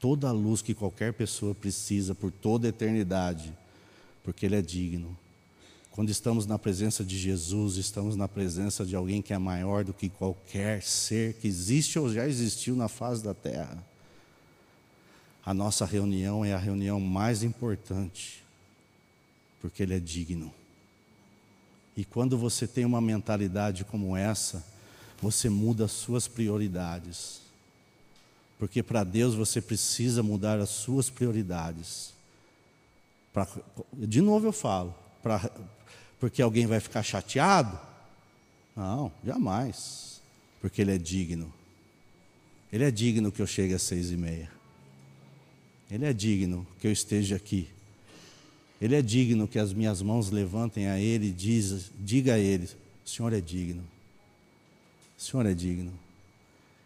toda 0.00 0.28
a 0.28 0.32
luz 0.32 0.62
que 0.62 0.72
qualquer 0.72 1.12
pessoa 1.12 1.54
precisa 1.54 2.14
por 2.14 2.30
toda 2.30 2.66
a 2.66 2.70
eternidade, 2.70 3.52
porque 4.24 4.46
ele 4.46 4.56
é 4.56 4.62
digno. 4.62 5.14
Quando 5.96 6.10
estamos 6.10 6.44
na 6.44 6.58
presença 6.58 7.02
de 7.02 7.18
Jesus, 7.18 7.76
estamos 7.76 8.16
na 8.16 8.28
presença 8.28 8.84
de 8.84 8.94
alguém 8.94 9.22
que 9.22 9.32
é 9.32 9.38
maior 9.38 9.82
do 9.82 9.94
que 9.94 10.10
qualquer 10.10 10.82
ser 10.82 11.32
que 11.32 11.48
existe 11.48 11.98
ou 11.98 12.12
já 12.12 12.28
existiu 12.28 12.76
na 12.76 12.86
face 12.86 13.24
da 13.24 13.32
terra. 13.32 13.82
A 15.42 15.54
nossa 15.54 15.86
reunião 15.86 16.44
é 16.44 16.52
a 16.52 16.58
reunião 16.58 17.00
mais 17.00 17.42
importante, 17.42 18.44
porque 19.58 19.82
Ele 19.82 19.94
é 19.94 19.98
digno. 19.98 20.52
E 21.96 22.04
quando 22.04 22.36
você 22.36 22.66
tem 22.66 22.84
uma 22.84 23.00
mentalidade 23.00 23.82
como 23.82 24.14
essa, 24.14 24.62
você 25.22 25.48
muda 25.48 25.86
as 25.86 25.92
suas 25.92 26.28
prioridades. 26.28 27.40
Porque 28.58 28.82
para 28.82 29.02
Deus 29.02 29.34
você 29.34 29.62
precisa 29.62 30.22
mudar 30.22 30.58
as 30.58 30.68
suas 30.68 31.08
prioridades. 31.08 32.12
Pra, 33.32 33.48
de 33.94 34.20
novo 34.20 34.46
eu 34.46 34.52
falo, 34.52 34.94
pra, 35.22 35.50
porque 36.18 36.42
alguém 36.42 36.66
vai 36.66 36.80
ficar 36.80 37.02
chateado? 37.02 37.78
Não, 38.76 39.12
jamais. 39.24 40.20
Porque 40.60 40.82
Ele 40.82 40.94
é 40.94 40.98
digno. 40.98 41.52
Ele 42.72 42.84
é 42.84 42.90
digno 42.90 43.30
que 43.32 43.40
eu 43.40 43.46
chegue 43.46 43.74
às 43.74 43.82
seis 43.82 44.10
e 44.10 44.16
meia. 44.16 44.50
Ele 45.90 46.04
é 46.04 46.12
digno 46.12 46.66
que 46.80 46.86
eu 46.86 46.92
esteja 46.92 47.36
aqui. 47.36 47.68
Ele 48.80 48.94
é 48.94 49.02
digno 49.02 49.48
que 49.48 49.58
as 49.58 49.72
minhas 49.72 50.02
mãos 50.02 50.30
levantem 50.30 50.88
a 50.88 50.98
Ele 50.98 51.28
e 51.28 51.32
diz, 51.32 51.90
diga 51.98 52.34
a 52.34 52.38
Ele: 52.38 52.68
O 53.04 53.08
Senhor 53.08 53.32
é 53.32 53.40
digno. 53.40 53.82
O 55.18 55.22
Senhor 55.22 55.46
é 55.46 55.54
digno. 55.54 55.92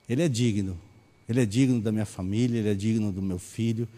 Ele 0.09 0.23
é 0.23 0.29
digno. 0.29 0.79
Ele 1.29 1.41
é 1.41 1.47
digno 1.47 1.81
da 1.81 1.91
minha 1.93 2.07
família, 2.07 2.59
Ele 2.59 2.69
é 2.69 2.75
digno 2.75 3.13
do 3.13 3.23
meu 3.23 3.39
filho, 3.39 3.89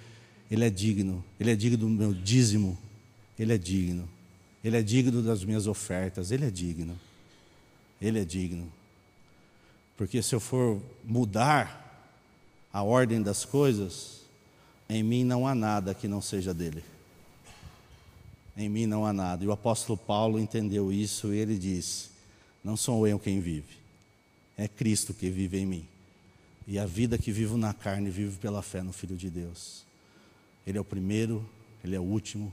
Ele 0.50 0.64
é 0.64 0.70
digno. 0.70 1.24
Ele 1.40 1.50
é 1.50 1.56
digno 1.56 1.78
do 1.78 1.88
meu 1.88 2.14
dízimo, 2.14 2.78
Ele 3.38 3.52
é 3.52 3.58
digno. 3.58 4.08
Ele 4.64 4.76
é 4.76 4.82
digno 4.82 5.22
das 5.22 5.44
minhas 5.44 5.66
ofertas, 5.66 6.30
Ele 6.30 6.46
é 6.46 6.50
digno. 6.50 6.98
Ele 8.00 8.20
é 8.20 8.24
digno. 8.24 8.70
Porque 9.96 10.22
se 10.22 10.34
eu 10.34 10.40
for 10.40 10.80
mudar 11.04 11.80
a 12.72 12.82
ordem 12.82 13.22
das 13.22 13.44
coisas, 13.44 14.22
em 14.88 15.02
mim 15.02 15.24
não 15.24 15.46
há 15.46 15.54
nada 15.54 15.94
que 15.94 16.08
não 16.08 16.20
seja 16.20 16.52
dele. 16.52 16.82
Em 18.56 18.68
mim 18.68 18.86
não 18.86 19.06
há 19.06 19.12
nada. 19.12 19.44
E 19.44 19.46
o 19.46 19.52
apóstolo 19.52 19.96
Paulo 19.96 20.38
entendeu 20.38 20.92
isso 20.92 21.32
e 21.32 21.38
ele 21.38 21.56
disse: 21.58 22.10
Não 22.62 22.76
sou 22.76 23.06
eu 23.06 23.18
quem 23.18 23.40
vive, 23.40 23.76
é 24.56 24.68
Cristo 24.68 25.14
que 25.14 25.30
vive 25.30 25.58
em 25.58 25.66
mim. 25.66 25.88
E 26.66 26.78
a 26.78 26.86
vida 26.86 27.18
que 27.18 27.32
vivo 27.32 27.56
na 27.56 27.74
carne, 27.74 28.10
vivo 28.10 28.38
pela 28.38 28.62
fé 28.62 28.82
no 28.82 28.92
Filho 28.92 29.16
de 29.16 29.28
Deus. 29.28 29.84
Ele 30.66 30.78
é 30.78 30.80
o 30.80 30.84
primeiro, 30.84 31.48
ele 31.82 31.96
é 31.96 32.00
o 32.00 32.04
último, 32.04 32.52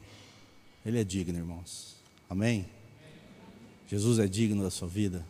ele 0.86 0.99
é 0.99 1.03
digno, 1.03 1.38
irmãos. 1.38 1.98
Amém? 2.30 2.67
Jesus 3.88 4.19
é 4.19 4.27
digno 4.27 4.61
da 4.61 4.69
sua 4.69 4.88
vida? 4.88 5.25